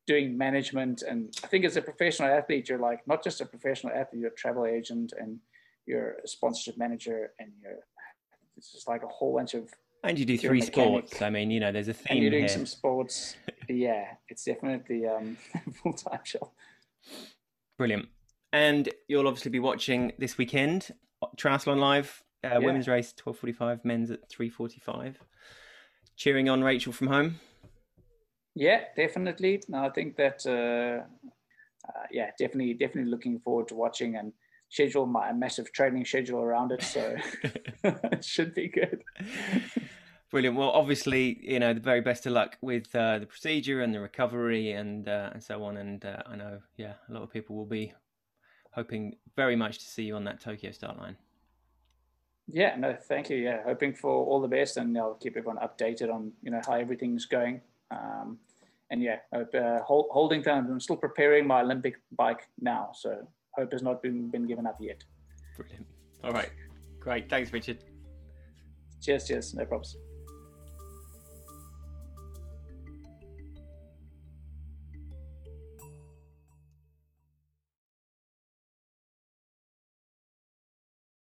doing 0.06 0.38
management. 0.38 1.02
And 1.02 1.34
I 1.44 1.48
think 1.48 1.64
as 1.64 1.78
a 1.78 1.82
professional 1.82 2.30
athlete, 2.30 2.68
you're 2.68 2.78
like 2.78 3.08
not 3.08 3.24
just 3.24 3.40
a 3.40 3.46
professional 3.46 3.94
athlete, 3.94 4.22
you're 4.22 4.32
a 4.32 4.36
travel 4.36 4.66
agent 4.66 5.14
and 5.18 5.40
you're 5.86 6.18
a 6.24 6.28
sponsorship 6.28 6.78
manager 6.78 7.32
and 7.40 7.52
you're 7.60 7.80
it's 8.58 8.74
just 8.74 8.88
like 8.88 9.02
a 9.02 9.08
whole 9.08 9.38
bunch 9.38 9.54
of 9.54 9.70
and 10.04 10.20
you 10.20 10.26
do 10.26 10.38
three 10.38 10.62
sports. 10.62 11.22
I 11.22 11.30
mean, 11.30 11.52
you 11.52 11.60
know, 11.60 11.72
there's 11.72 11.88
a 11.88 11.94
theme. 11.94 12.08
And 12.10 12.20
you're 12.22 12.32
doing 12.32 12.44
here. 12.44 12.50
some 12.50 12.66
sports. 12.66 13.36
yeah, 13.70 14.06
it's 14.30 14.44
definitely 14.44 15.08
um, 15.08 15.38
full 15.84 15.94
time 15.94 16.20
job. 16.24 16.50
Brilliant. 17.78 18.08
And 18.52 18.90
you'll 19.08 19.28
obviously 19.28 19.52
be 19.52 19.60
watching 19.60 20.12
this 20.18 20.38
weekend 20.38 20.90
Triathlon 21.38 21.78
Live 21.78 22.24
uh, 22.44 22.48
yeah. 22.50 22.58
Women's 22.58 22.88
race 22.88 23.14
twelve 23.14 23.38
forty 23.38 23.54
five, 23.54 23.84
men's 23.86 24.12
at 24.12 24.30
three 24.30 24.50
forty 24.50 24.80
five. 24.80 25.20
Cheering 26.16 26.50
on 26.50 26.64
Rachel 26.64 26.94
from 26.94 27.08
home. 27.08 27.40
Yeah, 28.56 28.82
definitely. 28.96 29.62
No, 29.68 29.86
I 29.86 29.90
think 29.90 30.18
that 30.18 30.46
uh, 30.46 31.06
uh, 31.88 32.04
yeah, 32.12 32.32
definitely, 32.38 32.74
definitely 32.74 33.10
looking 33.10 33.40
forward 33.40 33.68
to 33.70 33.76
watching 33.76 34.16
and 34.16 34.34
schedule 34.70 35.06
my 35.06 35.32
massive 35.34 35.72
training 35.74 36.06
schedule 36.06 36.40
around 36.42 36.72
it. 36.72 36.84
So 36.84 37.16
it 37.84 38.24
should 38.24 38.54
be 38.54 38.68
good. 38.68 39.04
Brilliant. 40.32 40.56
Well, 40.56 40.70
obviously, 40.70 41.40
you 41.42 41.60
know, 41.60 41.74
the 41.74 41.82
very 41.82 42.00
best 42.00 42.26
of 42.26 42.32
luck 42.32 42.58
with 42.62 42.94
uh, 42.96 43.20
the 43.20 43.26
procedure 43.26 43.82
and 43.82 43.94
the 43.94 44.00
recovery 44.00 44.72
and 44.72 45.08
uh, 45.08 45.32
and 45.34 45.44
so 45.44 45.64
on. 45.64 45.78
And 45.78 46.04
uh, 46.06 46.24
I 46.26 46.36
know, 46.36 46.60
yeah, 46.78 46.94
a 47.10 47.14
lot 47.14 47.24
of 47.24 47.32
people 47.32 47.56
will 47.56 47.66
be 47.66 47.94
hoping 48.72 49.18
very 49.36 49.58
much 49.58 49.80
to 49.80 49.86
see 49.86 50.04
you 50.04 50.16
on 50.16 50.24
that 50.24 50.40
Tokyo 50.40 50.72
start 50.72 50.98
line. 50.98 51.18
Yeah, 52.48 52.76
no, 52.76 52.96
thank 53.08 53.30
you. 53.30 53.38
Yeah, 53.38 53.64
hoping 53.64 53.94
for 53.94 54.26
all 54.26 54.42
the 54.42 54.48
best, 54.48 54.78
and 54.78 54.98
I'll 54.98 55.16
keep 55.16 55.38
everyone 55.38 55.58
updated 55.58 56.14
on 56.14 56.32
you 56.42 56.52
know 56.52 56.62
how 56.66 56.74
everything's 56.74 57.26
going. 57.26 57.62
Um, 57.92 58.40
and 58.90 59.02
yeah, 59.02 59.18
hope, 59.34 59.54
uh, 59.56 59.80
hold, 59.80 60.08
holding 60.12 60.44
time. 60.44 60.68
I'm 60.70 60.80
still 60.80 60.98
preparing 60.98 61.48
my 61.48 61.62
Olympic 61.62 61.96
bike 62.18 62.48
now, 62.60 62.92
so 62.94 63.28
hope 63.56 63.72
has 63.72 63.82
not 63.82 64.02
been 64.02 64.30
been 64.30 64.48
given 64.48 64.68
up 64.68 64.78
yet. 64.82 65.04
Brilliant. 65.56 65.86
All 66.24 66.32
right, 66.32 66.52
great. 67.00 67.30
Thanks, 67.30 67.54
Richard. 67.54 67.84
Cheers, 69.02 69.28
cheers. 69.28 69.54
No 69.54 69.66
problems. 69.66 69.98